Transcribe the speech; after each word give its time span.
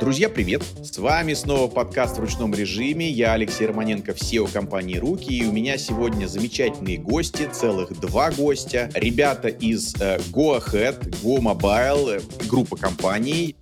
Друзья, 0.00 0.28
привет! 0.28 0.62
С 0.82 0.96
вами 0.98 1.34
снова 1.34 1.68
подкаст 1.68 2.16
в 2.16 2.20
ручном 2.20 2.54
режиме. 2.54 3.10
Я 3.10 3.32
Алексей 3.32 3.66
Романенко, 3.66 4.12
SEO 4.12 4.50
компании 4.50 4.96
«Руки». 4.96 5.36
И 5.36 5.44
у 5.44 5.52
меня 5.52 5.76
сегодня 5.76 6.26
замечательные 6.26 6.98
гости, 6.98 7.48
целых 7.52 7.98
два 8.00 8.30
гостя. 8.30 8.90
Ребята 8.94 9.48
из 9.48 9.94
э, 10.00 10.18
Go 10.32 10.56
Ahead, 10.58 11.10
Go 11.22 11.40
Mobile, 11.40 12.20
э, 12.20 12.46
группа 12.48 12.76
компаний. 12.76 13.56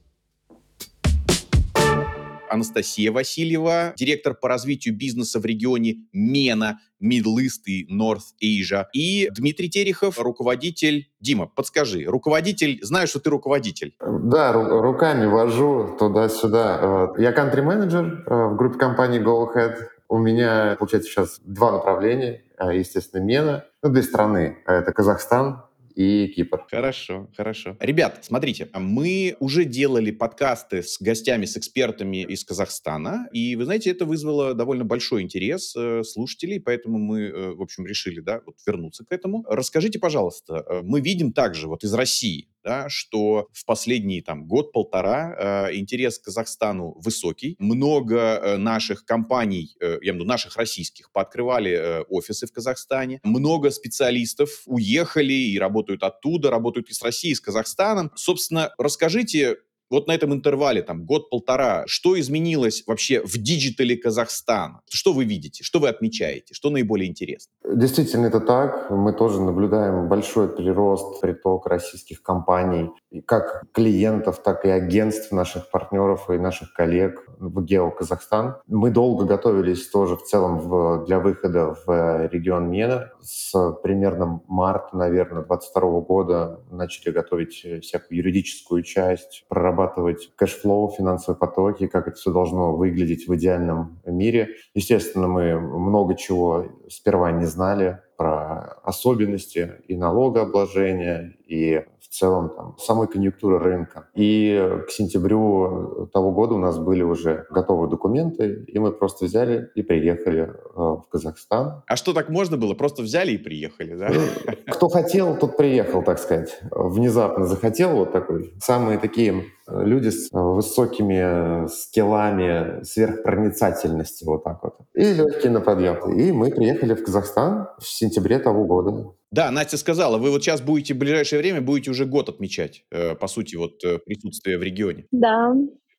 Анастасия 2.51 3.11
Васильева, 3.11 3.95
директор 3.97 4.35
по 4.35 4.49
развитию 4.49 4.95
бизнеса 4.95 5.41
в 5.41 5.47
регионе 5.47 5.97
МЕНА, 6.13 6.81
Middle 7.03 7.37
East 7.41 7.65
и 7.67 7.87
North 7.93 8.35
Asia. 8.43 8.85
И 8.93 9.29
Дмитрий 9.31 9.69
Терехов, 9.69 10.19
руководитель... 10.19 11.11
Дима, 11.21 11.47
подскажи, 11.47 12.05
руководитель... 12.05 12.79
Знаю, 12.83 13.07
что 13.07 13.21
ты 13.21 13.31
руководитель. 13.31 13.95
Да, 14.01 14.53
ру- 14.53 14.81
руками 14.81 15.27
вожу 15.27 15.97
туда-сюда. 15.99 17.13
Я 17.19 17.33
кантри-менеджер 17.33 18.25
э, 18.27 18.47
в 18.47 18.57
группе 18.57 18.79
компании 18.79 19.21
Go 19.21 19.47
Ahead. 19.55 19.77
У 20.09 20.19
меня, 20.19 20.77
получается, 20.79 21.11
сейчас 21.11 21.41
два 21.45 21.73
направления. 21.73 22.45
Э, 22.59 22.77
естественно, 22.77 23.23
МЕНА, 23.23 23.65
ну, 23.83 23.91
две 23.91 24.03
страны. 24.03 24.59
Это 24.67 24.93
Казахстан 24.93 25.66
и 25.97 26.29
Кипр. 26.29 26.67
Хорошо, 26.71 27.29
хорошо. 27.35 27.77
Ребят, 27.81 28.19
смотрите, 28.23 28.69
мы 28.75 29.35
уже 29.41 29.65
делали 29.65 30.11
подкасты 30.11 30.83
с 30.83 31.01
гостями, 31.01 31.47
с 31.47 31.57
экспертами 31.57 32.23
из 32.23 32.45
Казахстана, 32.45 33.29
и 33.33 33.57
вы 33.57 33.65
знаете, 33.65 33.91
это 33.91 34.05
вызвало 34.05 34.53
довольно 34.53 34.85
большой 34.85 35.23
интерес 35.23 35.75
э, 35.75 36.03
слушателей, 36.05 36.61
поэтому 36.61 36.99
мы, 36.99 37.23
э, 37.23 37.55
в 37.55 37.63
общем, 37.63 37.87
решили, 37.87 38.21
да, 38.21 38.43
вот 38.45 38.57
вернуться 38.67 39.05
к 39.07 39.13
этому. 39.13 39.45
Расскажите, 39.49 39.99
пожалуйста, 39.99 40.65
э, 40.69 40.83
мы 40.85 41.01
видим 41.01 41.33
также 41.33 41.67
вот 41.67 41.83
из 41.83 41.95
России, 41.95 42.51
да, 42.67 42.89
что 42.89 43.49
в 43.53 43.65
последний 43.65 44.21
там 44.23 44.45
год-полтора 44.45 45.69
э, 45.71 45.77
интерес 45.77 46.19
к 46.19 46.25
Казахстану 46.25 46.97
высокий. 46.99 47.55
Много 47.61 48.17
э, 48.17 48.57
наших 48.57 49.05
компаний, 49.05 49.77
э, 49.81 49.99
я 50.03 50.11
имею 50.11 50.15
в 50.15 50.17
виду 50.17 50.25
наших 50.25 50.57
российских, 50.57 51.13
пооткрывали 51.13 51.71
э, 51.71 52.01
офисы 52.09 52.49
в 52.49 52.53
Казахстане. 52.53 53.21
Много 53.23 53.71
специалистов 53.71 54.51
уехали 54.67 55.33
и 55.33 55.59
работают 55.61 56.03
оттуда, 56.03 56.51
работают 56.51 56.91
и 56.91 56.93
с 56.93 57.03
Россией, 57.03 57.35
и 57.35 57.37
с 57.37 57.41
Казахстаном. 57.41 58.11
Собственно, 58.17 58.75
расскажите, 58.79 59.59
вот 59.91 60.07
на 60.07 60.13
этом 60.13 60.33
интервале, 60.33 60.83
там, 60.83 61.05
год-полтора, 61.05 61.85
что 61.87 62.19
изменилось 62.19 62.83
вообще 62.87 63.23
в 63.23 63.37
digital 63.39 63.90
е 63.90 63.97
Казахстана? 63.97 64.81
Что 64.91 65.13
вы 65.13 65.25
видите? 65.25 65.63
Что 65.63 65.79
вы 65.79 65.89
отмечаете? 65.89 66.55
Что 66.55 66.71
наиболее 66.71 67.09
интересно? 67.09 67.53
Действительно, 67.65 68.27
это 68.27 68.41
так. 68.41 68.91
Мы 68.91 69.13
тоже 69.13 69.41
наблюдаем 69.41 70.09
большой 70.09 70.49
прирост, 70.49 71.21
приток 71.21 71.67
российских 71.67 72.23
компаний, 72.23 72.91
как 73.27 73.65
клиентов, 73.73 74.43
так 74.43 74.65
и 74.65 74.69
агентств 74.69 75.33
наших 75.33 75.71
партнеров 75.71 76.31
и 76.31 76.39
наших 76.39 76.73
коллег 76.73 77.25
в 77.39 77.63
гео 77.63 77.91
Казахстан. 77.91 78.57
Мы 78.67 78.91
долго 78.91 79.25
готовились 79.25 79.89
тоже 79.89 80.17
в 80.17 80.23
целом 80.23 80.59
в, 80.59 81.05
для 81.07 81.21
выхода 81.21 81.77
в 81.87 82.27
регион 82.29 82.71
MENA. 82.71 83.11
С 83.21 83.73
примерно 83.83 84.43
марта, 84.49 84.97
наверное, 84.97 85.43
2022 85.43 86.01
года 86.01 86.61
начали 86.71 87.13
готовить 87.13 87.67
всякую 87.83 88.19
юридическую 88.19 88.83
часть, 88.83 89.45
проработать 89.49 89.76
прорабатывать 89.77 90.31
cash 90.37 90.61
flow, 90.61 90.91
финансовые 90.91 91.39
потоки, 91.39 91.87
как 91.87 92.09
это 92.09 92.17
все 92.17 92.33
должно 92.33 92.75
выглядеть 92.75 93.29
в 93.29 93.35
идеальном 93.37 94.01
мире. 94.07 94.51
Естественно, 94.75 95.29
мы 95.29 95.59
много 95.61 96.17
чего 96.17 96.67
сперва 96.89 97.31
не 97.33 97.45
знали 97.45 98.01
про 98.17 98.79
особенности 98.83 99.73
и 99.89 99.97
налогообложения, 99.97 101.37
и 101.47 101.83
в 102.01 102.09
целом 102.09 102.51
там, 102.51 102.77
самой 102.79 103.09
конъюнктуры 103.09 103.59
рынка. 103.59 104.09
И 104.15 104.81
к 104.87 104.91
сентябрю 104.91 106.09
того 106.13 106.33
года 106.33 106.55
у 106.55 106.59
нас 106.59 106.79
были 106.79 107.03
уже 107.03 107.47
готовые 107.51 107.91
документы, 107.91 108.65
и 108.67 108.79
мы 108.79 108.93
просто 108.93 109.27
взяли 109.27 109.71
и 109.75 109.83
приехали 109.83 110.43
э, 110.43 110.53
в 110.77 111.05
Казахстан. 111.11 111.83
А 111.87 111.97
что, 111.97 112.13
так 112.13 112.29
можно 112.29 112.57
было? 112.57 112.75
Просто 112.75 113.03
взяли 113.03 113.33
и 113.33 113.39
приехали, 113.39 113.95
да? 113.95 114.11
Ну, 114.13 114.53
кто 114.73 114.89
хотел, 114.89 115.37
тот 115.37 115.57
приехал, 115.57 116.03
так 116.03 116.19
сказать. 116.19 116.59
Внезапно 116.71 117.47
захотел 117.47 117.97
вот 117.97 118.13
такой. 118.13 118.55
Самые 118.61 118.99
такие 118.99 119.45
э, 119.69 119.85
люди 119.85 120.09
с 120.09 120.31
высокими 120.33 121.69
скиллами 121.69 122.83
сверхпроницательности, 122.85 124.25
вот 124.25 124.45
так 124.45 124.63
вот. 124.63 124.77
И 124.95 125.13
легкие 125.13 125.53
на 125.53 125.61
подъем. 125.61 126.13
И 126.13 126.33
мы 126.33 126.51
приехали 126.51 126.95
в 126.95 127.05
Казахстан 127.05 127.69
в 127.79 127.87
сентябре 127.87 128.06
того 128.11 128.65
года. 128.65 129.13
Да, 129.31 129.51
Настя 129.51 129.77
сказала, 129.77 130.19
вы 130.19 130.31
вот 130.31 130.43
сейчас 130.43 130.61
будете 130.61 130.95
в 130.95 130.99
ближайшее 130.99 131.41
время 131.41 131.61
будете 131.61 131.91
уже 131.91 132.07
год 132.07 132.29
отмечать, 132.29 132.85
э, 132.91 133.15
по 133.15 133.27
сути, 133.27 133.57
вот 133.57 133.85
э, 133.85 133.99
присутствие 133.99 134.59
в 134.59 134.63
регионе. 134.63 135.07
Да. 135.11 135.55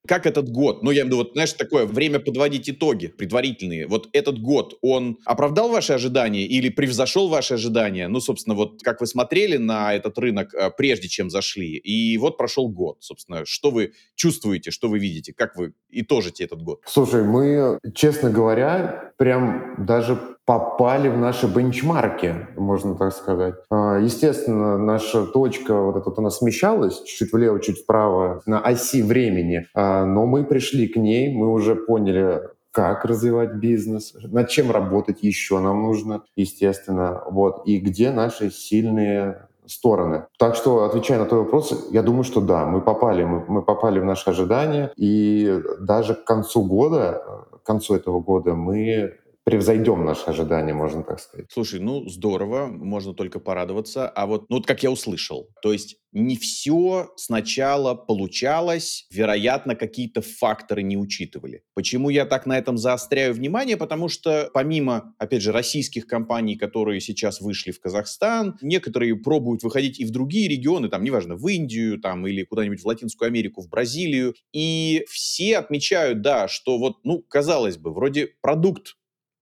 Как 0.08 0.26
этот 0.26 0.50
год, 0.50 0.84
ну 0.84 0.92
я 0.92 1.02
имею 1.02 1.06
в 1.06 1.08
виду, 1.08 1.18
вот, 1.18 1.32
знаешь, 1.34 1.54
такое 1.54 1.86
время 1.86 2.20
подводить 2.20 2.70
итоги 2.70 3.08
предварительные. 3.08 3.88
Вот 3.88 4.10
этот 4.14 4.40
год, 4.40 4.78
он 4.82 5.18
оправдал 5.26 5.70
ваши 5.70 5.94
ожидания 5.94 6.46
или 6.46 6.70
превзошел 6.70 7.30
ваши 7.30 7.56
ожидания? 7.56 8.08
Ну, 8.08 8.20
собственно, 8.20 8.56
вот 8.56 8.82
как 8.84 9.02
вы 9.02 9.08
смотрели 9.08 9.58
на 9.58 9.94
этот 9.94 10.18
рынок, 10.18 10.54
э, 10.54 10.70
прежде 10.76 11.08
чем 11.08 11.30
зашли, 11.30 11.76
и 11.78 12.18
вот 12.18 12.38
прошел 12.38 12.70
год, 12.70 12.98
собственно, 13.00 13.46
что 13.46 13.72
вы 13.72 13.94
чувствуете, 14.16 14.72
что 14.72 14.90
вы 14.90 15.00
видите, 15.00 15.34
как 15.34 15.56
вы 15.56 15.74
итожите 15.90 16.44
этот 16.44 16.62
год? 16.62 16.82
Слушай, 16.86 17.24
мы, 17.24 17.80
честно 17.94 18.30
говоря, 18.30 19.14
прям 19.18 19.86
даже 19.86 20.38
попали 20.48 21.10
в 21.10 21.18
наши 21.18 21.46
бенчмарки, 21.46 22.48
можно 22.56 22.96
так 22.96 23.14
сказать. 23.14 23.56
А, 23.70 24.00
естественно, 24.00 24.78
наша 24.78 25.26
точка 25.26 25.74
вот 25.74 25.98
эта 25.98 26.10
вот 26.10 26.18
она 26.20 26.30
смещалась 26.30 27.02
чуть-чуть 27.04 27.34
влево, 27.34 27.60
чуть 27.60 27.80
вправо 27.80 28.42
на 28.46 28.62
оси 28.62 29.02
времени, 29.02 29.68
а, 29.76 29.97
но 30.06 30.26
мы 30.26 30.44
пришли 30.44 30.88
к 30.88 30.96
ней, 30.96 31.34
мы 31.34 31.52
уже 31.52 31.76
поняли, 31.76 32.42
как 32.72 33.06
развивать 33.06 33.56
бизнес, 33.56 34.14
над 34.24 34.50
чем 34.50 34.72
работать 34.72 35.24
еще 35.24 35.60
нам 35.60 35.84
нужно, 35.84 36.24
естественно, 36.36 37.24
вот, 37.30 37.64
и 37.66 37.78
где 37.78 38.12
наши 38.12 38.52
сильные 38.52 39.48
стороны. 39.66 40.26
Так 40.38 40.56
что, 40.56 40.84
отвечая 40.84 41.20
на 41.20 41.26
твой 41.26 41.42
вопрос, 41.42 41.90
я 41.92 42.04
думаю, 42.04 42.24
что 42.24 42.42
да, 42.42 42.66
мы 42.66 42.82
попали, 42.82 43.24
мы, 43.24 43.44
мы 43.48 43.62
попали 43.62 44.00
в 44.00 44.06
наши 44.06 44.30
ожидания, 44.30 44.92
и 44.96 45.60
даже 45.80 46.16
к 46.16 46.24
концу 46.24 46.64
года, 46.64 47.22
к 47.64 47.66
концу 47.66 47.96
этого 47.96 48.20
года 48.20 48.54
мы 48.54 49.16
превзойдем 49.48 50.04
наши 50.04 50.26
ожидания, 50.26 50.74
можно 50.74 51.04
так 51.04 51.22
сказать. 51.22 51.46
Слушай, 51.50 51.80
ну 51.80 52.06
здорово, 52.10 52.68
можно 52.68 53.14
только 53.14 53.40
порадоваться. 53.40 54.10
А 54.10 54.26
вот, 54.26 54.50
ну 54.50 54.58
вот 54.58 54.68
как 54.68 54.84
я 54.84 54.92
услышал, 54.92 55.48
то 55.62 55.72
есть 55.72 55.96
не 56.12 56.36
все 56.36 57.14
сначала 57.16 57.96
получалось, 57.96 59.08
вероятно, 59.10 59.76
какие-то 59.76 60.22
факторы 60.22 60.84
не 60.84 60.98
учитывали. 60.98 61.64
Почему 61.76 62.10
я 62.10 62.26
так 62.26 62.46
на 62.46 62.58
этом 62.58 62.78
заостряю 62.78 63.34
внимание? 63.34 63.78
Потому 63.78 64.10
что 64.10 64.50
помимо, 64.54 65.14
опять 65.18 65.44
же, 65.44 65.54
российских 65.54 66.08
компаний, 66.08 66.58
которые 66.58 67.00
сейчас 67.00 67.40
вышли 67.40 67.72
в 67.72 67.80
Казахстан, 67.80 68.58
некоторые 68.62 69.16
пробуют 69.16 69.64
выходить 69.64 69.98
и 69.98 70.04
в 70.04 70.12
другие 70.12 70.50
регионы, 70.50 70.90
там, 70.90 71.06
неважно, 71.06 71.38
в 71.38 71.48
Индию, 71.48 72.02
там, 72.02 72.28
или 72.28 72.44
куда-нибудь 72.44 72.82
в 72.82 72.86
Латинскую 72.86 73.28
Америку, 73.28 73.62
в 73.62 73.70
Бразилию. 73.70 74.36
И 74.52 75.06
все 75.10 75.58
отмечают, 75.58 76.22
да, 76.22 76.50
что 76.50 76.78
вот, 76.78 76.98
ну, 77.06 77.22
казалось 77.22 77.78
бы, 77.78 77.94
вроде 77.94 78.28
продукт 78.42 78.98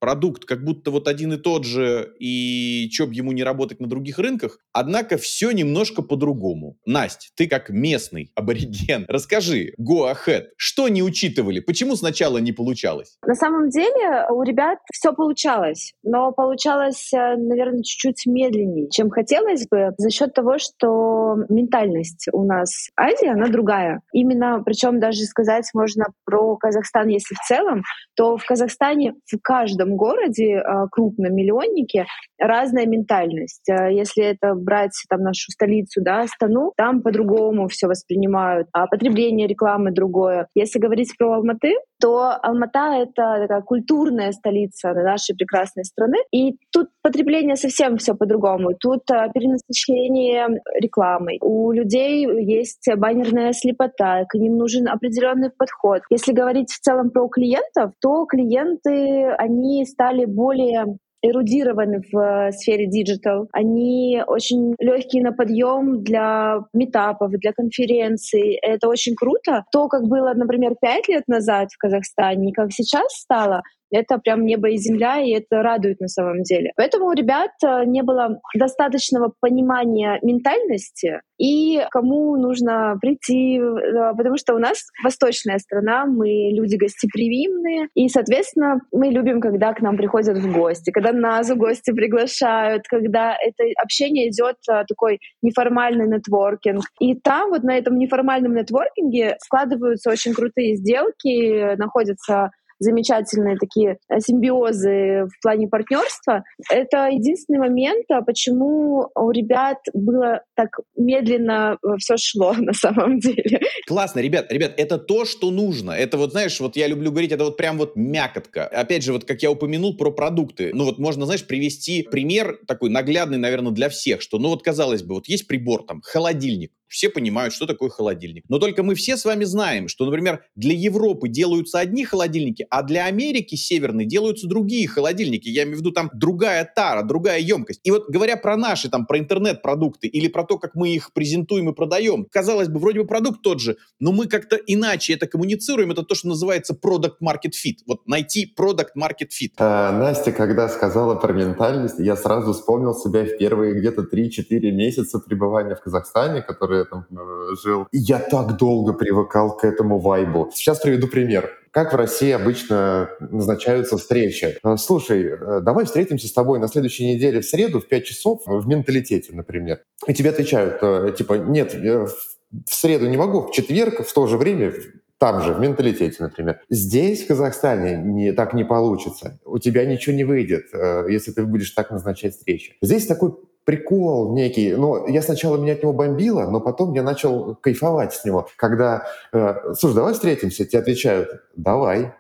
продукт 0.05 0.45
как 0.45 0.63
будто 0.63 0.91
вот 0.91 1.07
один 1.07 1.33
и 1.33 1.37
тот 1.37 1.65
же, 1.65 2.13
и 2.19 2.87
чё 2.91 3.07
б 3.07 3.13
ему 3.15 3.31
не 3.31 3.43
работать 3.43 3.79
на 3.79 3.87
других 3.87 4.19
рынках. 4.19 4.59
Однако 4.71 5.17
все 5.17 5.49
немножко 5.49 6.03
по-другому. 6.03 6.77
Настя, 6.85 7.29
ты 7.35 7.47
как 7.47 7.71
местный 7.71 8.31
абориген, 8.35 9.05
расскажи, 9.09 9.73
go 9.81 10.13
ahead, 10.13 10.43
что 10.57 10.89
не 10.89 11.01
учитывали, 11.01 11.59
почему 11.59 11.95
сначала 11.95 12.37
не 12.37 12.51
получалось? 12.51 13.17
На 13.25 13.33
самом 13.33 13.69
деле 13.69 14.27
у 14.29 14.43
ребят 14.43 14.77
все 14.93 15.11
получалось, 15.11 15.93
но 16.03 16.31
получалось, 16.31 17.11
э, 17.11 17.35
наверное, 17.37 17.81
чуть-чуть 17.81 18.27
медленнее, 18.27 18.87
чем 18.91 19.09
хотелось 19.09 19.67
бы, 19.67 19.89
за 19.97 20.11
счет 20.11 20.35
того, 20.35 20.59
что 20.59 21.35
ментальность 21.49 22.27
у 22.31 22.43
нас 22.45 22.89
Азия, 22.95 23.31
она 23.31 23.47
другая. 23.47 24.01
Именно, 24.13 24.61
причем 24.63 24.99
даже 24.99 25.21
сказать 25.23 25.65
можно 25.73 26.05
про 26.25 26.57
Казахстан, 26.57 27.07
если 27.07 27.33
в 27.33 27.47
целом, 27.47 27.81
то 28.15 28.37
в 28.37 28.45
Казахстане 28.45 29.15
в 29.25 29.39
каждом 29.41 29.94
городе, 29.95 30.59
а, 30.59 30.87
крупном 30.87 31.33
миллионнике, 31.35 32.05
разная 32.39 32.85
ментальность. 32.85 33.69
А, 33.69 33.89
если 33.89 34.23
это 34.23 34.53
брать 34.55 34.93
там 35.09 35.21
нашу 35.21 35.51
столицу, 35.51 36.01
да, 36.01 36.21
Астану, 36.21 36.73
там 36.77 37.01
по-другому 37.01 37.67
все 37.67 37.87
воспринимают, 37.87 38.67
а 38.73 38.87
потребление 38.87 39.47
рекламы 39.47 39.91
другое. 39.91 40.47
Если 40.55 40.79
говорить 40.79 41.13
про 41.17 41.33
Алматы, 41.33 41.75
то 41.99 42.31
Алмата— 42.41 42.93
это 42.97 43.39
такая 43.41 43.61
культурная 43.61 44.31
столица 44.31 44.93
нашей 44.93 45.35
прекрасной 45.35 45.85
страны, 45.85 46.17
и 46.31 46.57
тут 46.71 46.89
потребление 47.01 47.55
совсем 47.55 47.97
все 47.97 48.15
по-другому. 48.15 48.73
Тут 48.79 49.09
а, 49.11 49.29
перенасыщение 49.29 50.61
рекламой. 50.79 51.39
У 51.41 51.71
людей 51.71 52.25
есть 52.43 52.87
баннерная 52.97 53.53
слепота, 53.53 54.25
к 54.25 54.35
ним 54.35 54.57
нужен 54.57 54.87
определенный 54.87 55.49
подход. 55.49 56.01
Если 56.09 56.33
говорить 56.33 56.71
в 56.71 56.79
целом 56.79 57.11
про 57.11 57.27
клиентов, 57.27 57.93
то 58.01 58.25
клиенты, 58.25 59.29
они 59.37 59.85
стали 59.85 60.25
более 60.25 60.97
эрудированы 61.25 62.01
в 62.11 62.17
э, 62.17 62.51
сфере 62.51 62.87
digital, 62.87 63.47
они 63.51 64.21
очень 64.27 64.75
легкие 64.79 65.23
на 65.23 65.31
подъем 65.31 66.03
для 66.03 66.59
митапов, 66.73 67.31
для 67.31 67.51
конференций. 67.53 68.59
Это 68.61 68.87
очень 68.87 69.15
круто. 69.15 69.65
То, 69.71 69.87
как 69.87 70.03
было, 70.03 70.33
например, 70.35 70.75
пять 70.79 71.07
лет 71.07 71.23
назад 71.27 71.69
в 71.71 71.77
Казахстане, 71.77 72.53
как 72.53 72.71
сейчас 72.71 73.13
стало, 73.13 73.61
это 73.91 74.17
прям 74.17 74.45
небо 74.45 74.69
и 74.69 74.77
земля, 74.77 75.19
и 75.19 75.31
это 75.31 75.61
радует 75.61 75.99
на 75.99 76.07
самом 76.07 76.43
деле. 76.43 76.71
Поэтому 76.75 77.07
у 77.07 77.13
ребят 77.13 77.51
э, 77.63 77.85
не 77.85 78.03
было 78.03 78.39
достаточного 78.55 79.33
понимания 79.39 80.19
ментальности 80.21 81.21
и 81.37 81.81
кому 81.91 82.37
нужно 82.37 82.97
прийти, 83.01 83.59
э, 83.59 84.13
потому 84.15 84.37
что 84.37 84.55
у 84.55 84.59
нас 84.59 84.77
восточная 85.03 85.59
страна, 85.59 86.05
мы 86.05 86.51
люди 86.51 86.75
гостеприимные, 86.75 87.87
и, 87.93 88.07
соответственно, 88.07 88.79
мы 88.91 89.07
любим, 89.07 89.41
когда 89.41 89.73
к 89.73 89.81
нам 89.81 89.97
приходят 89.97 90.37
в 90.37 90.51
гости, 90.53 90.91
когда 90.91 91.11
нас 91.11 91.49
в 91.49 91.57
гости 91.57 91.91
приглашают, 91.91 92.83
когда 92.87 93.35
это 93.35 93.63
общение 93.81 94.29
идет 94.29 94.55
э, 94.69 94.83
такой 94.87 95.19
неформальный 95.41 96.07
нетворкинг. 96.07 96.83
И 96.99 97.15
там 97.15 97.49
вот 97.49 97.63
на 97.63 97.77
этом 97.77 97.97
неформальном 97.97 98.55
нетворкинге 98.55 99.37
складываются 99.43 100.09
очень 100.09 100.33
крутые 100.33 100.75
сделки, 100.75 101.75
находятся 101.75 102.51
замечательные 102.79 103.57
такие 103.57 103.97
э, 104.09 104.19
симбиозы 104.19 105.25
в 105.25 105.41
плане 105.41 105.67
партнерства. 105.67 106.43
Это 106.69 107.07
единственный 107.07 107.59
момент, 107.59 108.05
а 108.09 108.21
почему 108.21 109.09
у 109.15 109.31
ребят 109.31 109.77
было 109.93 110.41
так 110.55 110.69
медленно 110.95 111.77
э, 111.83 111.97
все 111.99 112.17
шло 112.17 112.53
на 112.57 112.73
самом 112.73 113.19
деле. 113.19 113.61
Классно, 113.87 114.19
ребят, 114.19 114.51
ребят, 114.51 114.73
это 114.77 114.97
то, 114.97 115.25
что 115.25 115.51
нужно. 115.51 115.91
Это 115.91 116.17
вот, 116.17 116.31
знаешь, 116.31 116.59
вот 116.59 116.75
я 116.75 116.87
люблю 116.87 117.11
говорить, 117.11 117.31
это 117.31 117.45
вот 117.45 117.57
прям 117.57 117.77
вот 117.77 117.95
мякотка. 117.95 118.65
Опять 118.67 119.03
же, 119.03 119.13
вот 119.13 119.25
как 119.25 119.41
я 119.41 119.51
упомянул 119.51 119.97
про 119.97 120.11
продукты. 120.11 120.71
Ну 120.73 120.85
вот 120.85 120.99
можно, 120.99 121.25
знаешь, 121.25 121.45
привести 121.45 122.03
пример 122.03 122.59
такой 122.67 122.89
наглядный, 122.89 123.37
наверное, 123.37 123.71
для 123.71 123.89
всех, 123.89 124.21
что, 124.21 124.39
ну 124.39 124.49
вот 124.49 124.63
казалось 124.63 125.03
бы, 125.03 125.15
вот 125.15 125.27
есть 125.27 125.47
прибор 125.47 125.83
там, 125.83 126.01
холодильник 126.03 126.71
все 126.87 127.09
понимают, 127.09 127.53
что 127.53 127.65
такое 127.65 127.89
холодильник. 127.89 128.43
Но 128.49 128.59
только 128.59 128.83
мы 128.83 128.95
все 128.95 129.17
с 129.17 129.25
вами 129.25 129.43
знаем, 129.43 129.87
что, 129.87 130.05
например, 130.05 130.43
для 130.55 130.73
Европы 130.73 131.29
делаются 131.29 131.79
одни 131.79 132.05
холодильники, 132.05 132.65
а 132.69 132.83
для 132.83 133.05
Америки 133.05 133.55
северной 133.55 134.05
делаются 134.05 134.47
другие 134.47 134.87
холодильники. 134.87 135.49
Я 135.49 135.63
имею 135.63 135.77
в 135.77 135.79
виду 135.79 135.91
там 135.91 136.09
другая 136.13 136.69
тара, 136.75 137.03
другая 137.03 137.39
емкость. 137.39 137.81
И 137.83 137.91
вот 137.91 138.09
говоря 138.09 138.37
про 138.37 138.57
наши, 138.57 138.89
там, 138.89 139.05
про 139.05 139.19
интернет-продукты 139.19 140.07
или 140.07 140.27
про 140.27 140.43
то, 140.43 140.57
как 140.57 140.75
мы 140.75 140.89
их 140.89 141.13
презентуем 141.13 141.69
и 141.69 141.73
продаем, 141.73 142.25
казалось 142.31 142.67
бы, 142.67 142.79
вроде 142.79 143.01
бы 143.01 143.07
продукт 143.07 143.41
тот 143.41 143.59
же, 143.59 143.77
но 143.99 144.11
мы 144.11 144.27
как-то 144.27 144.55
иначе 144.55 145.13
это 145.13 145.27
коммуницируем. 145.27 145.91
Это 145.91 146.03
то, 146.03 146.15
что 146.15 146.27
называется 146.27 146.73
product 146.73 147.15
market 147.23 147.51
fit. 147.53 147.77
Вот 147.87 148.07
найти 148.07 148.53
product 148.57 148.95
market 148.97 149.29
fit. 149.31 149.51
А, 149.57 149.91
Настя, 149.91 150.31
когда 150.31 150.69
сказала 150.69 151.15
про 151.15 151.33
ментальность, 151.33 151.99
я 151.99 152.15
сразу 152.15 152.53
вспомнил 152.53 152.93
себя 152.93 153.25
в 153.25 153.37
первые 153.37 153.73
где-то 153.73 154.03
3-4 154.03 154.71
месяца 154.71 155.19
пребывания 155.19 155.75
в 155.75 155.81
Казахстане, 155.81 156.41
который 156.41 156.74
который 156.75 156.79
я 156.79 156.85
там 156.85 157.05
э, 157.11 157.55
жил. 157.61 157.87
Я 157.91 158.19
так 158.19 158.57
долго 158.57 158.93
привыкал 158.93 159.55
к 159.55 159.63
этому 159.63 159.99
вайбу. 159.99 160.49
Сейчас 160.53 160.79
приведу 160.79 161.07
пример. 161.07 161.49
Как 161.71 161.91
в 161.93 161.95
России 161.95 162.31
обычно 162.31 163.09
назначаются 163.19 163.97
встречи? 163.97 164.57
Э, 164.63 164.77
слушай, 164.77 165.23
э, 165.23 165.61
давай 165.61 165.85
встретимся 165.85 166.27
с 166.27 166.33
тобой 166.33 166.59
на 166.59 166.67
следующей 166.67 167.13
неделе 167.13 167.41
в 167.41 167.45
среду 167.45 167.79
в 167.79 167.87
5 167.87 168.05
часов 168.05 168.41
в 168.45 168.67
менталитете, 168.67 169.33
например. 169.33 169.79
И 170.07 170.13
тебе 170.13 170.29
отвечают, 170.29 171.15
типа, 171.17 171.33
нет, 171.33 171.73
в 171.73 172.73
среду 172.73 173.07
не 173.07 173.17
могу, 173.17 173.41
в 173.41 173.51
четверг 173.51 174.05
в 174.05 174.13
то 174.13 174.27
же 174.27 174.37
время 174.37 174.73
там 175.17 175.41
же, 175.41 175.53
в 175.53 175.59
менталитете, 175.59 176.17
например. 176.19 176.59
Здесь, 176.69 177.23
в 177.23 177.27
Казахстане, 177.27 177.97
не, 177.97 178.33
так 178.33 178.53
не 178.53 178.65
получится. 178.65 179.39
У 179.45 179.59
тебя 179.59 179.85
ничего 179.85 180.13
не 180.13 180.25
выйдет, 180.25 180.65
если 181.09 181.31
ты 181.31 181.45
будешь 181.45 181.71
так 181.71 181.89
назначать 181.89 182.35
встречи. 182.35 182.75
Здесь 182.81 183.07
такой 183.07 183.33
прикол 183.65 184.33
некий. 184.33 184.73
Но 184.75 185.07
я 185.07 185.21
сначала 185.21 185.57
меня 185.57 185.73
от 185.73 185.83
него 185.83 185.91
бомбило, 185.91 186.49
но 186.49 186.61
потом 186.61 186.93
я 186.93 187.03
начал 187.03 187.55
кайфовать 187.55 188.13
с 188.13 188.23
него. 188.23 188.47
Когда, 188.55 189.07
э, 189.33 189.73
слушай, 189.77 189.95
давай 189.95 190.13
встретимся, 190.13 190.65
тебе 190.65 190.79
отвечают, 190.79 191.43
давай. 191.55 192.13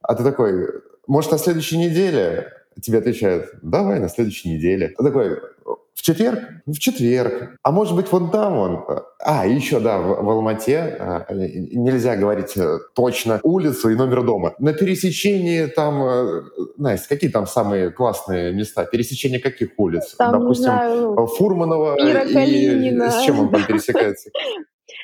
А 0.00 0.14
ты 0.14 0.24
такой, 0.24 0.68
может, 1.06 1.32
на 1.32 1.38
следующей 1.38 1.78
неделе? 1.78 2.52
Тебе 2.80 2.98
отвечают, 2.98 3.50
давай, 3.60 4.00
на 4.00 4.08
следующей 4.08 4.48
неделе. 4.54 4.94
Ты 4.96 5.04
такой, 5.04 5.38
в 6.02 6.04
четверг? 6.04 6.40
В 6.66 6.78
четверг. 6.80 7.56
А 7.62 7.70
может 7.70 7.94
быть, 7.94 8.10
вон 8.10 8.32
там 8.32 8.58
он. 8.58 8.84
А, 9.20 9.46
еще, 9.46 9.78
да, 9.78 9.98
в, 9.98 10.24
в 10.24 10.30
Алмате 10.30 10.96
а, 10.98 11.26
нельзя 11.32 12.16
говорить 12.16 12.56
э, 12.56 12.78
точно 12.96 13.38
улицу 13.44 13.88
и 13.90 13.94
номер 13.94 14.24
дома. 14.24 14.52
На 14.58 14.72
пересечении 14.72 15.66
там, 15.66 16.02
э, 16.02 16.42
Настя, 16.76 17.08
какие 17.08 17.30
там 17.30 17.46
самые 17.46 17.90
классные 17.92 18.52
места? 18.52 18.84
Пересечение 18.84 19.38
каких 19.38 19.68
улиц? 19.76 20.16
Там, 20.18 20.32
Допустим, 20.32 20.64
знаю, 20.64 21.26
Фурманова 21.38 21.94
и 21.94 22.32
Калинина. 22.32 23.08
с 23.08 23.22
чем 23.22 23.38
он 23.38 23.50
там 23.52 23.64
пересекается? 23.68 24.30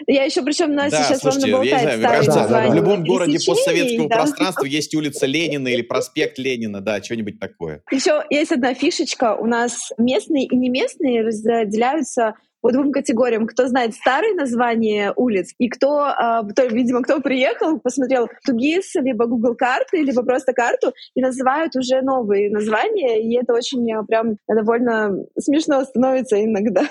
Я 0.07 0.25
еще 0.25 0.43
причем 0.43 0.75
на 0.75 0.89
Да, 0.89 1.03
сейчас 1.03 1.21
слушайте, 1.21 1.53
вам 1.53 1.63
я 1.63 1.71
не 1.71 1.77
наболтает 1.77 2.01
знаю, 2.01 2.15
кажется, 2.15 2.49
да, 2.49 2.63
да, 2.63 2.71
в 2.71 2.75
любом 2.75 3.05
городе 3.05 3.39
постсоветского 3.45 4.09
да. 4.09 4.17
пространства 4.17 4.65
есть 4.65 4.95
улица 4.95 5.27
Ленина 5.27 5.69
или 5.69 5.83
проспект 5.83 6.39
Ленина, 6.39 6.81
да, 6.81 7.03
что-нибудь 7.03 7.41
такое. 7.41 7.83
Еще 7.91 8.25
есть 8.31 8.53
одна 8.53 8.75
фишечка. 8.75 9.35
У 9.35 9.47
нас 9.47 9.93
местные 9.99 10.45
и 10.45 10.57
не 10.57 10.69
местные 10.69 11.23
разделяются 11.23 12.35
по 12.61 12.73
двум 12.73 12.93
категориям. 12.93 13.47
Кто 13.47 13.67
знает 13.69 13.95
старые 13.95 14.35
названия 14.35 15.13
улиц, 15.17 15.55
и 15.59 15.69
кто, 15.69 16.05
а, 16.05 16.45
то, 16.45 16.67
видимо, 16.67 17.03
кто 17.03 17.21
приехал, 17.21 17.79
посмотрел 17.79 18.29
Тугис, 18.45 18.95
либо 18.95 19.27
Google 19.27 19.55
карты, 19.55 20.03
либо 20.03 20.23
просто 20.23 20.53
карту, 20.53 20.93
и 21.15 21.21
называют 21.21 21.77
уже 21.77 22.03
новые 22.03 22.51
названия, 22.51 23.23
и 23.23 23.37
это 23.37 23.53
очень 23.53 23.93
а, 23.93 24.03
прям 24.05 24.37
довольно 24.49 25.25
смешно 25.39 25.85
становится 25.85 26.43
иногда. 26.43 26.83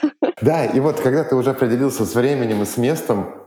Да, 0.42 0.66
и 0.66 0.80
вот 0.80 1.00
когда 1.00 1.24
ты 1.24 1.36
уже 1.36 1.52
определился 1.52 2.06
с 2.06 2.16
временем 2.16 2.62
и 2.62 2.66
с 2.66 2.78
местом, 2.78 3.20
а, 3.20 3.47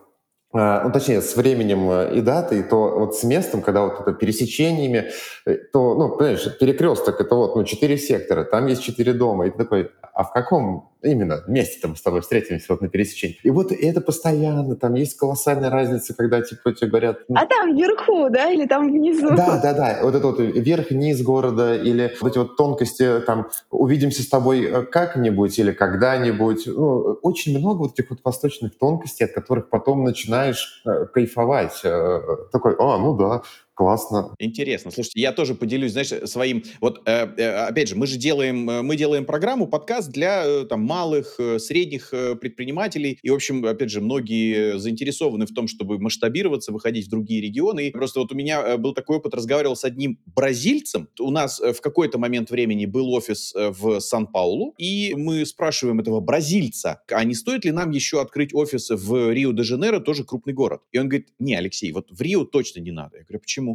ну, 0.53 0.91
точнее, 0.93 1.23
с 1.23 1.37
временем 1.37 1.89
э, 1.91 2.15
и 2.17 2.21
датой, 2.21 2.63
то 2.65 2.99
вот 2.99 3.17
с 3.17 3.23
местом, 3.23 3.63
когда 3.63 3.83
вот 3.83 4.01
это 4.01 4.13
пересечениями, 4.13 5.11
э, 5.47 5.55
то, 5.73 5.95
ну, 5.95 6.17
понимаешь, 6.17 6.59
перекресток— 6.59 7.21
это 7.21 7.35
вот, 7.37 7.55
ну, 7.55 7.65
четыре 7.65 7.97
сектора, 7.97 8.45
там 8.45 8.67
есть 8.67 8.83
четыре 8.83 9.13
дома, 9.13 9.47
и 9.47 9.51
ты 9.51 9.59
такой, 9.59 9.91
а 10.13 10.25
в 10.25 10.33
каком 10.33 10.91
именно 11.03 11.43
месте 11.47 11.79
там 11.81 11.97
с 11.97 12.03
тобой 12.03 12.21
встретимся 12.21 12.67
вот 12.69 12.81
на 12.81 12.89
пересечении? 12.89 13.39
И 13.43 13.51
вот 13.51 13.73
это 13.73 14.01
постоянно, 14.01 14.77
там 14.77 14.95
есть 14.95 15.17
колоссальная 15.17 15.71
разница, 15.71 16.15
когда, 16.15 16.41
типа, 16.43 16.73
тебе 16.73 16.91
говорят... 16.91 17.21
ну, 17.29 17.37
А 17.39 17.47
там 17.47 17.75
вверху, 17.75 18.29
да, 18.31 18.51
или 18.51 18.67
там 18.67 18.89
внизу? 18.89 19.29
да, 19.31 19.61
да, 19.63 19.73
да. 19.73 19.99
Вот 20.03 20.15
это 20.15 20.27
вот 20.27 20.41
верх-низ 20.41 21.23
города 21.23 21.75
или 21.75 22.15
вот 22.21 22.33
эти 22.33 22.39
вот 22.39 22.57
тонкости, 22.57 23.21
там, 23.21 23.49
увидимся 23.71 24.23
с 24.23 24.29
тобой 24.29 24.65
э, 24.65 24.83
как-нибудь 24.83 25.59
или 25.59 25.73
когда-нибудь. 25.73 26.67
Ну, 26.67 27.19
очень 27.23 27.59
много 27.59 27.79
вот 27.79 27.99
этих 27.99 28.11
вот 28.11 28.19
восточных 28.25 28.77
тонкостей, 28.79 29.27
от 29.27 29.33
которых 29.33 29.71
потом 29.71 30.05
начинаешь 30.41 30.83
э, 30.87 31.07
кайфовать. 31.07 31.81
Э, 31.85 32.21
такой, 32.53 32.75
а, 32.79 32.99
ну 32.99 33.17
да, 33.17 33.43
классно. 33.81 34.35
Интересно. 34.39 34.91
Слушайте, 34.91 35.23
я 35.23 35.33
тоже 35.33 35.55
поделюсь, 35.55 35.93
знаешь, 35.93 36.13
своим... 36.29 36.63
Вот, 36.83 37.01
э, 37.07 37.29
э, 37.39 37.49
опять 37.67 37.89
же, 37.89 37.97
мы 37.97 38.07
же 38.07 38.19
делаем, 38.19 38.69
э, 38.69 38.83
мы 38.83 38.95
делаем 38.95 39.25
программу, 39.25 39.67
подкаст 39.67 40.11
для 40.11 40.45
э, 40.45 40.67
там 40.67 40.83
малых, 40.83 41.41
средних 41.57 42.11
предпринимателей. 42.11 43.19
И, 43.23 43.31
в 43.31 43.35
общем, 43.35 43.65
опять 43.65 43.89
же, 43.89 44.03
многие 44.03 44.79
заинтересованы 44.79 45.47
в 45.47 45.55
том, 45.55 45.67
чтобы 45.67 45.99
масштабироваться, 45.99 46.73
выходить 46.73 47.07
в 47.07 47.09
другие 47.09 47.41
регионы. 47.41 47.89
И 47.89 47.91
просто 47.91 48.21
вот 48.21 48.31
у 48.33 48.35
меня 48.35 48.77
был 48.77 48.93
такой 48.93 49.17
опыт, 49.17 49.33
разговаривал 49.35 49.77
с 49.77 49.85
одним 49.85 50.19
бразильцем. 50.27 51.09
У 51.19 51.31
нас 51.31 51.59
в 51.59 51.81
какой-то 51.81 52.19
момент 52.19 52.51
времени 52.51 52.85
был 52.85 53.11
офис 53.15 53.55
в 53.57 54.01
Сан-Паулу, 54.01 54.75
и 54.77 55.15
мы 55.17 55.47
спрашиваем 55.47 56.01
этого 56.01 56.21
бразильца, 56.21 57.01
а 57.11 57.25
не 57.25 57.35
стоит 57.35 57.65
ли 57.65 57.71
нам 57.71 57.93
еще 57.93 58.21
открыть 58.21 58.53
офис 58.53 58.91
в 58.91 59.33
Рио-де-Жанейро, 59.33 60.01
тоже 60.01 60.25
крупный 60.25 60.53
город? 60.53 60.83
И 60.93 60.99
он 60.99 61.09
говорит, 61.09 61.29
не, 61.39 61.55
Алексей, 61.55 61.91
вот 61.93 62.11
в 62.11 62.21
Рио 62.21 62.45
точно 62.45 62.81
не 62.81 62.93
надо. 62.93 63.17
Я 63.17 63.25
говорю, 63.25 63.41
почему? 63.41 63.70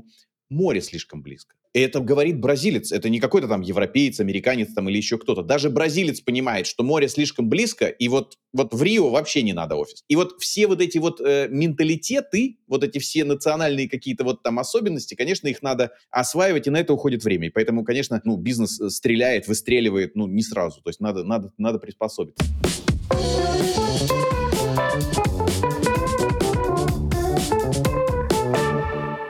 Море 0.49 0.81
слишком 0.81 1.21
близко. 1.21 1.55
И 1.75 1.79
это 1.81 1.99
говорит 1.99 2.39
бразилец, 2.39 2.93
это 2.93 3.09
не 3.09 3.19
какой-то 3.19 3.49
там 3.49 3.59
европеец, 3.59 4.21
американец 4.21 4.73
там 4.73 4.87
или 4.87 4.95
еще 4.95 5.17
кто-то. 5.17 5.43
Даже 5.43 5.69
бразилец 5.69 6.21
понимает, 6.21 6.67
что 6.67 6.85
море 6.85 7.09
слишком 7.09 7.49
близко, 7.49 7.87
и 7.87 8.07
вот, 8.07 8.37
вот 8.53 8.73
в 8.73 8.81
Рио 8.81 9.09
вообще 9.09 9.41
не 9.41 9.51
надо 9.51 9.75
офис. 9.75 10.05
И 10.07 10.15
вот 10.15 10.39
все 10.39 10.67
вот 10.67 10.79
эти 10.79 10.99
вот 10.99 11.19
э, 11.19 11.49
менталитеты, 11.49 12.59
вот 12.67 12.85
эти 12.85 12.99
все 12.99 13.25
национальные 13.25 13.89
какие-то 13.89 14.23
вот 14.23 14.41
там 14.41 14.57
особенности, 14.57 15.15
конечно, 15.15 15.49
их 15.49 15.61
надо 15.61 15.91
осваивать, 16.11 16.65
и 16.67 16.69
на 16.69 16.77
это 16.77 16.93
уходит 16.93 17.25
время. 17.25 17.47
И 17.47 17.49
поэтому, 17.49 17.83
конечно, 17.83 18.21
ну, 18.23 18.37
бизнес 18.37 18.79
э, 18.79 18.89
стреляет, 18.89 19.49
выстреливает, 19.49 20.15
ну, 20.15 20.27
не 20.27 20.43
сразу. 20.43 20.81
То 20.81 20.89
есть 20.89 21.01
надо, 21.01 21.25
надо, 21.25 21.51
надо 21.57 21.79
приспособиться. 21.79 22.45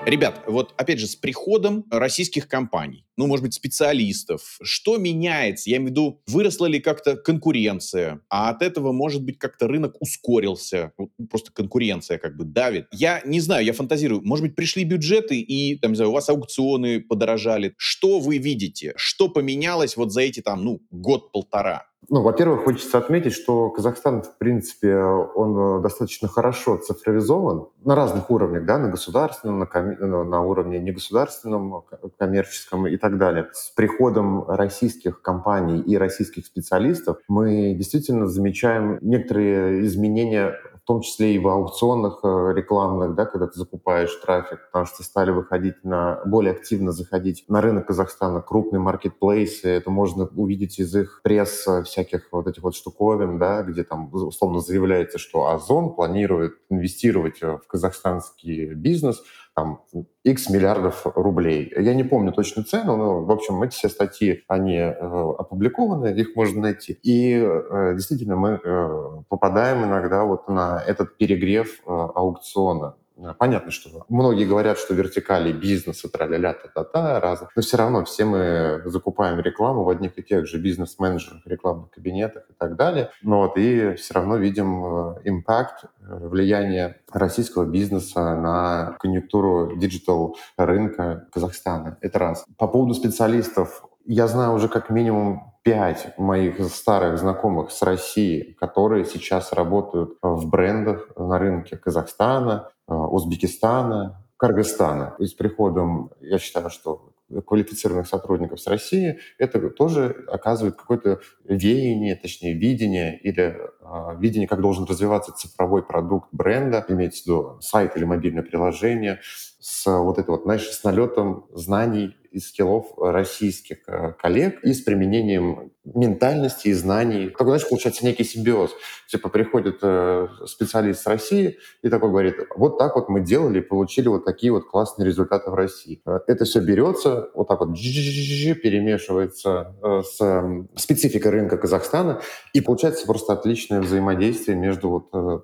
Ребят, 0.06 0.44
вот 0.46 0.76
опять 0.78 1.00
же, 1.00 1.08
с 1.08 1.16
приходом 1.16 1.84
российских 1.90 2.48
компаний, 2.48 3.08
ну, 3.18 3.26
может 3.26 3.44
быть, 3.44 3.56
специалистов, 3.56 4.60
что 4.62 4.98
меняется? 4.98 5.68
Я 5.68 5.78
имею 5.78 5.88
в 5.88 5.92
виду, 5.92 6.22
выросла 6.28 6.68
ли 6.68 6.80
как-то 6.80 7.16
конкуренция, 7.16 8.22
а 8.30 8.50
от 8.50 8.62
этого, 8.62 8.92
может 8.92 9.24
быть, 9.24 9.40
как-то 9.40 9.68
рынок 9.68 9.96
ускорился, 10.00 10.92
ну, 11.00 11.10
просто 11.28 11.52
конкуренция 11.52 12.20
как 12.20 12.38
бы 12.38 12.46
давит. 12.46 12.86
Я 12.92 13.24
не 13.26 13.40
знаю, 13.40 13.66
я 13.66 13.74
фантазирую, 13.74 14.22
может 14.22 14.46
быть, 14.46 14.56
пришли 14.56 14.84
бюджеты 14.84 15.40
и, 15.40 15.76
там, 15.80 15.94
не 15.94 15.96
знаю, 15.96 16.12
у 16.12 16.14
вас 16.14 16.30
аукционы 16.30 17.02
подорожали. 17.02 17.74
Что 17.78 18.20
вы 18.20 18.38
видите? 18.38 18.94
Что 18.98 19.28
поменялось 19.28 19.98
вот 19.98 20.12
за 20.12 20.22
эти, 20.22 20.42
там, 20.42 20.64
ну, 20.64 20.82
год-полтора? 20.92 21.88
Ну, 22.10 22.22
во-первых, 22.22 22.64
хочется 22.64 22.98
отметить, 22.98 23.34
что 23.34 23.70
Казахстан, 23.70 24.22
в 24.22 24.38
принципе, 24.38 24.96
он 24.96 25.80
э, 25.80 25.82
достаточно 25.82 26.28
хорошо 26.28 26.78
цифровизован 26.78 27.68
на 27.84 27.96
разных 27.96 28.30
уровнях, 28.30 28.66
да, 28.66 28.78
на 28.78 28.90
государственном, 28.90 29.60
на, 29.60 29.66
ком... 29.66 29.96
Ну, 30.00 30.24
на 30.24 30.42
уровне 30.42 30.80
негосударственном, 30.80 31.84
коммерческом 32.18 32.88
и 32.88 32.98
так 32.98 33.18
далее. 33.18 33.50
С 33.54 33.70
приходом 33.72 34.48
российских 34.48 35.22
компаний 35.22 35.82
и 35.82 35.98
российских 35.98 36.46
специалистов 36.46 37.18
мы 37.28 37.74
действительно 37.74 38.28
замечаем 38.28 39.00
некоторые 39.02 39.86
изменения 39.86 40.56
в 40.86 40.88
том 40.88 41.01
числе 41.01 41.34
и 41.34 41.39
в 41.39 41.48
аукционах 41.48 42.20
э, 42.24 42.54
рекламных, 42.56 43.15
да, 43.15 43.25
когда 43.25 43.48
ты 43.48 43.58
закупаешь 43.58 44.13
трафик, 44.24 44.60
потому 44.68 44.86
что 44.86 45.01
стали 45.01 45.32
выходить 45.32 45.84
на, 45.84 46.22
более 46.27 46.54
активно 46.54 46.92
заходить 46.92 47.44
на 47.48 47.60
рынок 47.60 47.88
Казахстана 47.88 48.39
крупные 48.39 48.80
маркетплейсы, 48.80 49.68
это 49.68 49.89
можно 49.89 50.27
увидеть 50.27 50.77
из 50.77 50.96
их 50.96 51.22
пресс 51.24 51.68
всяких 51.86 52.27
вот 52.32 52.46
этих 52.46 52.62
вот 52.62 52.75
штуковин, 52.75 53.39
да, 53.39 53.63
где 53.63 53.84
там 53.84 54.13
условно 54.13 54.60
заявляется, 54.60 55.18
что 55.18 55.48
Озон 55.48 55.96
планирует 55.96 56.54
инвестировать 56.70 57.42
в 57.42 57.63
казахстанский 57.68 58.75
бизнес, 58.75 59.24
там, 59.56 59.82
X 60.24 60.50
миллиардов 60.50 61.06
рублей. 61.16 61.72
Я 61.78 61.94
не 61.94 62.04
помню 62.04 62.34
точную 62.34 62.66
цену, 62.66 62.98
но, 62.98 63.24
в 63.24 63.32
общем, 63.32 63.64
эти 63.64 63.74
все 63.74 63.90
статьи, 63.90 64.44
они 64.48 64.78
э, 64.78 64.92
опубликованы, 64.92 66.08
их 66.08 66.36
можно 66.36 66.62
найти. 66.62 67.00
И 67.04 67.34
э, 67.36 67.94
действительно 67.96 68.36
мы 68.36 68.60
э, 68.62 69.22
попадаем 69.30 69.86
иногда 69.86 70.26
вот 70.26 70.50
на 70.50 70.84
этот 70.86 71.18
перегрев 71.18 71.80
э, 71.80 71.90
аукциона. 71.90 72.96
Э, 73.18 73.34
понятно, 73.38 73.72
что 73.72 74.06
многие 74.10 74.46
говорят, 74.46 74.78
что 74.78 74.94
вертикали 74.94 75.52
бизнеса, 75.52 76.10
тра-ля-ля, 76.10 76.54
та-та-та, 76.54 77.20
разных. 77.20 77.52
Но 77.56 77.62
все 77.62 77.78
равно 77.78 78.04
все 78.06 78.26
мы 78.26 78.82
закупаем 78.86 79.40
рекламу 79.40 79.84
в 79.84 79.90
одних 79.90 80.18
и 80.18 80.24
тех 80.24 80.48
же 80.48 80.60
бизнес-менеджерах, 80.60 81.42
рекламных 81.46 81.92
кабинетах 81.92 82.44
и 82.50 82.54
так 82.54 82.76
далее. 82.76 83.10
Но 83.22 83.42
вот 83.42 83.58
и 83.58 83.94
все 83.96 84.14
равно 84.14 84.38
видим 84.38 84.86
э, 84.86 85.16
impact, 85.25 85.86
э, 85.86 86.28
влияние 86.28 87.02
российского 87.12 87.66
бизнеса 87.66 88.36
на 88.36 88.98
конъюнктуру 89.00 89.76
digital 89.75 90.38
рынка 90.58 91.28
Казахстана. 91.32 91.98
Это 92.02 92.20
раз. 92.20 92.46
По 92.58 92.68
поводу 92.68 92.94
специалистов, 92.94 93.86
я 94.06 94.28
знаю 94.28 94.54
уже 94.54 94.68
как 94.68 94.90
минимум 94.90 95.54
пять 95.64 96.16
моих 96.20 96.64
старых 96.70 97.18
знакомых 97.18 97.72
с 97.72 97.82
России, 97.82 98.56
которые 98.60 99.04
сейчас 99.04 99.52
работают 99.52 100.16
в 100.22 100.48
брендах 100.48 101.10
на 101.18 101.40
рынке 101.40 101.76
Казахстана, 101.76 102.70
Узбекистана, 102.88 104.25
Кыргызстана. 104.38 105.15
И 105.20 105.25
с 105.25 105.34
приходом, 105.34 106.12
я 106.22 106.38
считаю, 106.38 106.70
что 106.70 107.13
квалифицированных 107.46 108.08
сотрудников 108.08 108.60
с 108.60 108.68
России, 108.68 109.20
это 109.38 109.70
тоже 109.70 110.25
оказывает 110.27 110.75
какое-то 110.75 111.22
веяние, 111.44 112.15
точнее, 112.15 112.54
видение 112.54 113.20
или 113.20 113.58
э, 113.58 114.20
видение, 114.20 114.48
как 114.48 114.62
должен 114.62 114.86
развиваться 114.86 115.32
цифровой 115.32 115.84
продукт 115.84 116.30
бренда, 116.32 116.86
имеется 116.88 117.24
в 117.24 117.25
виду 117.25 117.58
сайт 117.62 117.98
или 117.98 118.04
мобильное 118.04 118.44
приложение, 118.44 119.22
с 119.60 119.86
вот 119.88 120.20
этой 120.20 120.30
вот, 120.30 120.44
знаешь, 120.44 120.70
с 120.70 120.84
налетом 120.84 121.48
знаний 121.51 122.15
и 122.32 122.39
скиллов 122.39 122.94
российских 122.98 123.77
э, 123.88 124.13
коллег 124.13 124.63
и 124.63 124.74
с 124.74 124.82
применением 124.82 125.72
ментальности 125.94 126.70
и 126.70 126.74
знаний. 126.74 127.30
Такой, 127.30 127.48
знаешь, 127.48 127.70
получается 127.70 128.06
некий 128.06 128.24
симбиоз. 128.24 128.72
Типа 129.08 129.30
приходит 129.30 129.77
э, 129.82 130.27
специалист 130.46 131.01
с 131.01 131.08
России 131.08 131.58
и 131.84 131.89
такой 131.89 132.10
говорит, 132.10 132.36
вот 132.56 132.77
так 132.77 132.96
вот 132.96 133.10
мы 133.10 133.22
делали 133.22 133.60
и 133.60 133.62
получили 133.62 134.08
вот 134.08 134.25
такие 134.25 134.51
вот 134.51 134.68
классные 134.68 135.06
результаты 135.06 135.51
в 135.51 135.54
России. 135.54 136.01
Э, 136.06 136.20
это 136.27 136.46
все 136.46 136.60
берется, 136.60 137.30
вот 137.34 137.48
так 137.48 137.60
вот 137.60 137.75
перемешивается 137.75 139.75
э, 139.84 140.01
с 140.01 140.22
э, 140.22 140.63
спецификой 140.75 141.32
рынка 141.32 141.58
Казахстана, 141.58 142.22
и 142.54 142.62
получается 142.62 143.06
просто 143.06 143.34
отличное 143.34 143.82
взаимодействие 143.82 144.58
между 144.58 144.89
вот 144.89 145.10
э, 145.13 145.39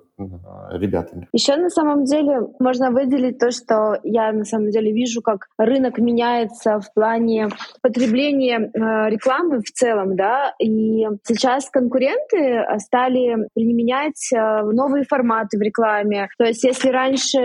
ребятами. 0.72 1.28
Еще 1.32 1.56
на 1.56 1.70
самом 1.70 2.04
деле 2.04 2.48
можно 2.58 2.90
выделить 2.90 3.38
то, 3.38 3.50
что 3.50 3.98
я 4.02 4.32
на 4.32 4.44
самом 4.44 4.70
деле 4.70 4.92
вижу, 4.92 5.22
как 5.22 5.48
рынок 5.58 5.98
меняется 5.98 6.80
в 6.80 6.92
плане 6.92 7.48
потребления 7.80 8.58
э, 8.58 9.10
рекламы 9.10 9.60
в 9.60 9.70
целом, 9.72 10.16
да, 10.16 10.31
и 10.58 11.06
сейчас 11.24 11.68
конкуренты 11.70 12.36
э, 12.36 12.78
стали 12.78 13.48
применять 13.54 14.32
э, 14.32 14.62
новые 14.62 15.04
форматы 15.04 15.58
в 15.58 15.62
рекламе. 15.62 16.28
То 16.38 16.44
есть 16.44 16.64
если 16.64 16.88
раньше 16.88 17.40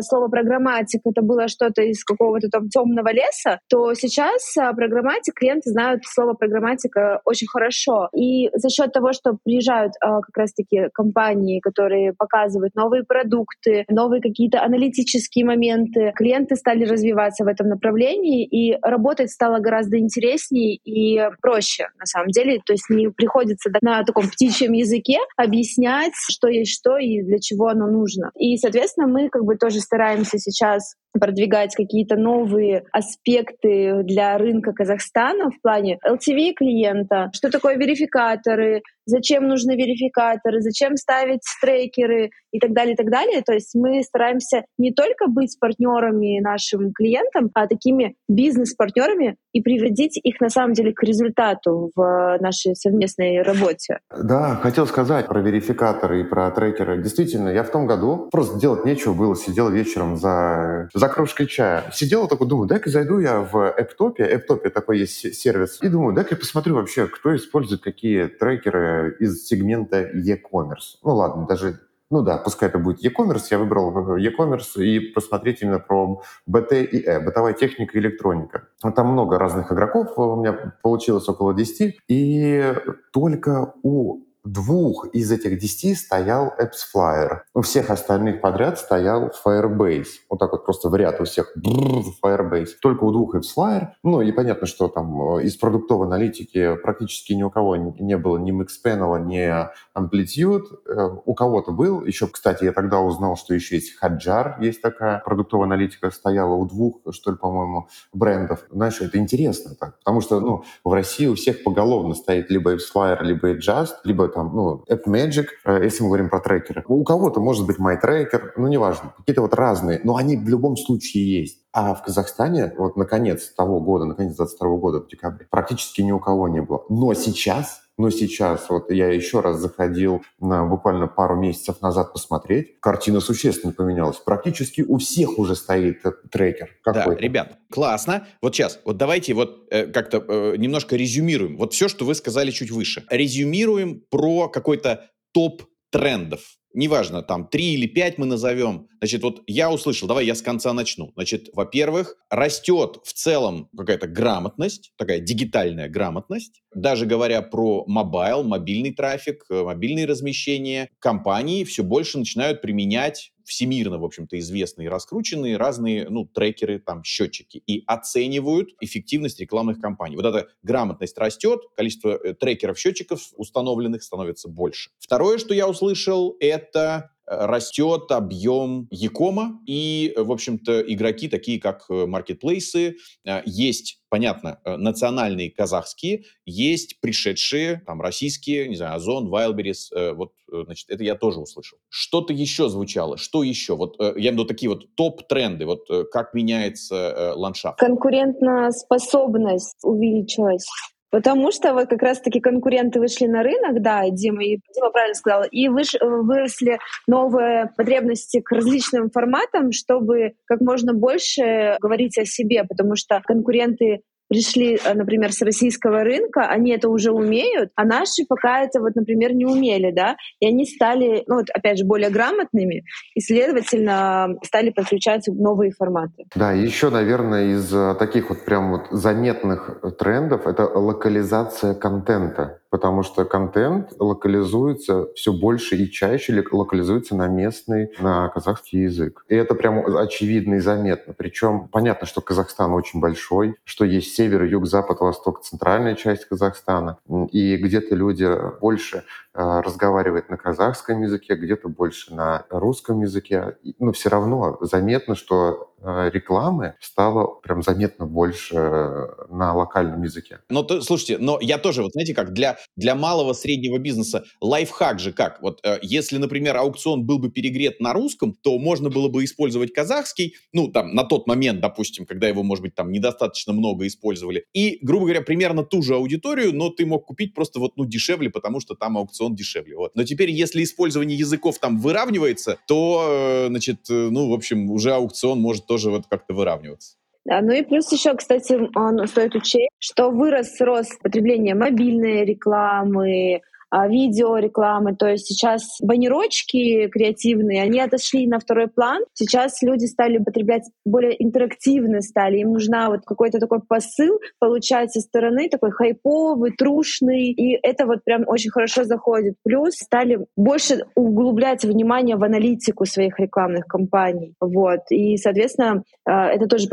слово 0.00 0.28
программатик 0.28 1.00
это 1.04 1.22
было 1.22 1.48
что-то 1.48 1.82
из 1.82 2.04
какого-то 2.04 2.48
там 2.48 2.68
темного 2.68 3.12
леса, 3.12 3.60
то 3.68 3.94
сейчас 3.94 4.54
программатик 4.54 5.34
клиенты 5.34 5.70
знают 5.70 6.02
слово 6.04 6.34
программатика 6.34 7.20
очень 7.24 7.46
хорошо. 7.46 8.08
И 8.14 8.48
за 8.54 8.68
счет 8.68 8.92
того, 8.92 9.12
что 9.12 9.38
приезжают 9.44 9.92
как 10.00 10.36
раз-таки 10.36 10.88
компании, 10.92 11.60
которые 11.60 12.12
показывают 12.12 12.74
новые 12.74 13.04
продукты, 13.04 13.84
новые 13.88 14.20
какие-то 14.22 14.62
аналитические 14.62 15.44
моменты, 15.44 16.12
клиенты 16.14 16.56
стали 16.56 16.84
развиваться 16.84 17.44
в 17.44 17.48
этом 17.48 17.68
направлении, 17.68 18.44
и 18.44 18.78
работать 18.82 19.30
стало 19.30 19.58
гораздо 19.58 19.98
интереснее 19.98 20.76
и 20.76 21.20
проще, 21.40 21.88
на 22.00 22.06
самом 22.06 22.28
деле. 22.28 22.60
То 22.64 22.72
есть 22.72 22.88
не 22.88 23.08
приходится 23.10 23.70
на 23.82 24.02
таком 24.02 24.28
птичьем 24.28 24.72
языке 24.72 25.18
объяснять, 25.36 26.14
что 26.28 26.48
есть 26.48 26.72
что 26.72 26.96
и 26.96 27.22
для 27.22 27.38
чего 27.38 27.68
оно 27.68 27.86
нужно. 27.86 28.30
И, 28.36 28.56
соответственно, 28.56 29.06
мы 29.06 29.28
как 29.28 29.44
бы 29.44 29.56
тоже 29.56 29.80
стараемся 29.80 30.38
сейчас 30.38 30.94
продвигать 31.12 31.74
какие-то 31.74 32.16
новые 32.16 32.84
аспекты 32.92 34.02
для 34.04 34.38
рынка 34.38 34.72
Казахстана 34.72 35.50
в 35.50 35.60
плане 35.60 35.98
LTV 36.06 36.52
клиента, 36.54 37.30
что 37.32 37.50
такое 37.50 37.76
верификаторы, 37.76 38.82
зачем 39.06 39.48
нужны 39.48 39.72
верификаторы, 39.72 40.60
зачем 40.60 40.96
ставить 40.96 41.40
трекеры 41.60 42.30
и 42.52 42.58
так 42.58 42.72
далее, 42.72 42.94
и 42.94 42.96
так 42.96 43.10
далее. 43.10 43.42
То 43.42 43.52
есть 43.52 43.74
мы 43.74 44.02
стараемся 44.02 44.64
не 44.78 44.92
только 44.92 45.26
быть 45.26 45.56
партнерами 45.60 46.40
нашим 46.40 46.92
клиентам, 46.92 47.50
а 47.54 47.66
такими 47.66 48.14
бизнес-партнерами 48.28 49.36
и 49.52 49.60
приводить 49.62 50.18
их 50.22 50.40
на 50.40 50.48
самом 50.48 50.74
деле 50.74 50.92
к 50.92 51.02
результату 51.02 51.90
в 51.94 52.38
нашей 52.40 52.74
совместной 52.76 53.42
работе. 53.42 53.98
Да, 54.16 54.56
хотел 54.56 54.86
сказать 54.86 55.26
про 55.26 55.40
верификаторы 55.40 56.20
и 56.20 56.24
про 56.24 56.50
трекеры. 56.50 57.02
Действительно, 57.02 57.48
я 57.48 57.62
в 57.62 57.70
том 57.70 57.86
году 57.86 58.28
просто 58.30 58.58
делать 58.58 58.84
нечего 58.84 59.12
было, 59.12 59.36
сидел 59.36 59.70
вечером 59.70 60.16
за 60.16 60.88
за 61.00 61.08
кружкой 61.08 61.46
чая. 61.46 61.90
Сидел 61.92 62.28
такой, 62.28 62.46
думаю, 62.46 62.68
дай-ка 62.68 62.90
зайду 62.90 63.20
я 63.20 63.40
в 63.40 63.74
Эптопе. 63.78 64.22
Эптопе 64.24 64.68
такой 64.68 64.98
есть 64.98 65.34
сервис. 65.34 65.78
И 65.80 65.88
думаю, 65.88 66.14
дай-ка 66.14 66.34
я 66.34 66.36
посмотрю 66.36 66.74
вообще, 66.74 67.06
кто 67.06 67.34
использует 67.34 67.82
какие 67.82 68.26
трекеры 68.26 69.16
из 69.18 69.46
сегмента 69.46 70.02
e-commerce. 70.02 70.98
Ну 71.02 71.14
ладно, 71.14 71.46
даже 71.46 71.80
ну 72.10 72.22
да, 72.22 72.36
пускай 72.36 72.68
это 72.68 72.78
будет 72.78 73.02
e-commerce. 73.02 73.44
Я 73.50 73.58
выбрал 73.58 74.16
e-commerce 74.16 74.82
и 74.82 75.00
посмотреть 75.00 75.62
именно 75.62 75.78
про 75.78 76.20
BT 76.46 76.84
и 76.84 77.06
E, 77.06 77.20
бытовая 77.20 77.54
техника 77.54 77.96
и 77.96 78.00
электроника. 78.00 78.68
Там 78.94 79.12
много 79.12 79.38
разных 79.38 79.72
игроков, 79.72 80.18
у 80.18 80.36
меня 80.36 80.74
получилось 80.82 81.28
около 81.28 81.54
10. 81.54 81.98
И 82.08 82.74
только 83.12 83.72
у 83.82 84.18
двух 84.44 85.06
из 85.12 85.30
этих 85.30 85.58
десяти 85.58 85.94
стоял 85.94 86.52
AppsFlyer. 86.58 87.40
У 87.54 87.62
всех 87.62 87.90
остальных 87.90 88.40
подряд 88.40 88.78
стоял 88.78 89.30
Firebase. 89.44 90.06
Вот 90.28 90.38
так 90.38 90.52
вот 90.52 90.64
просто 90.64 90.88
в 90.88 90.94
ряд 90.96 91.20
у 91.20 91.24
всех 91.24 91.54
Firebase. 91.56 92.70
Только 92.80 93.04
у 93.04 93.12
двух 93.12 93.34
AppsFlyer. 93.34 93.88
Ну 94.02 94.20
и 94.22 94.32
понятно, 94.32 94.66
что 94.66 94.88
там 94.88 95.36
э, 95.36 95.44
из 95.44 95.56
продуктовой 95.56 96.06
аналитики 96.06 96.76
практически 96.76 97.32
ни 97.32 97.42
у 97.42 97.50
кого 97.50 97.76
не 97.76 98.16
было 98.16 98.38
ни 98.38 98.52
Mixpanel, 98.52 99.24
ни 99.24 99.50
Amplitude. 99.96 100.64
Э, 100.86 101.10
у 101.24 101.34
кого-то 101.34 101.72
был. 101.72 102.04
Еще, 102.04 102.26
кстати, 102.26 102.64
я 102.64 102.72
тогда 102.72 103.00
узнал, 103.00 103.36
что 103.36 103.54
еще 103.54 103.76
есть 103.76 103.94
Hotjar, 104.02 104.54
есть 104.60 104.80
такая 104.80 105.20
продуктовая 105.24 105.66
аналитика, 105.66 106.10
стояла 106.10 106.54
у 106.54 106.66
двух, 106.66 107.00
что 107.10 107.32
ли, 107.32 107.36
по-моему, 107.36 107.88
брендов. 108.12 108.64
Знаешь, 108.70 109.00
это 109.00 109.18
интересно 109.18 109.74
так. 109.78 109.98
Потому 109.98 110.20
что, 110.20 110.40
ну, 110.40 110.64
в 110.84 110.92
России 110.92 111.26
у 111.26 111.34
всех 111.34 111.62
поголовно 111.62 112.14
стоит 112.14 112.50
либо 112.50 112.74
AppsFlyer, 112.74 113.22
либо 113.22 113.54
Just, 113.56 113.96
либо 114.04 114.29
там, 114.30 114.54
ну, 114.54 114.84
AppMagic, 114.88 115.46
э, 115.64 115.84
если 115.84 116.02
мы 116.02 116.08
говорим 116.08 116.30
про 116.30 116.40
трекеры. 116.40 116.84
У 116.86 117.04
кого-то 117.04 117.40
может 117.40 117.66
быть 117.66 117.78
MyTracker, 117.78 118.52
ну, 118.56 118.68
неважно, 118.68 119.12
какие-то 119.18 119.42
вот 119.42 119.54
разные, 119.54 120.00
но 120.04 120.16
они 120.16 120.36
в 120.36 120.48
любом 120.48 120.76
случае 120.76 121.40
есть. 121.40 121.60
А 121.72 121.94
в 121.94 122.02
Казахстане 122.02 122.72
вот 122.76 122.96
наконец 122.96 123.48
того 123.50 123.80
года, 123.80 124.04
наконец 124.04 124.34
22 124.36 124.76
года 124.76 125.00
в 125.00 125.08
декабре, 125.08 125.46
практически 125.50 126.00
ни 126.02 126.10
у 126.10 126.18
кого 126.18 126.48
не 126.48 126.60
было. 126.62 126.84
Но 126.88 127.14
сейчас 127.14 127.82
Но 128.00 128.08
сейчас, 128.08 128.70
вот 128.70 128.90
я 128.90 129.08
еще 129.08 129.40
раз 129.40 129.58
заходил 129.58 130.22
на 130.38 130.64
буквально 130.64 131.06
пару 131.06 131.36
месяцев 131.36 131.82
назад 131.82 132.14
посмотреть, 132.14 132.80
картина 132.80 133.20
существенно 133.20 133.74
поменялась. 133.74 134.16
Практически 134.16 134.80
у 134.80 134.96
всех 134.96 135.38
уже 135.38 135.54
стоит 135.54 136.02
трекер. 136.30 136.70
Да, 136.82 137.04
ребят, 137.14 137.58
классно. 137.70 138.26
Вот 138.40 138.54
сейчас, 138.54 138.80
вот 138.86 138.96
давайте 138.96 139.34
вот 139.34 139.66
э, 139.70 139.86
как-то 139.86 140.24
э, 140.26 140.54
немножко 140.56 140.96
резюмируем. 140.96 141.58
Вот 141.58 141.74
все, 141.74 141.88
что 141.88 142.06
вы 142.06 142.14
сказали 142.14 142.50
чуть 142.52 142.70
выше. 142.70 143.04
Резюмируем 143.10 144.02
про 144.08 144.48
какой-то 144.48 145.10
топ 145.32 145.64
трендов 145.90 146.40
неважно, 146.74 147.22
там, 147.22 147.48
три 147.48 147.74
или 147.74 147.86
пять 147.86 148.18
мы 148.18 148.26
назовем. 148.26 148.88
Значит, 148.98 149.22
вот 149.22 149.42
я 149.46 149.70
услышал, 149.70 150.08
давай 150.08 150.26
я 150.26 150.34
с 150.34 150.42
конца 150.42 150.72
начну. 150.72 151.12
Значит, 151.14 151.48
во-первых, 151.52 152.16
растет 152.28 152.98
в 153.04 153.12
целом 153.12 153.68
какая-то 153.76 154.06
грамотность, 154.06 154.92
такая 154.96 155.20
дигитальная 155.20 155.88
грамотность. 155.88 156.62
Даже 156.74 157.06
говоря 157.06 157.42
про 157.42 157.84
мобайл, 157.86 158.44
мобильный 158.44 158.92
трафик, 158.92 159.44
э, 159.50 159.62
мобильные 159.62 160.06
размещения, 160.06 160.88
компании 160.98 161.64
все 161.64 161.82
больше 161.82 162.18
начинают 162.18 162.62
применять 162.62 163.32
всемирно, 163.44 163.98
в 163.98 164.04
общем-то, 164.04 164.38
известные 164.38 164.88
раскрученные 164.88 165.56
разные, 165.56 166.08
ну, 166.08 166.26
трекеры, 166.26 166.78
там, 166.78 167.04
счетчики, 167.04 167.62
и 167.66 167.84
оценивают 167.86 168.70
эффективность 168.80 169.40
рекламных 169.40 169.80
кампаний. 169.80 170.16
Вот 170.16 170.26
эта 170.26 170.48
грамотность 170.62 171.16
растет, 171.18 171.60
количество 171.76 172.10
э, 172.10 172.34
трекеров, 172.34 172.78
счетчиков 172.78 173.20
установленных 173.36 174.02
становится 174.02 174.48
больше. 174.48 174.90
Второе, 174.98 175.38
что 175.38 175.54
я 175.54 175.68
услышал, 175.68 176.36
это 176.40 177.10
растет 177.30 178.10
объем 178.10 178.88
Якома, 178.90 179.60
и, 179.64 180.12
в 180.16 180.32
общем-то, 180.32 180.80
игроки, 180.80 181.28
такие 181.28 181.60
как 181.60 181.84
э, 181.88 182.06
маркетплейсы, 182.06 182.96
э, 183.24 183.42
есть, 183.46 184.02
понятно, 184.08 184.58
э, 184.64 184.76
национальные 184.76 185.52
казахские, 185.52 186.24
есть 186.44 187.00
пришедшие, 187.00 187.82
там, 187.86 188.00
российские, 188.00 188.68
не 188.68 188.74
знаю, 188.74 188.96
Озон, 188.96 189.32
Wildberries, 189.32 190.14
вот, 190.14 190.32
значит, 190.48 190.90
это 190.90 191.04
я 191.04 191.14
тоже 191.14 191.38
услышал. 191.38 191.78
Что-то 191.88 192.32
еще 192.32 192.68
звучало, 192.68 193.16
что 193.16 193.44
еще? 193.44 193.76
Вот, 193.76 193.94
я 194.00 194.30
имею 194.30 194.44
в 194.44 194.48
такие 194.48 194.68
вот 194.68 194.92
топ-тренды, 194.96 195.66
вот, 195.66 195.86
как 196.10 196.34
меняется 196.34 197.34
ландшафт? 197.36 197.78
Конкурентная 197.78 198.72
способность 198.72 199.76
увеличилась 199.84 200.66
Потому 201.10 201.50
что 201.50 201.74
вот 201.74 201.88
как 201.88 202.02
раз-таки 202.02 202.40
конкуренты 202.40 203.00
вышли 203.00 203.26
на 203.26 203.42
рынок, 203.42 203.82
да, 203.82 204.08
Дима, 204.10 204.44
и 204.44 204.58
Дима 204.74 204.90
правильно 204.90 205.14
сказал, 205.14 205.42
и 205.50 205.68
выш, 205.68 205.94
выросли 206.00 206.78
новые 207.08 207.70
потребности 207.76 208.40
к 208.40 208.52
различным 208.52 209.10
форматам, 209.10 209.72
чтобы 209.72 210.34
как 210.46 210.60
можно 210.60 210.94
больше 210.94 211.76
говорить 211.80 212.16
о 212.18 212.24
себе, 212.24 212.64
потому 212.64 212.94
что 212.94 213.20
конкуренты 213.24 214.02
пришли, 214.30 214.78
э, 214.82 214.94
например, 214.94 215.32
с 215.32 215.42
российского 215.42 216.04
рынка, 216.04 216.42
они 216.42 216.70
это 216.70 216.88
уже 216.88 217.10
умеют, 217.10 217.70
а 217.74 217.84
наши 217.84 218.24
пока 218.26 218.62
это 218.62 218.80
вот, 218.80 218.94
например, 218.94 219.34
не 219.34 219.44
умели, 219.44 219.90
да, 219.90 220.16
и 220.38 220.46
они 220.46 220.64
стали, 220.64 221.24
ну 221.26 221.36
вот 221.36 221.50
опять 221.52 221.78
же, 221.78 221.84
более 221.84 222.10
грамотными 222.10 222.84
и, 223.14 223.20
следовательно, 223.20 224.36
стали 224.44 224.70
подключать 224.70 225.26
новые 225.26 225.72
форматы. 225.72 226.24
Да, 226.34 226.52
еще, 226.52 226.90
наверное, 226.90 227.54
из 227.54 227.74
э, 227.74 227.96
таких 227.98 228.30
вот 228.30 228.44
прям 228.44 228.70
вот 228.70 228.86
заметных 228.92 229.82
трендов 229.98 230.46
это 230.46 230.64
локализация 230.66 231.74
контента 231.74 232.59
потому 232.70 233.02
что 233.02 233.24
контент 233.24 233.92
локализуется 233.98 235.08
все 235.14 235.32
больше 235.32 235.76
и 235.76 235.90
чаще 235.90 236.44
локализуется 236.50 237.16
на 237.16 237.26
местный, 237.26 237.90
на 237.98 238.28
казахский 238.28 238.84
язык. 238.84 239.24
И 239.28 239.34
это 239.34 239.54
прям 239.54 239.84
очевидно 239.96 240.54
и 240.54 240.60
заметно. 240.60 241.12
Причем 241.16 241.68
понятно, 241.68 242.06
что 242.06 242.20
Казахстан 242.20 242.72
очень 242.72 243.00
большой, 243.00 243.56
что 243.64 243.84
есть 243.84 244.14
север, 244.14 244.44
юг, 244.44 244.66
запад, 244.66 245.00
восток, 245.00 245.42
центральная 245.42 245.94
часть 245.94 246.26
Казахстана. 246.26 246.98
И 247.32 247.56
где-то 247.56 247.94
люди 247.94 248.28
больше 248.60 249.04
э, 249.34 249.60
разговаривают 249.60 250.28
на 250.28 250.36
казахском 250.36 251.02
языке, 251.02 251.34
где-то 251.34 251.68
больше 251.68 252.14
на 252.14 252.46
русском 252.50 253.00
языке. 253.00 253.56
Но 253.78 253.92
все 253.92 254.08
равно 254.08 254.58
заметно, 254.60 255.14
что 255.14 255.70
Э, 255.82 256.10
рекламы 256.12 256.74
стало 256.78 257.40
прям 257.42 257.62
заметно 257.62 258.04
больше 258.04 258.54
э, 258.54 259.06
на 259.30 259.54
локальном 259.54 260.02
языке. 260.02 260.40
Но 260.50 260.62
то, 260.62 260.82
слушайте, 260.82 261.16
но 261.16 261.38
я 261.40 261.56
тоже, 261.56 261.82
вот 261.82 261.92
знаете 261.92 262.14
как, 262.14 262.34
для, 262.34 262.58
для 262.76 262.94
малого 262.94 263.32
среднего 263.32 263.78
бизнеса 263.78 264.24
лайфхак 264.42 265.00
же 265.00 265.12
как? 265.12 265.40
Вот 265.40 265.60
э, 265.64 265.78
если, 265.80 266.18
например, 266.18 266.58
аукцион 266.58 267.06
был 267.06 267.18
бы 267.18 267.30
перегрет 267.30 267.80
на 267.80 267.94
русском, 267.94 268.34
то 268.34 268.58
можно 268.58 268.90
было 268.90 269.08
бы 269.08 269.24
использовать 269.24 269.72
казахский, 269.72 270.34
ну, 270.52 270.68
там, 270.68 270.94
на 270.94 271.04
тот 271.04 271.26
момент, 271.26 271.60
допустим, 271.60 272.04
когда 272.04 272.28
его, 272.28 272.42
может 272.42 272.62
быть, 272.62 272.74
там 272.74 272.92
недостаточно 272.92 273.54
много 273.54 273.86
использовали, 273.86 274.44
и, 274.52 274.78
грубо 274.82 275.06
говоря, 275.06 275.22
примерно 275.22 275.64
ту 275.64 275.80
же 275.80 275.94
аудиторию, 275.94 276.54
но 276.54 276.68
ты 276.68 276.84
мог 276.84 277.06
купить 277.06 277.32
просто 277.34 277.58
вот, 277.58 277.78
ну, 277.78 277.86
дешевле, 277.86 278.28
потому 278.28 278.60
что 278.60 278.74
там 278.74 278.98
аукцион 278.98 279.19
дешевле, 279.28 279.76
вот. 279.76 279.92
Но 279.94 280.04
теперь, 280.04 280.30
если 280.30 280.62
использование 280.62 281.18
языков 281.18 281.58
там 281.58 281.78
выравнивается, 281.78 282.58
то, 282.66 283.46
значит, 283.48 283.80
ну, 283.88 284.30
в 284.30 284.32
общем, 284.32 284.70
уже 284.70 284.92
аукцион 284.92 285.40
может 285.40 285.66
тоже 285.66 285.90
вот 285.90 286.06
как-то 286.08 286.32
выравниваться. 286.32 286.96
Да, 287.26 287.42
ну 287.42 287.52
и 287.52 287.62
плюс 287.62 287.92
еще, 287.92 288.14
кстати, 288.14 288.58
стоит 289.06 289.34
учесть, 289.34 289.68
что 289.78 290.10
вырос 290.10 290.58
рост 290.60 291.00
потребления 291.02 291.54
мобильной 291.54 292.24
рекламы, 292.24 293.42
видеорекламы. 293.72 294.96
То 294.96 295.08
есть 295.08 295.26
сейчас 295.26 295.78
баннерочки 295.82 296.88
креативные, 296.88 297.62
они 297.62 297.80
отошли 297.80 298.26
на 298.26 298.38
второй 298.38 298.68
план. 298.68 299.02
Сейчас 299.14 299.62
люди 299.62 299.86
стали 299.86 300.18
употреблять 300.18 300.64
более 300.84 301.22
интерактивно 301.22 302.00
стали. 302.00 302.38
Им 302.38 302.52
нужна 302.52 302.88
вот 302.88 303.00
какой-то 303.04 303.38
такой 303.38 303.60
посыл 303.60 304.18
получать 304.38 304.92
со 304.92 305.00
стороны, 305.00 305.48
такой 305.48 305.70
хайповый, 305.70 306.52
трушный. 306.52 307.30
И 307.30 307.58
это 307.62 307.86
вот 307.86 308.04
прям 308.04 308.24
очень 308.26 308.50
хорошо 308.50 308.84
заходит. 308.84 309.34
Плюс 309.44 309.74
стали 309.74 310.26
больше 310.36 310.84
углублять 310.94 311.64
внимание 311.64 312.16
в 312.16 312.24
аналитику 312.24 312.84
своих 312.84 313.18
рекламных 313.18 313.66
кампаний. 313.66 314.34
Вот. 314.40 314.80
И, 314.90 315.16
соответственно, 315.16 315.82
а, 316.04 316.28
это 316.28 316.46
тоже 316.46 316.66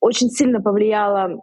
очень 0.00 0.30
сильно 0.30 0.60
повлияло 0.60 1.42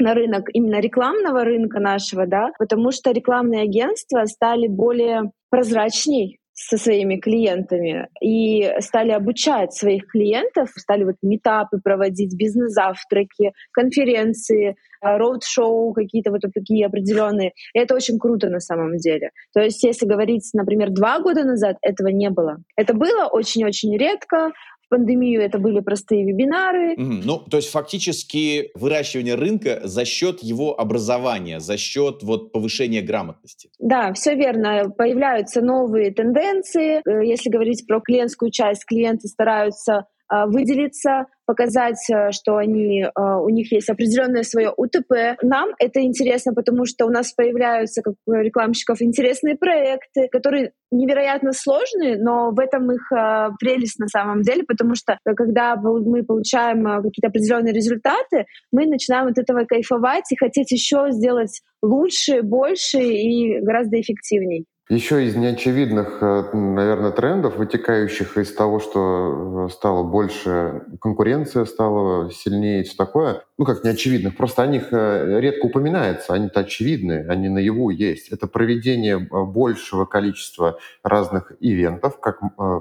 на 0.00 0.14
рынок 0.14 0.48
именно 0.52 0.80
рекламного 0.80 1.44
рынка 1.44 1.80
нашего, 1.80 2.26
да, 2.26 2.50
потому 2.58 2.92
что 2.92 3.10
рекламные 3.10 3.62
агентства 3.62 4.24
стали 4.26 4.68
более 4.68 5.32
прозрачней 5.50 6.38
со 6.60 6.76
своими 6.76 7.16
клиентами 7.18 8.08
и 8.20 8.68
стали 8.80 9.12
обучать 9.12 9.72
своих 9.72 10.08
клиентов, 10.08 10.70
стали 10.76 11.04
вот 11.04 11.14
метапы 11.22 11.78
проводить, 11.82 12.36
бизнес-завтраки, 12.36 13.52
конференции, 13.70 14.70
э, 14.70 14.74
роуд-шоу 15.00 15.92
какие-то 15.92 16.32
вот 16.32 16.40
такие 16.52 16.86
определенные. 16.86 17.52
И 17.74 17.78
это 17.78 17.94
очень 17.94 18.18
круто 18.18 18.48
на 18.48 18.58
самом 18.58 18.96
деле. 18.96 19.30
То 19.54 19.60
есть 19.60 19.84
если 19.84 20.04
говорить, 20.04 20.50
например, 20.52 20.90
два 20.90 21.20
года 21.20 21.44
назад, 21.44 21.76
этого 21.80 22.08
не 22.08 22.28
было. 22.28 22.56
Это 22.76 22.92
было 22.92 23.26
очень-очень 23.30 23.96
редко, 23.96 24.50
пандемию 24.88 25.42
это 25.42 25.58
были 25.58 25.80
простые 25.80 26.24
вебинары. 26.24 26.94
Mm-hmm. 26.94 27.22
Ну, 27.24 27.38
то 27.38 27.58
есть 27.58 27.70
фактически 27.70 28.70
выращивание 28.74 29.34
рынка 29.34 29.80
за 29.84 30.04
счет 30.04 30.42
его 30.42 30.78
образования, 30.78 31.60
за 31.60 31.76
счет 31.76 32.22
вот 32.22 32.52
повышения 32.52 33.02
грамотности. 33.02 33.70
Да, 33.78 34.12
все 34.12 34.34
верно. 34.34 34.90
Появляются 34.90 35.60
новые 35.60 36.12
тенденции. 36.12 37.02
Э, 37.06 37.24
если 37.24 37.50
говорить 37.50 37.86
про 37.86 38.00
клиентскую 38.00 38.50
часть, 38.50 38.84
клиенты 38.84 39.28
стараются 39.28 40.06
выделиться, 40.30 41.26
показать, 41.48 42.04
э, 42.10 42.30
что 42.30 42.58
они, 42.58 43.02
э, 43.02 43.08
у 43.16 43.48
них 43.48 43.72
есть 43.72 43.88
определенное 43.88 44.42
свое 44.42 44.70
УТП. 44.76 45.38
Нам 45.42 45.70
это 45.78 46.02
интересно, 46.02 46.52
потому 46.52 46.84
что 46.84 47.06
у 47.06 47.10
нас 47.10 47.32
появляются, 47.32 48.02
как 48.02 48.14
у 48.26 48.32
рекламщиков, 48.34 49.00
интересные 49.00 49.56
проекты, 49.56 50.28
которые 50.30 50.72
невероятно 50.90 51.52
сложные, 51.52 52.18
но 52.22 52.50
в 52.50 52.60
этом 52.60 52.92
их 52.92 53.10
э, 53.12 53.48
прелесть 53.58 53.98
на 53.98 54.08
самом 54.08 54.42
деле, 54.42 54.62
потому 54.62 54.94
что 54.94 55.18
когда 55.24 55.74
мы 55.76 56.22
получаем 56.22 56.84
какие-то 56.84 57.28
определенные 57.28 57.72
результаты, 57.72 58.44
мы 58.70 58.86
начинаем 58.86 59.28
от 59.28 59.38
этого 59.38 59.64
кайфовать 59.64 60.30
и 60.30 60.36
хотеть 60.36 60.70
еще 60.70 61.06
сделать 61.10 61.62
лучше, 61.82 62.42
больше 62.42 62.98
и 62.98 63.58
гораздо 63.60 63.98
эффективнее. 63.98 64.64
Еще 64.90 65.26
из 65.26 65.36
неочевидных, 65.36 66.22
э, 66.22 66.44
наверное, 66.54 67.10
трендов, 67.10 67.56
вытекающих 67.56 68.38
из 68.38 68.54
того, 68.54 68.80
что 68.80 69.66
э, 69.66 69.70
стало 69.70 70.02
больше, 70.02 70.80
конкуренция 71.02 71.66
стала 71.66 72.30
сильнее 72.32 72.80
и 72.80 72.84
все 72.84 72.96
такое, 72.96 73.42
ну 73.58 73.66
как 73.66 73.84
неочевидных, 73.84 74.34
просто 74.34 74.62
о 74.62 74.66
них 74.66 74.84
э, 74.90 75.40
редко 75.40 75.66
упоминается, 75.66 76.32
они-то 76.32 76.60
очевидны, 76.60 77.26
они 77.28 77.50
наяву 77.50 77.90
есть. 77.90 78.30
Это 78.30 78.46
проведение 78.46 79.18
большего 79.18 80.06
количества 80.06 80.78
разных 81.02 81.52
ивентов, 81.60 82.18
как 82.18 82.40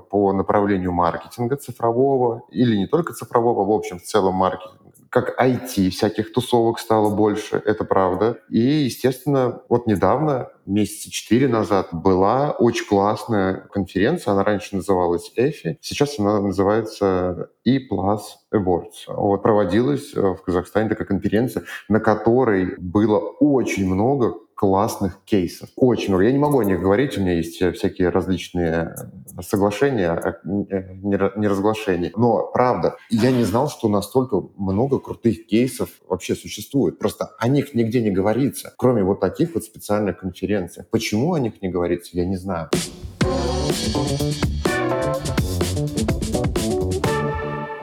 по 0.10 0.32
направлению 0.32 0.94
маркетинга 0.94 1.58
цифрового, 1.58 2.44
или 2.52 2.78
не 2.78 2.88
только 2.88 3.12
цифрового, 3.12 3.66
в 3.66 3.72
общем, 3.72 4.00
в 4.00 4.04
целом 4.04 4.36
маркетинга 4.36 4.87
как 5.10 5.40
IT, 5.40 5.90
всяких 5.90 6.34
тусовок 6.34 6.80
стало 6.80 7.16
больше, 7.16 7.62
это 7.66 7.84
правда. 7.84 8.40
И, 8.50 8.60
естественно, 8.60 9.62
вот 9.70 9.88
недавно, 9.88 10.50
месяца 10.66 11.12
четыре 11.12 11.48
назад, 11.48 11.90
была 11.92 12.52
очень 12.52 12.86
классная 12.86 13.68
конференция, 13.72 14.34
она 14.34 14.44
раньше 14.44 14.76
называлась 14.76 15.32
EFI, 15.38 15.78
сейчас 15.82 16.20
она 16.20 16.42
называется 16.42 17.50
E 17.64 17.80
Plus 17.88 18.20
Awards. 18.54 19.08
Вот, 19.08 19.44
проводилась 19.44 20.14
э, 20.14 20.22
в 20.22 20.42
Казахстане 20.42 20.90
такая 20.90 21.08
конференция, 21.08 21.64
на 21.90 22.00
которой 22.00 22.76
было 22.78 23.20
очень 23.20 23.86
много 23.92 24.36
классных 24.58 25.24
кейсов. 25.24 25.70
Очень 25.76 26.10
много. 26.10 26.24
Я 26.24 26.32
не 26.32 26.40
могу 26.40 26.60
о 26.60 26.66
них 26.66 26.82
говорить, 26.82 27.16
у 27.16 27.22
меня 27.22 27.34
есть 27.34 27.58
всякие 27.76 28.10
различные 28.10 28.96
соглашения, 29.40 30.20
не 30.44 31.48
разглашения. 31.48 32.12
Но, 32.16 32.50
правда, 32.52 32.98
я 33.12 33.32
не 33.32 33.44
знал, 33.44 33.70
что 33.70 33.88
настолько 33.88 34.42
много 34.58 34.98
крутых 34.98 35.46
кейсов 35.46 35.90
вообще 36.10 36.36
существует. 36.36 36.98
Просто 36.98 37.36
о 37.38 37.48
них 37.48 37.76
нигде 37.76 38.02
не 38.02 38.10
говорится, 38.10 38.74
кроме 38.78 39.04
вот 39.04 39.20
таких 39.20 39.54
вот 39.54 39.64
специальных 39.64 40.18
конференций. 40.20 40.86
Почему 40.90 41.34
о 41.34 41.40
них 41.40 41.62
не 41.62 41.70
говорится, 41.70 42.10
я 42.14 42.26
не 42.26 42.36
знаю. 42.36 42.70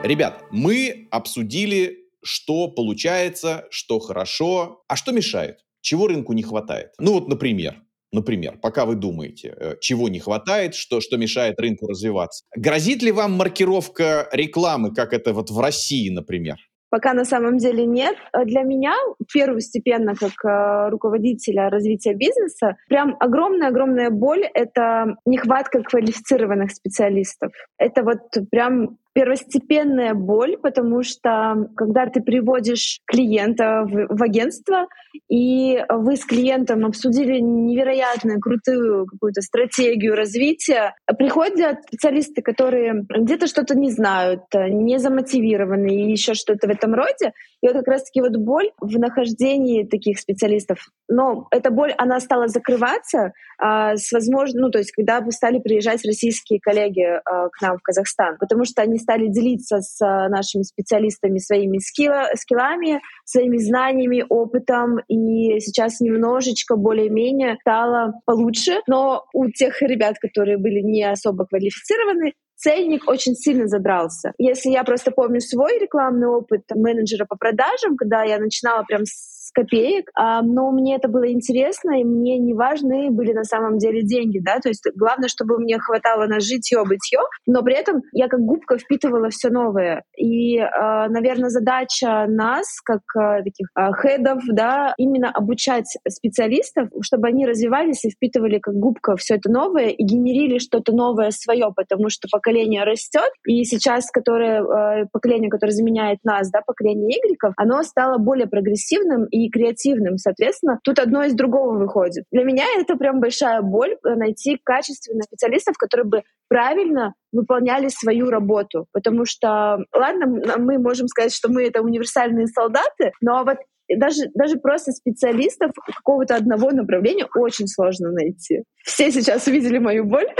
Ребят, 0.03 0.43
мы 0.51 1.07
обсудили, 1.09 1.99
что 2.21 2.67
получается, 2.67 3.65
что 3.69 3.99
хорошо, 3.99 4.83
а 4.87 4.95
что 4.95 5.11
мешает, 5.11 5.64
чего 5.85 6.07
рынку 6.07 6.33
не 6.33 6.43
хватает. 6.43 6.89
Ну 6.99 7.13
вот, 7.13 7.29
например, 7.29 7.81
Например, 8.11 8.57
пока 8.61 8.85
вы 8.85 8.95
думаете, 8.95 9.53
э, 9.59 9.73
чего 9.81 10.07
не 10.07 10.19
хватает, 10.19 10.73
что, 10.73 11.01
что 11.01 11.17
мешает 11.17 11.59
рынку 11.59 11.87
развиваться. 11.87 12.45
Грозит 12.55 13.03
ли 13.03 13.11
вам 13.11 13.33
маркировка 13.33 14.29
рекламы, 14.31 14.93
как 14.93 15.11
это 15.11 15.33
вот 15.33 15.49
в 15.49 15.59
России, 15.59 16.09
например? 16.09 16.55
Пока 16.89 17.13
на 17.13 17.25
самом 17.25 17.57
деле 17.57 17.85
нет. 17.85 18.15
Для 18.45 18.61
меня 18.61 18.93
первостепенно, 19.33 20.15
как 20.15 20.31
э, 20.45 20.89
руководителя 20.91 21.69
развития 21.69 22.13
бизнеса, 22.13 22.77
прям 22.87 23.17
огромная-огромная 23.19 24.11
боль— 24.11 24.45
это 24.53 25.17
нехватка 25.25 25.83
квалифицированных 25.83 26.71
специалистов. 26.71 27.51
Это 27.77 28.03
вот 28.03 28.19
прям 28.49 28.97
первостепенная 29.15 30.13
боль, 30.13 30.57
потому 30.57 31.01
что 31.01 31.69
когда 31.77 32.05
ты 32.07 32.21
приводишь 32.21 32.99
клиента 33.07 33.87
в, 33.89 34.17
в 34.17 34.21
агентство, 34.21 34.87
и 35.31 35.81
вы 35.87 36.17
с 36.17 36.25
клиентом 36.25 36.85
обсудили 36.85 37.39
невероятно 37.39 38.41
крутую 38.41 39.05
какую-то 39.05 39.41
стратегию 39.41 40.15
развития, 40.15 40.95
приходят 41.17 41.83
специалисты, 41.87 42.41
которые 42.41 43.05
где-то 43.09 43.47
что-то 43.47 43.73
не 43.73 43.89
знают, 43.89 44.41
не 44.53 44.99
замотивированы 44.99 45.87
и 45.87 46.11
еще 46.11 46.33
что-то 46.33 46.67
в 46.67 46.71
этом 46.71 46.93
роде. 46.93 47.31
И 47.61 47.67
вот 47.67 47.77
как 47.77 47.87
раз-таки 47.87 48.19
вот 48.19 48.35
боль 48.35 48.71
в 48.81 48.99
нахождении 48.99 49.85
таких 49.85 50.19
специалистов. 50.19 50.89
Но 51.07 51.47
эта 51.51 51.71
боль, 51.71 51.93
она 51.97 52.19
стала 52.19 52.49
закрываться 52.49 53.31
а, 53.57 53.95
с 53.95 54.11
возможно, 54.11 54.63
ну 54.63 54.71
то 54.71 54.79
есть 54.79 54.91
когда 54.91 55.23
стали 55.31 55.59
приезжать 55.59 56.05
российские 56.05 56.59
коллеги 56.59 57.03
а, 57.03 57.49
к 57.49 57.61
нам 57.61 57.77
в 57.77 57.81
Казахстан, 57.81 58.37
потому 58.39 58.65
что 58.65 58.81
они 58.81 58.97
стали 59.05 59.27
делиться 59.27 59.81
с 59.81 60.01
а, 60.01 60.27
нашими 60.29 60.63
специалистами 60.63 61.37
своими 61.37 61.77
скилла, 61.77 62.29
скиллами, 62.33 63.01
своими 63.23 63.57
знаниями, 63.57 64.25
опытом, 64.27 64.97
и 65.07 65.59
сейчас 65.59 66.01
немножечко 66.01 66.75
более-менее 66.75 67.57
стало 67.61 68.13
получше. 68.25 68.81
Но 68.87 69.25
у 69.33 69.49
тех 69.49 69.79
ребят, 69.81 70.15
которые 70.19 70.57
были 70.57 70.81
не 70.81 71.03
особо 71.03 71.45
квалифицированы, 71.45 72.33
ценник 72.55 73.07
очень 73.09 73.35
сильно 73.35 73.67
задрался. 73.67 74.33
Если 74.37 74.69
я 74.69 74.83
просто 74.83 75.11
помню 75.11 75.39
свой 75.41 75.79
рекламный 75.79 76.27
опыт 76.27 76.63
менеджера 76.73 77.25
по 77.25 77.35
продажам, 77.35 77.97
когда 77.97 78.23
я 78.23 78.39
начинала 78.39 78.83
прям 78.83 79.05
с 79.05 79.35
копеек, 79.55 80.09
а, 80.15 80.41
но 80.41 80.71
мне 80.71 80.95
это 80.95 81.07
было 81.07 81.31
интересно, 81.31 81.99
и 81.99 82.03
мне 82.03 82.37
не 82.37 82.53
важны 82.53 83.09
были 83.09 83.31
на 83.33 83.43
самом 83.43 83.77
деле 83.77 84.03
деньги, 84.03 84.39
да, 84.39 84.59
то 84.59 84.69
есть 84.69 84.83
главное, 84.95 85.29
чтобы 85.29 85.57
мне 85.57 85.79
хватало 85.79 86.27
на 86.27 86.39
житье, 86.39 86.83
бытье, 86.83 87.19
но 87.47 87.63
при 87.63 87.75
этом 87.75 88.01
я 88.11 88.27
как 88.27 88.41
губка 88.41 88.77
впитывала 88.77 89.29
все 89.29 89.49
новое. 89.49 90.03
И, 90.17 90.59
а, 90.59 91.07
наверное, 91.07 91.49
задача 91.49 92.25
нас, 92.27 92.79
как 92.83 93.01
а, 93.15 93.41
таких 93.41 93.67
хедов, 93.93 94.43
да, 94.51 94.93
именно 94.97 95.31
обучать 95.31 95.97
специалистов, 96.07 96.89
чтобы 97.01 97.27
они 97.27 97.45
развивались 97.45 98.03
и 98.03 98.09
впитывали 98.09 98.59
как 98.59 98.75
губка 98.75 99.15
все 99.15 99.35
это 99.35 99.49
новое 99.49 99.87
и 99.87 100.03
генерили 100.03 100.57
что-то 100.57 100.91
новое 100.93 101.31
свое, 101.31 101.71
потому 101.75 102.09
что 102.09 102.27
поколение 102.45 102.83
растет, 102.83 103.31
и 103.45 103.63
сейчас, 103.63 104.11
которое, 104.11 105.07
поколение, 105.11 105.49
которое 105.49 105.71
заменяет 105.71 106.19
нас, 106.23 106.51
да, 106.51 106.61
поколение 106.65 107.17
Y, 107.17 107.53
оно 107.57 107.81
стало 107.83 108.17
более 108.17 108.47
прогрессивным 108.47 109.25
и 109.25 109.49
креативным. 109.49 110.17
Соответственно, 110.17 110.79
тут 110.83 110.99
одно 110.99 111.23
из 111.23 111.33
другого 111.33 111.77
выходит. 111.77 112.25
Для 112.31 112.43
меня 112.43 112.65
это 112.77 112.95
прям 112.95 113.19
большая 113.19 113.61
боль 113.61 113.93
э, 113.93 114.15
найти 114.15 114.59
качественных 114.63 115.23
специалистов, 115.23 115.75
которые 115.77 116.05
бы 116.05 116.23
правильно 116.47 117.13
выполняли 117.31 117.87
свою 117.89 118.29
работу. 118.29 118.85
Потому 118.91 119.25
что, 119.25 119.79
ладно, 119.93 120.57
мы 120.57 120.77
можем 120.77 121.07
сказать, 121.07 121.33
что 121.33 121.49
мы 121.49 121.63
это 121.63 121.81
универсальные 121.81 122.47
солдаты, 122.47 123.11
но 123.21 123.43
вот 123.43 123.57
даже, 123.89 124.29
даже 124.33 124.57
просто 124.57 124.91
специалистов 124.91 125.71
какого-то 125.85 126.35
одного 126.35 126.71
направления 126.71 127.27
очень 127.35 127.67
сложно 127.67 128.11
найти. 128.11 128.63
Все 128.83 129.11
сейчас 129.11 129.47
увидели 129.47 129.79
мою 129.79 130.05
боль. 130.05 130.27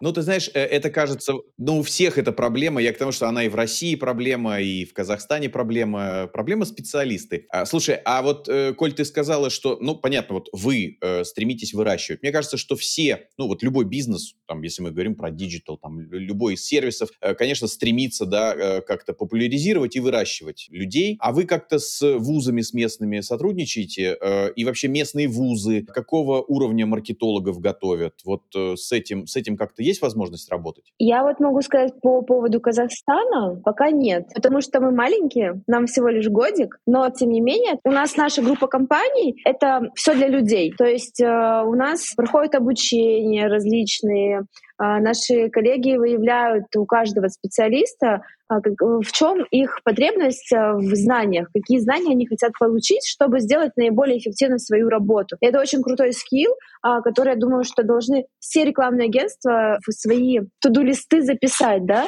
Ну, 0.00 0.12
ты 0.12 0.20
знаешь, 0.20 0.50
э, 0.52 0.60
это 0.60 0.90
кажется, 0.90 1.32
ну, 1.56 1.78
у 1.78 1.82
всех 1.82 2.18
это 2.18 2.30
проблема. 2.30 2.82
Я 2.82 2.92
к 2.92 2.98
тому, 2.98 3.10
что 3.10 3.26
она 3.26 3.44
и 3.44 3.48
в 3.48 3.54
России 3.54 3.94
проблема, 3.94 4.60
и 4.60 4.84
в 4.84 4.92
Казахстане 4.92 5.48
проблема. 5.48 6.26
Проблема 6.26 6.66
специалисты. 6.66 7.46
А, 7.48 7.64
слушай, 7.64 7.98
а 8.04 8.20
вот, 8.20 8.46
э, 8.46 8.74
Коль, 8.74 8.92
ты 8.92 9.06
сказала, 9.06 9.48
что, 9.48 9.78
ну, 9.80 9.94
понятно, 9.94 10.34
вот 10.34 10.48
вы 10.52 10.98
э, 11.00 11.24
стремитесь 11.24 11.72
выращивать. 11.72 12.20
Мне 12.20 12.32
кажется, 12.32 12.58
что 12.58 12.76
все, 12.76 13.28
ну, 13.38 13.46
вот 13.46 13.62
любой 13.62 13.86
бизнес, 13.86 14.34
там, 14.46 14.60
если 14.60 14.82
мы 14.82 14.90
говорим 14.90 15.14
про 15.14 15.30
digital, 15.30 15.78
там, 15.78 15.98
любой 16.00 16.54
из 16.54 16.66
сервисов, 16.66 17.08
э, 17.22 17.34
конечно, 17.34 17.66
стремится, 17.66 18.26
да, 18.26 18.54
э, 18.54 18.80
как-то 18.82 19.14
популяризировать 19.14 19.96
и 19.96 20.00
выращивать 20.00 20.66
людей. 20.68 21.16
А 21.20 21.32
вы 21.32 21.44
как-то 21.44 21.78
с 21.78 22.02
вузами, 22.18 22.60
с 22.60 22.74
местными 22.74 22.83
сотрудничаете? 22.88 24.16
Э, 24.20 24.50
и 24.52 24.64
вообще 24.64 24.88
местные 24.88 25.28
вузы, 25.28 25.82
какого 25.84 26.42
уровня 26.42 26.86
маркетологов 26.86 27.60
готовят? 27.60 28.14
Вот 28.24 28.42
э, 28.56 28.74
с 28.76 28.92
этим, 28.92 29.26
с 29.26 29.36
этим 29.36 29.56
как-то 29.56 29.82
есть 29.82 30.02
возможность 30.02 30.50
работать? 30.50 30.92
Я 30.98 31.22
вот 31.22 31.40
могу 31.40 31.60
сказать 31.62 31.92
по 32.00 32.22
поводу 32.22 32.60
Казахстана, 32.60 33.60
пока 33.64 33.90
нет, 33.90 34.28
потому 34.34 34.60
что 34.60 34.80
мы 34.80 34.90
маленькие, 34.90 35.62
нам 35.66 35.86
всего 35.86 36.08
лишь 36.08 36.28
годик, 36.28 36.78
но 36.86 37.08
тем 37.10 37.30
не 37.30 37.40
менее 37.40 37.78
у 37.84 37.90
нас 37.90 38.16
наша 38.16 38.42
группа 38.42 38.66
компаний— 38.66 39.36
это 39.44 39.90
все 39.94 40.14
для 40.14 40.28
людей. 40.28 40.72
То 40.76 40.84
есть 40.84 41.20
э, 41.20 41.62
у 41.64 41.74
нас 41.74 42.14
проходит 42.14 42.54
обучение 42.54 43.46
различные, 43.46 44.46
наши 44.78 45.48
коллеги 45.50 45.96
выявляют 45.96 46.64
у 46.76 46.86
каждого 46.86 47.28
специалиста, 47.28 48.22
а, 48.48 48.60
в 48.60 49.12
чем 49.12 49.44
их 49.50 49.80
потребность 49.84 50.52
а, 50.52 50.74
в 50.74 50.94
знаниях, 50.94 51.48
какие 51.54 51.78
знания 51.78 52.12
они 52.12 52.26
хотят 52.26 52.52
получить, 52.58 53.06
чтобы 53.06 53.40
сделать 53.40 53.72
наиболее 53.76 54.18
эффективно 54.18 54.58
свою 54.58 54.88
работу. 54.88 55.36
Это 55.40 55.60
очень 55.60 55.82
крутой 55.82 56.12
скилл, 56.12 56.54
который, 56.82 57.30
я 57.30 57.36
думаю, 57.36 57.64
что 57.64 57.82
должны 57.82 58.26
все 58.38 58.64
рекламные 58.64 59.06
агентства 59.08 59.78
в 59.86 59.90
свои 59.92 60.40
туду-листы 60.60 61.22
записать. 61.22 61.86
Да? 61.86 62.06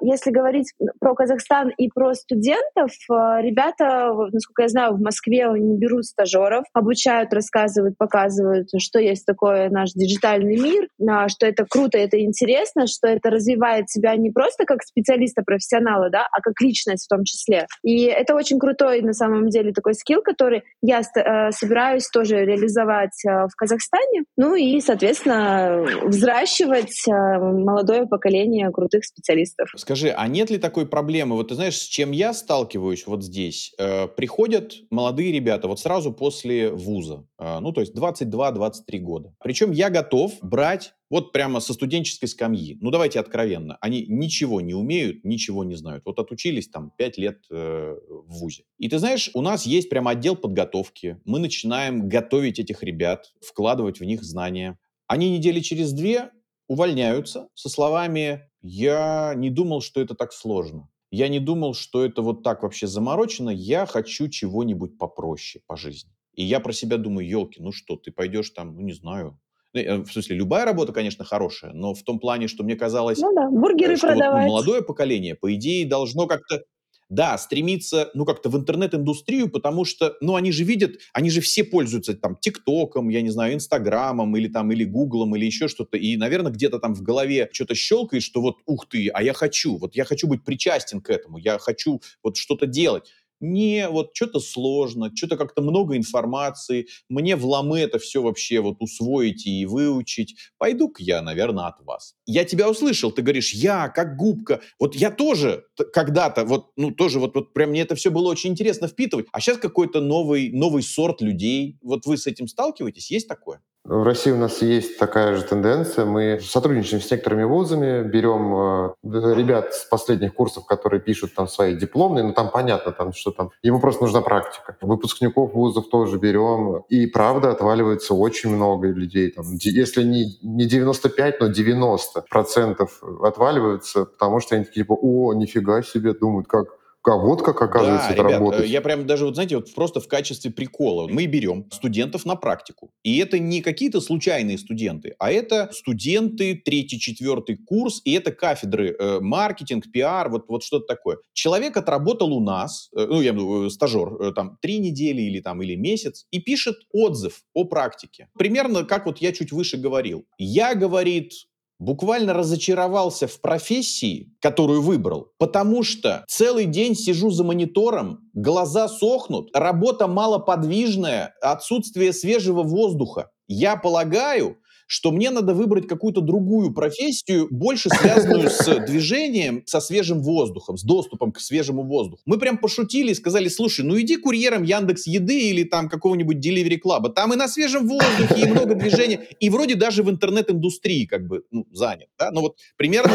Если 0.00 0.30
говорить 0.30 0.72
про 1.00 1.14
Казахстан 1.14 1.70
и 1.76 1.90
про 1.90 2.14
студентов, 2.14 2.92
ребята, 3.08 4.10
насколько 4.32 4.62
я 4.62 4.68
знаю, 4.68 4.94
в 4.94 5.00
Москве 5.00 5.46
не 5.54 5.76
берут 5.76 6.06
стажеров, 6.06 6.64
обучают, 6.72 7.34
рассказывают, 7.34 7.98
показывают, 7.98 8.68
что 8.78 8.98
есть 8.98 9.26
такое 9.26 9.68
наш 9.68 9.92
диджитальный 9.92 10.56
мир, 10.56 10.88
что 11.28 11.46
это 11.46 11.63
круто, 11.68 11.98
это 11.98 12.20
интересно, 12.20 12.86
что 12.86 13.08
это 13.08 13.30
развивает 13.30 13.86
тебя 13.86 14.16
не 14.16 14.30
просто 14.30 14.64
как 14.64 14.82
специалиста, 14.82 15.42
профессионала, 15.42 16.10
да, 16.10 16.26
а 16.30 16.40
как 16.40 16.60
личность 16.60 17.06
в 17.06 17.08
том 17.08 17.24
числе. 17.24 17.66
И 17.82 18.04
это 18.04 18.34
очень 18.34 18.58
крутой 18.58 19.02
на 19.02 19.12
самом 19.12 19.48
деле 19.48 19.72
такой 19.72 19.94
скилл, 19.94 20.22
который 20.22 20.62
я 20.82 21.00
э, 21.00 21.50
собираюсь 21.52 22.08
тоже 22.08 22.44
реализовать 22.44 23.24
э, 23.26 23.46
в 23.46 23.54
Казахстане. 23.56 24.24
Ну 24.36 24.54
и, 24.54 24.80
соответственно, 24.80 25.84
взращивать 26.04 27.06
э, 27.08 27.12
молодое 27.38 28.06
поколение 28.06 28.70
крутых 28.70 29.04
специалистов. 29.04 29.68
Скажи, 29.76 30.10
а 30.10 30.26
нет 30.28 30.50
ли 30.50 30.58
такой 30.58 30.86
проблемы? 30.86 31.36
Вот 31.36 31.48
ты 31.48 31.54
знаешь, 31.54 31.76
с 31.76 31.84
чем 31.84 32.12
я 32.12 32.32
сталкиваюсь 32.32 33.06
вот 33.06 33.22
здесь? 33.22 33.74
Э, 33.78 34.06
приходят 34.08 34.74
молодые 34.90 35.32
ребята 35.32 35.68
вот 35.68 35.80
сразу 35.80 36.12
после 36.12 36.70
вуза, 36.70 37.26
э, 37.38 37.58
ну 37.60 37.72
то 37.72 37.80
есть 37.80 37.96
22-23 37.96 38.98
года. 38.98 39.34
Причем 39.42 39.70
я 39.72 39.90
готов 39.90 40.32
брать 40.42 40.94
вот 41.14 41.30
прямо 41.30 41.60
со 41.60 41.74
студенческой 41.74 42.26
скамьи. 42.26 42.76
Ну, 42.80 42.90
давайте 42.90 43.20
откровенно. 43.20 43.78
Они 43.80 44.04
ничего 44.08 44.60
не 44.60 44.74
умеют, 44.74 45.24
ничего 45.24 45.62
не 45.62 45.76
знают. 45.76 46.02
Вот 46.06 46.18
отучились 46.18 46.66
там 46.66 46.90
5 46.98 47.18
лет 47.18 47.44
э, 47.52 47.94
в 48.08 48.40
ВУЗе. 48.40 48.64
И 48.78 48.88
ты 48.88 48.98
знаешь, 48.98 49.30
у 49.32 49.40
нас 49.40 49.64
есть 49.64 49.88
прямо 49.88 50.10
отдел 50.10 50.34
подготовки. 50.34 51.20
Мы 51.24 51.38
начинаем 51.38 52.08
готовить 52.08 52.58
этих 52.58 52.82
ребят, 52.82 53.32
вкладывать 53.40 54.00
в 54.00 54.04
них 54.04 54.24
знания. 54.24 54.76
Они 55.06 55.30
недели 55.30 55.60
через 55.60 55.92
две 55.92 56.32
увольняются 56.66 57.46
со 57.54 57.68
словами 57.68 58.50
«Я 58.60 59.34
не 59.36 59.50
думал, 59.50 59.82
что 59.82 60.00
это 60.00 60.16
так 60.16 60.32
сложно». 60.32 60.88
Я 61.12 61.28
не 61.28 61.38
думал, 61.38 61.74
что 61.74 62.04
это 62.04 62.22
вот 62.22 62.42
так 62.42 62.64
вообще 62.64 62.88
заморочено. 62.88 63.50
Я 63.50 63.86
хочу 63.86 64.26
чего-нибудь 64.26 64.98
попроще 64.98 65.62
по 65.68 65.76
жизни. 65.76 66.10
И 66.34 66.42
я 66.42 66.58
про 66.58 66.72
себя 66.72 66.96
думаю, 66.96 67.28
елки, 67.28 67.62
ну 67.62 67.70
что, 67.70 67.94
ты 67.94 68.10
пойдешь 68.10 68.50
там, 68.50 68.74
ну 68.74 68.80
не 68.80 68.92
знаю, 68.92 69.38
в 69.74 70.06
смысле, 70.06 70.36
любая 70.36 70.64
работа, 70.64 70.92
конечно, 70.92 71.24
хорошая, 71.24 71.72
но 71.72 71.94
в 71.94 72.02
том 72.02 72.18
плане, 72.18 72.48
что 72.48 72.62
мне 72.64 72.76
казалось, 72.76 73.18
ну 73.18 73.34
да, 73.34 73.48
бургеры 73.50 73.94
э, 73.94 73.96
что 73.96 74.08
продавать. 74.08 74.44
Вот 74.44 74.48
молодое 74.48 74.82
поколение, 74.82 75.34
по 75.34 75.52
идее, 75.54 75.86
должно 75.86 76.26
как-то 76.26 76.64
да, 77.10 77.36
стремиться, 77.38 78.10
ну, 78.14 78.24
как-то 78.24 78.48
в 78.48 78.56
интернет-индустрию, 78.56 79.48
потому 79.48 79.84
что, 79.84 80.16
ну, 80.20 80.36
они 80.36 80.52
же 80.52 80.64
видят, 80.64 80.96
они 81.12 81.30
же 81.30 81.40
все 81.40 81.62
пользуются 81.62 82.14
там 82.14 82.36
ТикТоком, 82.36 83.08
я 83.08 83.20
не 83.20 83.30
знаю, 83.30 83.54
Инстаграмом 83.54 84.36
или 84.36 84.48
там, 84.48 84.72
или 84.72 84.84
Гуглом, 84.84 85.36
или 85.36 85.44
еще 85.44 85.68
что-то, 85.68 85.96
и, 85.96 86.16
наверное, 86.16 86.52
где-то 86.52 86.78
там 86.78 86.94
в 86.94 87.02
голове 87.02 87.48
что-то 87.52 87.74
щелкает, 87.74 88.22
что 88.22 88.40
вот, 88.40 88.56
ух 88.66 88.88
ты, 88.88 89.08
а 89.08 89.22
я 89.22 89.32
хочу, 89.32 89.76
вот 89.76 89.94
я 89.94 90.04
хочу 90.04 90.26
быть 90.26 90.44
причастен 90.44 91.00
к 91.00 91.10
этому, 91.10 91.38
я 91.38 91.58
хочу 91.58 92.00
вот 92.22 92.36
что-то 92.36 92.66
делать 92.66 93.10
не, 93.40 93.88
вот 93.88 94.10
что-то 94.14 94.40
сложно, 94.40 95.10
что-то 95.14 95.36
как-то 95.36 95.62
много 95.62 95.96
информации, 95.96 96.86
мне 97.08 97.36
в 97.36 97.44
ломы 97.46 97.80
это 97.80 97.98
все 97.98 98.22
вообще 98.22 98.60
вот 98.60 98.76
усвоить 98.80 99.46
и 99.46 99.66
выучить. 99.66 100.36
Пойду-ка 100.58 101.02
я, 101.02 101.22
наверное, 101.22 101.66
от 101.66 101.80
вас. 101.84 102.14
Я 102.26 102.44
тебя 102.44 102.70
услышал, 102.70 103.12
ты 103.12 103.22
говоришь, 103.22 103.52
я, 103.52 103.88
как 103.88 104.16
губка. 104.16 104.60
Вот 104.78 104.94
я 104.94 105.10
тоже 105.10 105.64
когда-то, 105.92 106.44
вот, 106.44 106.70
ну, 106.76 106.90
тоже 106.90 107.20
вот, 107.20 107.34
вот 107.34 107.52
прям 107.52 107.70
мне 107.70 107.82
это 107.82 107.94
все 107.94 108.10
было 108.10 108.30
очень 108.30 108.50
интересно 108.50 108.88
впитывать. 108.88 109.26
А 109.32 109.40
сейчас 109.40 109.58
какой-то 109.58 110.00
новый, 110.00 110.50
новый 110.50 110.82
сорт 110.82 111.20
людей. 111.20 111.78
Вот 111.82 112.06
вы 112.06 112.16
с 112.16 112.26
этим 112.26 112.48
сталкиваетесь? 112.48 113.10
Есть 113.10 113.28
такое? 113.28 113.60
В 113.84 114.02
России 114.02 114.30
у 114.30 114.38
нас 114.38 114.62
есть 114.62 114.96
такая 114.96 115.36
же 115.36 115.42
тенденция. 115.42 116.06
Мы 116.06 116.40
сотрудничаем 116.40 117.02
с 117.02 117.10
некоторыми 117.10 117.44
вузами, 117.44 118.02
берем 118.02 118.94
э, 119.02 119.34
ребят 119.34 119.74
с 119.74 119.84
последних 119.84 120.32
курсов, 120.32 120.64
которые 120.64 121.02
пишут 121.02 121.34
там 121.34 121.46
свои 121.46 121.76
дипломные, 121.76 122.24
ну 122.24 122.32
там 122.32 122.48
понятно, 122.50 122.92
там, 122.92 123.12
что 123.12 123.30
там, 123.30 123.50
ему 123.62 123.80
просто 123.80 124.04
нужна 124.04 124.22
практика. 124.22 124.78
Выпускников 124.80 125.52
вузов 125.52 125.90
тоже 125.90 126.16
берем. 126.16 126.84
И 126.88 127.06
правда 127.06 127.50
отваливается 127.50 128.14
очень 128.14 128.56
много 128.56 128.88
людей. 128.88 129.32
Там, 129.32 129.44
если 129.60 130.02
не, 130.02 130.38
не 130.40 130.64
95, 130.64 131.40
но 131.40 131.48
90 131.48 132.22
процентов 132.30 133.02
отваливаются, 133.22 134.06
потому 134.06 134.40
что 134.40 134.54
они 134.54 134.64
такие 134.64 134.84
типа, 134.84 134.94
о, 134.94 135.34
нифига 135.34 135.82
себе, 135.82 136.14
думают, 136.14 136.48
как 136.48 136.68
а 137.08 137.16
вот 137.16 137.42
как 137.42 137.60
оказывается 137.60 138.08
да, 138.08 138.14
это 138.14 138.22
ребят, 138.22 138.32
работает. 138.32 138.66
Я 138.66 138.80
прям 138.80 139.06
даже, 139.06 139.26
вот 139.26 139.34
знаете, 139.34 139.56
вот 139.56 139.72
просто 139.74 140.00
в 140.00 140.08
качестве 140.08 140.50
прикола. 140.50 141.08
Мы 141.08 141.26
берем 141.26 141.66
студентов 141.70 142.24
на 142.24 142.36
практику. 142.36 142.90
И 143.02 143.18
это 143.18 143.38
не 143.38 143.60
какие-то 143.60 144.00
случайные 144.00 144.58
студенты, 144.58 145.14
а 145.18 145.30
это 145.30 145.70
студенты 145.72 146.60
третий, 146.64 146.98
четвертый 146.98 147.56
курс, 147.56 148.00
и 148.04 148.12
это 148.12 148.32
кафедры 148.32 148.96
э, 148.98 149.20
маркетинг, 149.20 149.90
пиар, 149.92 150.30
вот, 150.30 150.46
вот 150.48 150.62
что-то 150.62 150.86
такое. 150.86 151.18
Человек 151.32 151.76
отработал 151.76 152.32
у 152.32 152.40
нас, 152.40 152.88
э, 152.96 153.06
ну, 153.06 153.20
я 153.20 153.30
имею 153.30 153.70
стажер, 153.70 154.14
э, 154.20 154.32
там, 154.32 154.58
три 154.60 154.78
недели 154.78 155.22
или 155.22 155.40
там, 155.40 155.62
или 155.62 155.74
месяц, 155.74 156.26
и 156.30 156.40
пишет 156.40 156.76
отзыв 156.92 157.42
о 157.54 157.64
практике. 157.64 158.28
Примерно 158.38 158.84
как 158.84 159.06
вот 159.06 159.18
я 159.18 159.32
чуть 159.32 159.52
выше 159.52 159.76
говорил. 159.76 160.24
Я, 160.38 160.74
говорит, 160.74 161.32
буквально 161.78 162.32
разочаровался 162.32 163.26
в 163.26 163.40
профессии, 163.40 164.32
которую 164.40 164.82
выбрал, 164.82 165.28
потому 165.38 165.82
что 165.82 166.24
целый 166.28 166.66
день 166.66 166.94
сижу 166.94 167.30
за 167.30 167.44
монитором, 167.44 168.20
глаза 168.32 168.88
сохнут, 168.88 169.50
работа 169.54 170.06
малоподвижная, 170.06 171.34
отсутствие 171.40 172.12
свежего 172.12 172.62
воздуха. 172.62 173.30
Я 173.46 173.76
полагаю, 173.76 174.56
что 174.86 175.10
мне 175.10 175.30
надо 175.30 175.54
выбрать 175.54 175.88
какую-то 175.88 176.20
другую 176.20 176.72
профессию, 176.72 177.48
больше 177.50 177.88
связанную 177.90 178.50
с 178.50 178.64
движением, 178.86 179.62
со 179.66 179.80
свежим 179.80 180.22
воздухом, 180.22 180.76
с 180.76 180.82
доступом 180.82 181.32
к 181.32 181.40
свежему 181.40 181.82
воздуху. 181.82 182.22
Мы 182.26 182.38
прям 182.38 182.58
пошутили 182.58 183.12
и 183.12 183.14
сказали, 183.14 183.48
слушай, 183.48 183.84
ну 183.84 184.00
иди 184.00 184.16
курьером 184.16 184.62
Яндекс 184.62 185.06
Еды 185.06 185.50
или 185.50 185.64
там 185.64 185.88
какого-нибудь 185.88 186.44
Delivery 186.44 186.80
Club. 186.84 187.12
Там 187.12 187.32
и 187.32 187.36
на 187.36 187.48
свежем 187.48 187.88
воздухе, 187.88 188.42
и 188.42 188.46
много 188.46 188.74
движения, 188.74 189.26
и 189.40 189.50
вроде 189.50 189.74
даже 189.74 190.02
в 190.02 190.10
интернет-индустрии 190.10 191.06
как 191.06 191.26
бы 191.26 191.42
ну, 191.50 191.66
занят. 191.72 192.08
Да? 192.18 192.30
Ну 192.30 192.42
вот 192.42 192.56
примерно 192.76 193.12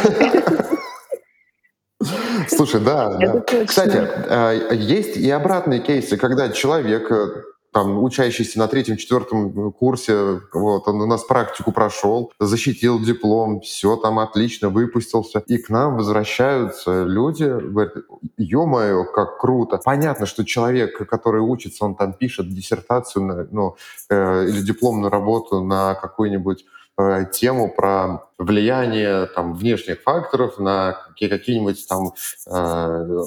Слушай, 2.47 2.81
да, 2.81 3.17
да. 3.17 3.65
Кстати, 3.65 3.97
а, 3.97 4.53
есть 4.73 5.17
и 5.17 5.29
обратные 5.29 5.81
кейсы, 5.81 6.17
когда 6.17 6.49
человек 6.49 7.11
э, 7.11 7.43
там, 7.71 8.01
учащийся 8.03 8.59
на 8.59 8.67
третьем-четвертом 8.67 9.71
курсе, 9.73 10.41
вот, 10.53 10.87
он 10.87 11.01
у 11.01 11.05
нас 11.05 11.23
практику 11.23 11.71
прошел, 11.71 12.31
защитил 12.39 12.99
диплом, 12.99 13.61
все 13.61 13.95
там 13.95 14.19
отлично, 14.19 14.69
выпустился. 14.69 15.43
И 15.47 15.57
к 15.57 15.69
нам 15.69 15.95
возвращаются 15.97 17.03
люди, 17.03 17.43
говорят, 17.43 17.93
ё-моё, 18.37 19.05
как 19.05 19.39
круто. 19.39 19.79
Понятно, 19.83 20.25
что 20.25 20.43
человек, 20.45 20.97
который 21.09 21.41
учится, 21.41 21.85
он 21.85 21.95
там 21.95 22.13
пишет 22.13 22.49
диссертацию, 22.49 23.47
ну, 23.51 23.75
э, 24.09 24.45
или 24.47 24.61
дипломную 24.61 25.11
работу 25.11 25.63
на 25.63 25.95
какой-нибудь 25.95 26.65
э, 26.97 27.25
тему 27.31 27.73
про 27.75 28.28
влияние 28.39 29.27
там, 29.27 29.53
внешних 29.53 30.01
факторов 30.01 30.57
на 30.57 30.97
какие-нибудь 31.19 31.85
там 31.87 32.13
э, 32.47 33.19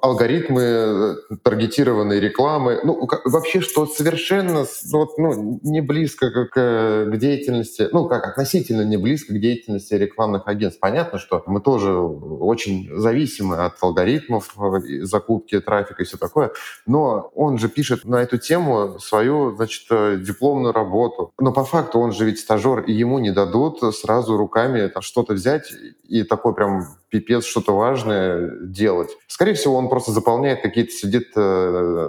алгоритмы 0.00 0.62
э, 0.62 1.14
таргетированной 1.42 2.20
рекламы, 2.20 2.80
ну, 2.82 3.08
вообще, 3.24 3.60
что 3.60 3.86
совершенно 3.86 4.64
вот, 4.90 5.18
ну, 5.18 5.60
не 5.62 5.80
близко 5.80 6.30
к, 6.30 6.54
к 6.54 7.16
деятельности, 7.16 7.88
ну, 7.92 8.08
как 8.08 8.26
относительно 8.26 8.82
не 8.82 8.96
близко 8.96 9.34
к 9.34 9.40
деятельности 9.40 9.94
рекламных 9.94 10.48
агентств. 10.48 10.80
Понятно, 10.80 11.18
что 11.18 11.42
мы 11.46 11.60
тоже 11.60 11.92
очень 11.92 12.88
зависимы 12.96 13.56
от 13.56 13.74
алгоритмов 13.80 14.54
э, 14.58 15.04
закупки 15.04 15.60
трафика 15.60 16.02
и 16.02 16.06
все 16.06 16.16
такое, 16.16 16.52
но 16.86 17.30
он 17.34 17.58
же 17.58 17.68
пишет 17.68 18.04
на 18.04 18.22
эту 18.22 18.38
тему 18.38 18.98
свою, 18.98 19.54
значит, 19.56 19.86
э, 19.90 20.16
дипломную 20.18 20.72
работу. 20.72 21.32
Но 21.38 21.52
по 21.52 21.64
факту 21.64 22.00
он 22.00 22.12
же 22.12 22.24
ведь 22.24 22.40
стажер, 22.40 22.80
и 22.80 22.92
ему 22.92 23.18
не 23.18 23.30
дадут 23.30 23.82
сразу 23.94 24.36
руками 24.46 24.88
там, 24.88 25.02
что-то 25.02 25.34
взять 25.34 25.72
и 26.04 26.22
такой 26.22 26.54
прям 26.54 26.82
пипец 27.10 27.44
что-то 27.44 27.72
важное 27.72 28.50
делать. 28.62 29.10
Скорее 29.28 29.54
всего, 29.54 29.76
он 29.76 29.88
просто 29.88 30.12
заполняет 30.12 30.62
какие-то, 30.62 30.90
сидит 30.90 31.28
э, 31.36 32.08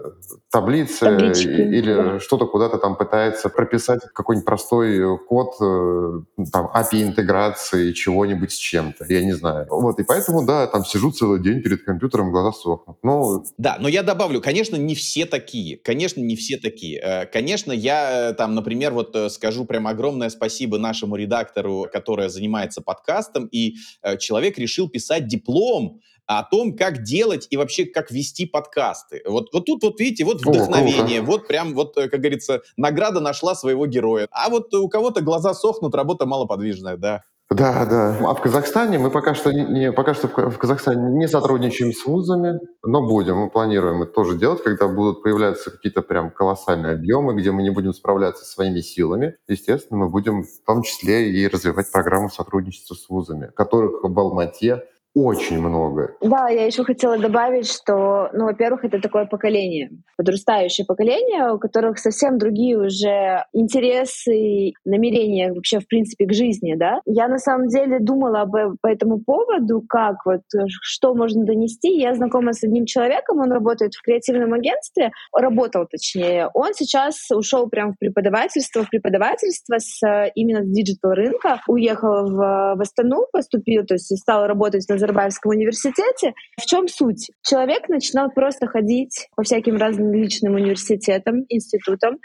таблицы 0.51 0.99
Таблички, 0.99 1.47
или 1.47 1.93
да. 1.93 2.19
что-то 2.19 2.47
куда-то 2.47 2.77
там 2.77 2.95
пытается 2.95 3.49
прописать 3.49 4.01
какой-нибудь 4.13 4.45
простой 4.45 5.17
код 5.27 5.55
э, 5.61 6.45
там 6.51 6.71
API 6.73 7.03
интеграции 7.03 7.91
чего-нибудь 7.91 8.51
с 8.51 8.57
чем-то, 8.57 9.05
я 9.09 9.23
не 9.23 9.33
знаю. 9.33 9.67
Вот, 9.69 9.99
и 9.99 10.03
поэтому, 10.03 10.45
да, 10.45 10.67
там 10.67 10.85
сижу 10.85 11.11
целый 11.11 11.41
день 11.41 11.61
перед 11.61 11.83
компьютером, 11.83 12.31
глаза 12.31 12.51
сохнут. 12.51 12.97
Ну, 13.03 13.43
да, 13.57 13.77
но 13.79 13.87
я 13.87 14.03
добавлю, 14.03 14.41
конечно, 14.41 14.75
не 14.75 14.95
все 14.95 15.25
такие, 15.25 15.77
конечно, 15.77 16.21
не 16.21 16.35
все 16.35 16.57
такие. 16.57 16.99
Э, 16.99 17.25
конечно, 17.25 17.71
я 17.71 18.29
э, 18.29 18.33
там, 18.33 18.55
например, 18.55 18.93
вот 18.93 19.15
э, 19.15 19.29
скажу 19.29 19.65
прям 19.65 19.87
огромное 19.87 20.29
спасибо 20.29 20.77
нашему 20.77 21.15
редактору, 21.15 21.87
которая 21.91 22.29
занимается 22.29 22.81
подкастом, 22.81 23.47
и 23.51 23.75
человек 24.19 24.57
решил 24.57 24.89
писать 24.97 25.27
диплом 25.27 26.01
о 26.25 26.43
том, 26.43 26.75
как 26.75 27.03
делать 27.03 27.47
и 27.51 27.55
вообще 27.57 27.85
как 27.85 28.09
вести 28.09 28.47
подкасты. 28.47 29.21
Вот, 29.27 29.53
вот 29.53 29.65
тут 29.65 29.83
вот 29.83 29.99
видите, 29.99 30.25
вот 30.25 30.41
вдохновение, 30.41 31.21
О, 31.21 31.23
вот 31.23 31.47
прям 31.47 31.75
вот, 31.75 31.95
э, 31.97 32.09
как 32.09 32.19
говорится, 32.19 32.63
награда 32.77 33.19
нашла 33.19 33.53
своего 33.53 33.85
героя. 33.85 34.27
А 34.31 34.49
вот 34.49 34.73
у 34.73 34.89
кого-то 34.89 35.21
глаза 35.21 35.53
сохнут, 35.53 35.93
работа 35.93 36.25
малоподвижная, 36.25 36.97
да. 36.97 37.23
Да, 37.49 37.85
да. 37.85 38.17
А 38.27 38.33
в 38.33 38.41
Казахстане 38.41 38.99
мы 38.99 39.09
пока 39.09 39.33
что 39.33 39.53
не, 39.53 39.93
пока 39.93 40.13
что 40.13 40.27
в 40.27 40.57
Казахстане 40.57 41.17
не 41.17 41.29
сотрудничаем 41.29 41.93
с 41.93 42.05
вузами, 42.05 42.59
но 42.83 43.07
будем, 43.07 43.37
мы 43.37 43.49
планируем 43.49 44.03
это 44.03 44.11
тоже 44.11 44.37
делать, 44.37 44.61
когда 44.63 44.89
будут 44.89 45.23
появляться 45.23 45.71
какие-то 45.71 46.01
прям 46.01 46.29
колоссальные 46.29 46.93
объемы, 46.95 47.35
где 47.39 47.51
мы 47.51 47.63
не 47.63 47.69
будем 47.69 47.93
справляться 47.93 48.43
своими 48.43 48.81
силами. 48.81 49.37
Естественно, 49.47 49.99
мы 49.99 50.09
будем 50.09 50.43
в 50.43 50.65
том 50.65 50.81
числе 50.81 51.31
и 51.31 51.47
развивать 51.47 51.89
программу 51.89 52.29
сотрудничества 52.29 52.95
с 52.95 53.07
вузами, 53.07 53.49
которых 53.55 54.03
в 54.03 54.19
Алмате 54.19 54.83
очень 55.17 55.59
много. 55.59 56.15
Да, 56.21 56.47
я 56.49 56.65
еще 56.65 56.83
хотела 56.83 57.17
добавить, 57.17 57.67
что, 57.67 58.29
ну, 58.33 58.45
во-первых, 58.45 58.85
это 58.85 59.01
такое 59.01 59.25
поколение, 59.25 59.89
подрастающее 60.15 60.85
поколение, 60.85 61.53
у 61.53 61.59
которых 61.59 61.97
совсем 61.97 62.37
другие 62.37 62.77
уже 62.77 63.43
интересы, 63.51 64.73
намерения 64.85 65.51
вообще, 65.53 65.79
в 65.79 65.87
принципе, 65.87 66.27
к 66.27 66.33
жизни, 66.33 66.75
да. 66.75 67.01
Я 67.05 67.27
на 67.27 67.39
самом 67.39 67.67
деле 67.67 67.99
думала 67.99 68.41
об, 68.41 68.51
по 68.79 68.87
этому 68.87 69.19
поводу, 69.19 69.83
как 69.89 70.17
вот, 70.25 70.41
что 70.67 71.15
можно 71.15 71.45
донести. 71.45 71.97
Я 71.97 72.13
знакома 72.13 72.53
с 72.53 72.63
одним 72.63 72.85
человеком, 72.85 73.39
он 73.39 73.51
работает 73.51 73.95
в 73.95 74.03
креативном 74.03 74.53
агентстве, 74.53 75.11
работал 75.33 75.87
точнее. 75.89 76.49
Он 76.53 76.73
сейчас 76.75 77.15
ушел 77.31 77.69
прямо 77.69 77.93
в 77.93 77.97
преподавательство, 77.97 78.83
в 78.83 78.89
преподавательство 78.89 79.77
с 79.79 79.99
именно 80.35 80.63
с 80.63 80.69
digital 80.69 81.13
рынка, 81.13 81.61
уехал 81.67 82.27
в, 82.27 82.75
в 82.75 82.81
Астану, 82.81 83.25
поступил, 83.31 83.83
то 83.83 83.95
есть 83.95 84.15
стал 84.15 84.45
работать 84.45 84.87
на 84.87 84.97
Назарбаевском 85.07 85.51
университете. 85.51 86.33
В 86.59 86.65
чем 86.65 86.87
суть? 86.87 87.31
Человек 87.43 87.87
начинал 87.89 88.29
просто 88.29 88.67
ходить 88.67 89.27
по 89.35 89.43
всяким 89.43 89.77
разным 89.77 90.13
личным 90.13 90.55
университетам, 90.55 91.45
институтам, 91.49 92.17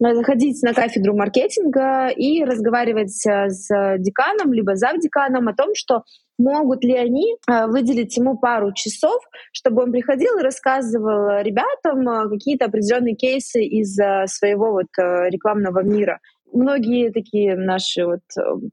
заходить 0.00 0.62
на 0.62 0.74
кафедру 0.74 1.16
маркетинга 1.16 2.08
и 2.08 2.44
разговаривать 2.44 3.26
э, 3.26 3.48
с 3.48 3.98
деканом, 3.98 4.52
либо 4.52 4.76
завдеканом 4.76 5.48
о 5.48 5.54
том, 5.54 5.70
что 5.74 6.04
могут 6.38 6.84
ли 6.84 6.94
они 6.94 7.34
э, 7.34 7.66
выделить 7.66 8.16
ему 8.16 8.38
пару 8.38 8.72
часов, 8.72 9.20
чтобы 9.52 9.82
он 9.82 9.90
приходил 9.90 10.38
и 10.38 10.42
рассказывал 10.42 11.42
ребятам 11.42 12.08
э, 12.08 12.28
какие-то 12.28 12.66
определенные 12.66 13.16
кейсы 13.16 13.64
из 13.64 13.96
своего 14.26 14.70
вот 14.70 14.86
рекламного 14.96 15.82
мира. 15.82 16.20
Многие 16.52 17.10
такие 17.10 17.56
наши 17.56 18.06
вот 18.06 18.20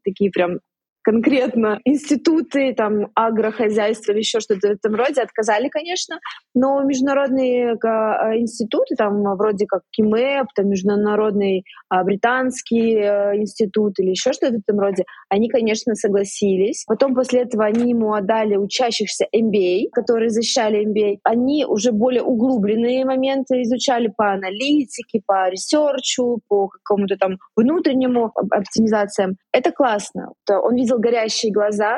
такие 0.04 0.30
прям 0.30 0.60
конкретно 1.06 1.80
институты, 1.86 2.74
там, 2.74 3.12
агрохозяйство 3.13 4.12
или 4.12 4.20
еще 4.20 4.39
что-то 4.39 4.70
в 4.70 4.72
этом 4.72 4.96
роде 4.96 5.22
отказали, 5.22 5.70
конечно, 5.70 6.20
но 6.56 6.82
международные 6.82 7.74
э, 7.74 8.39
институты, 8.39 8.96
там, 8.96 9.22
вроде 9.38 9.68
как 9.68 9.82
КИМЭП, 9.91 10.48
там, 10.56 10.70
международный 10.70 11.63
а, 11.89 12.04
британский 12.04 12.96
э, 12.96 13.38
институт 13.38 14.00
или 14.00 14.10
еще 14.10 14.34
что-то 14.34 14.54
в 14.54 14.62
этом 14.62 14.80
роде, 14.80 15.04
они, 15.30 15.48
конечно, 15.48 15.94
согласились. 15.94 16.84
Потом 16.88 17.13
после 17.13 17.44
этого 17.44 17.65
они 17.65 17.91
ему 17.91 18.13
отдали 18.13 18.56
учащихся 18.56 19.26
MBA, 19.36 19.89
которые 19.91 20.30
защищали 20.32 20.88
MBA. 20.88 21.20
Они 21.24 21.65
уже 21.65 21.91
более 21.91 22.24
углубленные 22.24 23.06
моменты 23.06 23.62
изучали 23.62 24.12
по 24.15 24.34
аналитике, 24.34 25.22
по 25.24 25.50
research 25.50 26.22
у, 26.22 26.39
по 26.48 26.68
какому-то 26.68 27.15
там 27.18 27.38
внутреннему 27.56 28.32
оптимизациям. 28.36 29.38
Это 29.52 29.72
классно. 29.72 30.34
Он 30.50 30.76
видел 30.76 30.95
горящие 30.98 31.52
глаза, 31.52 31.98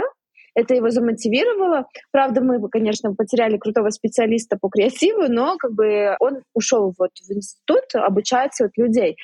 это 0.56 0.74
его 0.74 0.90
замотивировало. 0.90 1.86
Правда, 2.12 2.42
мы, 2.42 2.60
конечно, 2.70 3.14
потеряли 3.14 3.58
крутого 3.58 3.92
специалиста 3.92 4.58
по 4.60 4.70
креативу, 4.70 5.28
но 5.28 5.56
как 5.58 5.74
бы 5.74 6.16
он 6.20 6.42
ушел 6.56 6.94
вот 6.98 7.12
в 7.28 7.32
институт 7.32 7.84
обучать 7.94 8.54
вот 8.60 8.72
людей. 8.76 9.18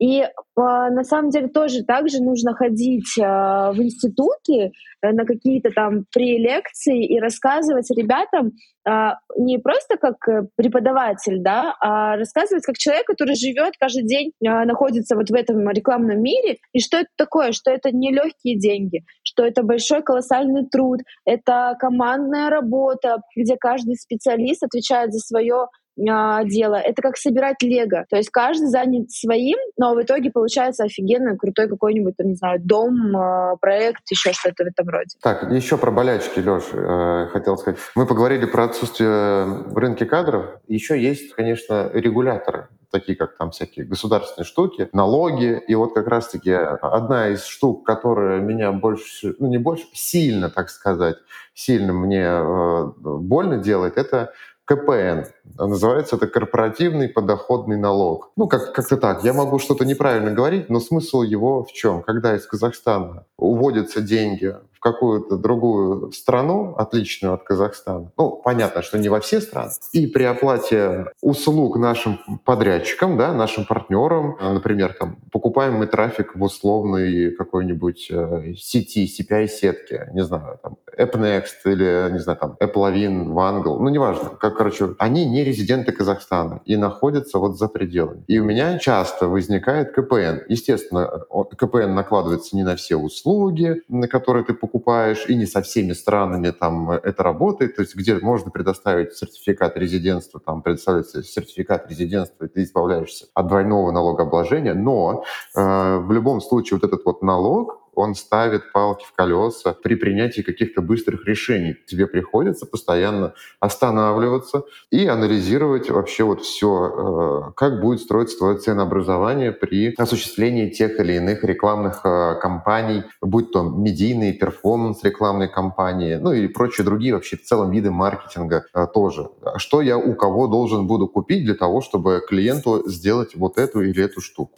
И 0.00 0.22
а, 0.56 0.90
на 0.90 1.04
самом 1.04 1.30
деле 1.30 1.48
тоже 1.48 1.84
также 1.84 2.22
нужно 2.22 2.54
ходить 2.54 3.18
а, 3.20 3.70
в 3.72 3.82
институты 3.82 4.72
э, 5.02 5.12
на 5.12 5.26
какие-то 5.26 5.70
там 5.70 6.06
прелекции 6.10 7.04
и 7.04 7.20
рассказывать 7.20 7.90
ребятам 7.90 8.52
а, 8.88 9.16
не 9.36 9.58
просто 9.58 9.98
как 9.98 10.16
э, 10.26 10.46
преподаватель, 10.56 11.42
да, 11.42 11.76
а 11.82 12.16
рассказывать 12.16 12.64
как 12.64 12.78
человек, 12.78 13.06
который 13.06 13.34
живет 13.34 13.74
каждый 13.78 14.04
день, 14.04 14.32
находится 14.40 15.16
вот 15.16 15.28
в 15.28 15.34
этом 15.34 15.68
рекламном 15.68 16.22
мире, 16.22 16.56
и 16.72 16.80
что 16.80 16.96
это 16.96 17.10
такое, 17.16 17.52
что 17.52 17.70
это 17.70 17.90
не 17.92 18.10
легкие 18.10 18.58
деньги, 18.58 19.04
что 19.40 19.46
это 19.46 19.62
большой 19.62 20.02
колоссальный 20.02 20.66
труд, 20.66 21.00
это 21.24 21.74
командная 21.78 22.50
работа, 22.50 23.22
где 23.34 23.56
каждый 23.56 23.96
специалист 23.96 24.62
отвечает 24.62 25.12
за 25.12 25.20
свое 25.20 25.68
а, 26.08 26.44
дело. 26.44 26.76
Это 26.76 27.02
как 27.02 27.16
собирать 27.16 27.62
лего. 27.62 28.04
То 28.08 28.16
есть 28.16 28.30
каждый 28.30 28.68
занят 28.68 29.10
своим, 29.10 29.58
но 29.76 29.94
в 29.94 30.02
итоге 30.02 30.30
получается 30.30 30.84
офигенно 30.84 31.36
крутой 31.36 31.68
какой-нибудь, 31.68 32.16
там, 32.16 32.28
не 32.28 32.34
знаю, 32.34 32.60
дом, 32.62 33.16
а, 33.16 33.56
проект, 33.56 34.02
еще 34.10 34.32
что-то 34.32 34.64
в 34.64 34.66
этом 34.66 34.88
роде. 34.88 35.16
Так, 35.22 35.50
еще 35.50 35.76
про 35.76 35.90
болячки, 35.90 36.40
Леш, 36.40 36.64
э, 36.72 37.28
хотел 37.32 37.56
сказать. 37.56 37.78
Мы 37.94 38.06
поговорили 38.06 38.46
про 38.46 38.64
отсутствие 38.64 39.44
в 39.44 39.76
рынке 39.76 40.06
кадров. 40.06 40.60
Еще 40.68 41.00
есть, 41.00 41.34
конечно, 41.34 41.90
регуляторы 41.92 42.68
такие 42.90 43.16
как 43.16 43.36
там 43.36 43.50
всякие 43.50 43.86
государственные 43.86 44.44
штуки, 44.46 44.88
налоги. 44.92 45.62
И 45.68 45.74
вот 45.74 45.94
как 45.94 46.08
раз-таки 46.08 46.50
одна 46.50 47.28
из 47.28 47.44
штук, 47.44 47.86
которая 47.86 48.40
меня 48.40 48.72
больше, 48.72 49.36
ну 49.38 49.46
не 49.46 49.58
больше, 49.58 49.86
сильно, 49.92 50.50
так 50.50 50.70
сказать, 50.70 51.16
сильно 51.54 51.92
мне 51.92 52.24
э, 52.24 52.84
больно 52.96 53.58
делает, 53.58 53.96
это 53.96 54.32
КПН. 54.70 55.24
Называется 55.58 56.14
это 56.16 56.28
корпоративный 56.28 57.08
подоходный 57.08 57.76
налог. 57.76 58.30
Ну, 58.36 58.46
как- 58.46 58.72
как-то 58.72 58.96
так. 58.96 59.24
Я 59.24 59.32
могу 59.32 59.58
что-то 59.58 59.84
неправильно 59.84 60.30
говорить, 60.30 60.70
но 60.70 60.78
смысл 60.78 61.22
его 61.22 61.64
в 61.64 61.72
чем? 61.72 62.02
Когда 62.02 62.36
из 62.36 62.46
Казахстана 62.46 63.24
уводятся 63.36 64.00
деньги 64.00 64.54
какую-то 64.80 65.36
другую 65.36 66.12
страну, 66.12 66.74
отличную 66.76 67.34
от 67.34 67.44
Казахстана, 67.44 68.10
ну, 68.16 68.40
понятно, 68.42 68.82
что 68.82 68.98
не 68.98 69.08
во 69.08 69.20
все 69.20 69.40
страны, 69.40 69.70
и 69.92 70.06
при 70.06 70.24
оплате 70.24 71.06
услуг 71.20 71.76
нашим 71.76 72.18
подрядчикам, 72.44 73.16
да, 73.16 73.32
нашим 73.32 73.64
партнерам, 73.64 74.36
например, 74.40 74.94
там, 74.98 75.16
покупаем 75.32 75.74
мы 75.74 75.86
трафик 75.86 76.34
в 76.34 76.42
условной 76.42 77.30
какой-нибудь 77.32 78.08
э, 78.10 78.54
сети, 78.56 79.06
CPI-сетки, 79.06 80.10
не 80.12 80.24
знаю, 80.24 80.58
там, 80.62 80.76
AppNext 80.96 81.64
или, 81.64 82.12
не 82.12 82.18
знаю, 82.18 82.38
там, 82.38 82.56
AppLovin, 82.60 83.26
Wangle, 83.26 83.78
ну, 83.78 83.88
неважно, 83.88 84.30
как, 84.30 84.56
короче, 84.56 84.94
они 84.98 85.24
не 85.26 85.44
резиденты 85.44 85.92
Казахстана 85.92 86.60
и 86.64 86.76
находятся 86.76 87.38
вот 87.38 87.58
за 87.58 87.68
пределами. 87.68 88.24
И 88.26 88.38
у 88.38 88.44
меня 88.44 88.78
часто 88.78 89.28
возникает 89.28 89.92
КПН. 89.92 90.44
Естественно, 90.48 91.24
КПН 91.56 91.94
накладывается 91.94 92.56
не 92.56 92.62
на 92.62 92.76
все 92.76 92.96
услуги, 92.96 93.82
на 93.88 94.08
которые 94.08 94.44
ты 94.44 94.54
покупаешь, 94.54 94.69
покупаешь, 94.70 95.26
и 95.28 95.36
не 95.36 95.46
со 95.46 95.60
всеми 95.62 95.92
странами 95.92 96.50
там 96.50 96.90
э, 96.92 97.00
это 97.02 97.22
работает, 97.22 97.76
то 97.76 97.82
есть 97.82 97.96
где 97.96 98.14
можно 98.18 98.50
предоставить 98.50 99.12
сертификат 99.12 99.76
резидентства, 99.76 100.40
там 100.40 100.62
предоставляется 100.62 101.22
сертификат 101.22 101.90
резидентства, 101.90 102.44
и 102.44 102.48
ты 102.48 102.62
избавляешься 102.62 103.26
от 103.34 103.48
двойного 103.48 103.90
налогообложения, 103.90 104.74
но 104.74 105.24
э, 105.56 105.96
в 105.98 106.12
любом 106.12 106.40
случае 106.40 106.78
вот 106.78 106.88
этот 106.88 107.04
вот 107.04 107.22
налог, 107.22 107.79
он 108.00 108.14
ставит 108.14 108.72
палки 108.72 109.04
в 109.04 109.12
колеса 109.12 109.76
при 109.82 109.94
принятии 109.94 110.42
каких-то 110.42 110.80
быстрых 110.80 111.26
решений. 111.26 111.76
Тебе 111.86 112.06
приходится 112.06 112.66
постоянно 112.66 113.34
останавливаться 113.60 114.62
и 114.90 115.06
анализировать 115.06 115.90
вообще 115.90 116.24
вот 116.24 116.42
все, 116.42 117.48
э, 117.48 117.52
как 117.56 117.80
будет 117.80 118.00
строиться 118.00 118.38
твое 118.38 118.58
ценообразование 118.58 119.52
при 119.52 119.94
осуществлении 119.96 120.70
тех 120.70 120.98
или 120.98 121.14
иных 121.14 121.44
рекламных 121.44 122.00
э, 122.04 122.36
кампаний, 122.40 123.04
будь 123.20 123.52
то 123.52 123.62
медийные, 123.62 124.32
перформанс 124.32 125.04
рекламные 125.04 125.48
кампании, 125.48 126.14
ну 126.14 126.32
и 126.32 126.48
прочие 126.48 126.84
другие 126.84 127.14
вообще 127.14 127.36
в 127.36 127.42
целом 127.42 127.70
виды 127.70 127.90
маркетинга 127.90 128.64
э, 128.74 128.86
тоже. 128.92 129.28
Что 129.56 129.82
я 129.82 129.98
у 129.98 130.14
кого 130.14 130.46
должен 130.46 130.86
буду 130.86 131.06
купить 131.06 131.44
для 131.44 131.54
того, 131.54 131.80
чтобы 131.80 132.22
клиенту 132.26 132.82
сделать 132.88 133.36
вот 133.36 133.58
эту 133.58 133.82
или 133.82 134.02
эту 134.02 134.20
штуку. 134.20 134.56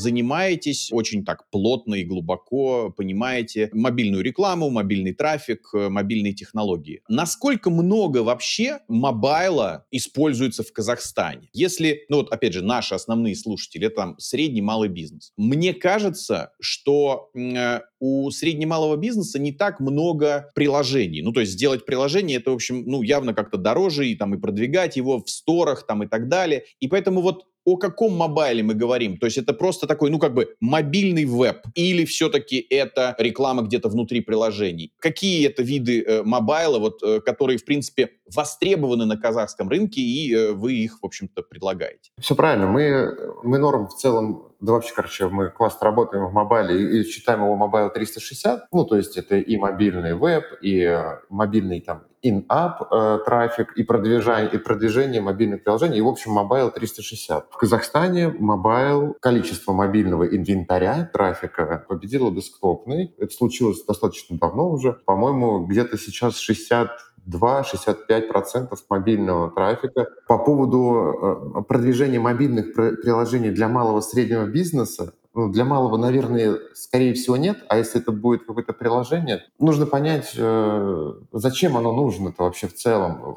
Занимаетесь 0.00 0.88
очень 0.92 1.24
так 1.24 1.48
плотно 1.50 1.94
и 1.94 2.04
глубоко, 2.04 2.92
понимаете 2.96 3.68
мобильную 3.72 4.24
рекламу, 4.24 4.70
мобильный 4.70 5.12
трафик, 5.12 5.68
э, 5.74 5.88
мобильные 5.88 6.32
технологии. 6.32 7.02
Насколько 7.08 7.70
много 7.70 8.18
вообще 8.18 8.80
мобайла 8.88 9.86
используется 9.90 10.62
в 10.62 10.72
Казахстане? 10.72 11.48
Если, 11.52 12.04
ну 12.08 12.18
вот 12.18 12.32
опять 12.32 12.54
же, 12.54 12.62
наши 12.62 12.94
основные 12.94 13.36
слушатели, 13.36 13.86
это 13.86 13.96
там 13.96 14.18
средний, 14.18 14.62
малый 14.62 14.88
бизнес. 14.88 15.32
Мне 15.36 15.74
кажется, 15.74 16.52
что 16.60 17.30
э, 17.34 17.80
у 18.00 18.30
средне-малого 18.30 18.96
бизнеса 18.96 19.38
не 19.38 19.52
так 19.52 19.78
много 19.78 20.50
приложений. 20.54 21.22
Ну, 21.22 21.32
то 21.32 21.40
есть 21.40 21.52
сделать 21.52 21.86
приложение, 21.86 22.38
это, 22.38 22.50
в 22.50 22.54
общем, 22.54 22.84
ну, 22.86 23.02
явно 23.02 23.34
как-то 23.34 23.58
дороже, 23.58 24.08
и 24.08 24.16
там 24.16 24.34
и 24.34 24.38
продвигать 24.38 24.96
его 24.96 25.22
в 25.22 25.30
сторах, 25.30 25.86
там 25.86 26.02
и 26.02 26.06
так 26.06 26.28
далее. 26.28 26.64
И 26.80 26.88
поэтому 26.88 27.20
вот 27.20 27.44
о 27.64 27.76
каком 27.76 28.16
mobile 28.16 28.55
е 28.55 28.62
мы 28.62 28.74
говорим? 28.74 29.18
То 29.18 29.26
есть 29.26 29.38
это 29.38 29.52
просто 29.52 29.86
такой, 29.86 30.10
ну, 30.10 30.18
как 30.18 30.34
бы 30.34 30.54
мобильный 30.60 31.24
веб 31.24 31.58
или 31.74 32.04
все-таки 32.04 32.66
это 32.70 33.14
реклама 33.18 33.62
где-то 33.62 33.88
внутри 33.88 34.20
приложений? 34.20 34.92
Какие 34.98 35.46
это 35.46 35.62
виды 35.62 36.02
э, 36.02 36.22
mobile 36.22 36.64
а, 36.64 36.78
вот, 36.78 37.02
э, 37.02 37.20
которые, 37.20 37.58
в 37.58 37.64
принципе, 37.64 38.10
востребованы 38.34 39.04
на 39.04 39.16
казахском 39.16 39.68
рынке, 39.68 40.00
и 40.00 40.34
э, 40.34 40.52
вы 40.52 40.74
их, 40.74 41.02
в 41.02 41.06
общем-то, 41.06 41.42
предлагаете? 41.42 42.10
Все 42.18 42.34
правильно. 42.34 42.66
Мы, 42.66 43.14
мы 43.42 43.58
норм 43.58 43.88
в 43.88 43.94
целом 43.94 44.49
да 44.60 44.72
вообще, 44.72 44.92
короче, 44.94 45.28
мы 45.28 45.48
классно 45.48 45.86
работаем 45.86 46.26
в 46.26 46.32
mobile 46.32 46.90
е 46.90 47.00
и, 47.00 47.04
считаем 47.04 47.42
его 47.42 47.56
mobile 47.56 47.90
360. 47.90 48.68
Ну, 48.72 48.84
то 48.84 48.96
есть 48.96 49.16
это 49.16 49.36
и 49.36 49.56
мобильный 49.56 50.14
веб, 50.14 50.44
и 50.60 50.80
э, 50.82 51.20
мобильный 51.30 51.80
там 51.80 52.02
in-app 52.22 52.86
э, 52.90 53.18
трафик, 53.24 53.72
и 53.76 53.82
продвижение, 53.82 54.50
и 54.50 54.58
продвижение 54.58 55.22
мобильных 55.22 55.64
приложений, 55.64 55.98
и, 55.98 56.02
в 56.02 56.08
общем, 56.08 56.32
mobile 56.32 56.70
360. 56.70 57.46
В 57.50 57.56
Казахстане 57.56 58.28
mobile, 58.28 59.16
количество 59.20 59.72
мобильного 59.72 60.24
инвентаря 60.24 61.08
трафика 61.10 61.84
победило 61.88 62.30
десктопный. 62.30 63.14
Это 63.18 63.32
случилось 63.32 63.82
достаточно 63.84 64.36
давно 64.38 64.70
уже. 64.70 64.92
По-моему, 65.06 65.64
где-то 65.64 65.96
сейчас 65.96 66.36
60 66.38 66.90
2-65% 67.26 68.76
мобильного 68.88 69.50
трафика. 69.50 70.08
По 70.26 70.38
поводу 70.38 71.58
э, 71.58 71.62
продвижения 71.62 72.20
мобильных 72.20 72.74
приложений 72.74 73.50
для 73.50 73.68
малого 73.68 74.00
среднего 74.00 74.46
бизнеса, 74.46 75.12
ну, 75.32 75.50
для 75.50 75.64
малого, 75.64 75.96
наверное, 75.96 76.58
скорее 76.74 77.14
всего, 77.14 77.36
нет. 77.36 77.58
А 77.68 77.78
если 77.78 78.00
это 78.00 78.10
будет 78.10 78.44
какое-то 78.44 78.72
приложение, 78.72 79.44
нужно 79.58 79.86
понять, 79.86 80.32
э, 80.36 81.12
зачем 81.32 81.76
оно 81.76 81.92
нужно-то 81.92 82.44
вообще 82.44 82.66
в 82.66 82.74
целом. 82.74 83.36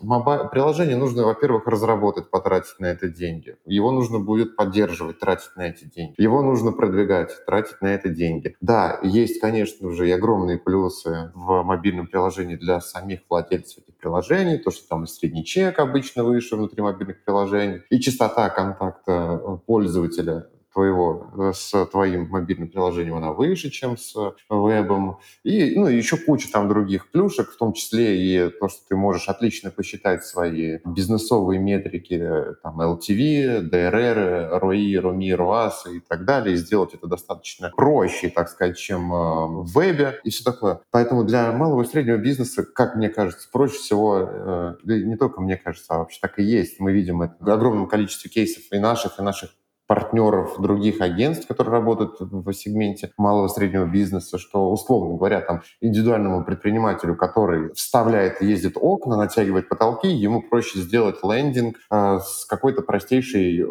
Приложение 0.49 0.95
нужно, 0.95 1.23
во-первых, 1.23 1.67
разработать, 1.67 2.31
потратить 2.31 2.79
на 2.79 2.87
это 2.87 3.09
деньги. 3.09 3.57
Его 3.65 3.91
нужно 3.91 4.19
будет 4.19 4.55
поддерживать, 4.55 5.19
тратить 5.19 5.55
на 5.55 5.67
эти 5.67 5.85
деньги. 5.85 6.15
Его 6.17 6.41
нужно 6.41 6.71
продвигать, 6.71 7.45
тратить 7.45 7.79
на 7.81 7.87
это 7.87 8.09
деньги. 8.09 8.55
Да, 8.59 8.99
есть, 9.03 9.39
конечно 9.39 9.91
же, 9.91 10.07
и 10.09 10.11
огромные 10.11 10.57
плюсы 10.57 11.31
в 11.35 11.61
мобильном 11.61 12.07
приложении 12.07 12.55
для 12.55 12.81
самих 12.81 13.19
владельцев 13.29 13.83
этих 13.83 13.97
приложений. 13.97 14.59
То, 14.59 14.71
что 14.71 14.87
там 14.87 15.03
и 15.03 15.07
средний 15.07 15.45
чек 15.45 15.77
обычно 15.77 16.23
выше 16.23 16.55
внутри 16.55 16.81
мобильных 16.81 17.23
приложений, 17.23 17.81
и 17.91 17.99
частота 17.99 18.49
контакта 18.49 19.59
пользователя 19.67 20.47
твоего, 20.73 21.53
с 21.53 21.85
твоим 21.85 22.27
мобильным 22.29 22.67
приложением 22.67 23.15
она 23.15 23.31
выше, 23.31 23.69
чем 23.69 23.97
с 23.97 24.15
вебом. 24.49 25.19
И, 25.43 25.75
ну, 25.79 25.87
еще 25.87 26.17
куча 26.17 26.51
там 26.51 26.67
других 26.67 27.11
плюшек, 27.11 27.51
в 27.51 27.57
том 27.57 27.73
числе 27.73 28.17
и 28.17 28.49
то, 28.49 28.67
что 28.67 28.79
ты 28.89 28.95
можешь 28.95 29.29
отлично 29.29 29.71
посчитать 29.71 30.25
свои 30.25 30.79
бизнесовые 30.85 31.59
метрики, 31.59 32.17
там, 32.63 32.81
LTV, 32.81 33.69
DRR, 33.69 34.59
ROI, 34.59 35.01
ROMI, 35.01 35.37
ROAS 35.37 35.95
и 35.95 35.99
так 35.99 36.25
далее, 36.25 36.55
и 36.55 36.57
сделать 36.57 36.93
это 36.93 37.07
достаточно 37.07 37.71
проще, 37.75 38.29
так 38.29 38.49
сказать, 38.49 38.77
чем 38.77 39.09
в 39.09 39.71
вебе 39.73 40.19
и 40.23 40.29
все 40.29 40.43
такое. 40.43 40.81
Поэтому 40.91 41.23
для 41.23 41.51
малого 41.51 41.83
и 41.83 41.85
среднего 41.85 42.17
бизнеса, 42.17 42.63
как 42.63 42.95
мне 42.95 43.09
кажется, 43.09 43.47
проще 43.51 43.77
всего, 43.77 44.75
не 44.83 45.15
только 45.15 45.41
мне 45.41 45.57
кажется, 45.57 45.93
а 45.93 45.99
вообще 45.99 46.19
так 46.21 46.39
и 46.39 46.43
есть. 46.43 46.79
Мы 46.79 46.91
видим 46.93 47.21
это 47.21 47.35
в 47.39 47.49
огромном 47.49 47.87
количестве 47.87 48.31
кейсов 48.31 48.63
и 48.71 48.79
наших, 48.79 49.19
и 49.19 49.21
наших 49.21 49.51
партнеров 49.93 50.59
других 50.59 51.01
агентств, 51.01 51.47
которые 51.47 51.73
работают 51.73 52.15
в 52.19 52.51
сегменте 52.51 53.11
малого 53.15 53.45
и 53.45 53.49
среднего 53.49 53.85
бизнеса, 53.85 54.39
что, 54.39 54.71
условно 54.71 55.17
говоря, 55.17 55.39
там 55.39 55.61
индивидуальному 55.81 56.43
предпринимателю, 56.43 57.15
который 57.15 57.71
вставляет 57.75 58.41
и 58.41 58.47
ездит 58.47 58.75
окна, 58.75 59.17
натягивает 59.17 59.69
потолки, 59.69 60.07
ему 60.07 60.41
проще 60.41 60.79
сделать 60.79 61.17
лендинг 61.23 61.77
э, 61.91 62.19
с 62.23 62.43
какой-то 62.45 62.81
простейшей 62.81 63.63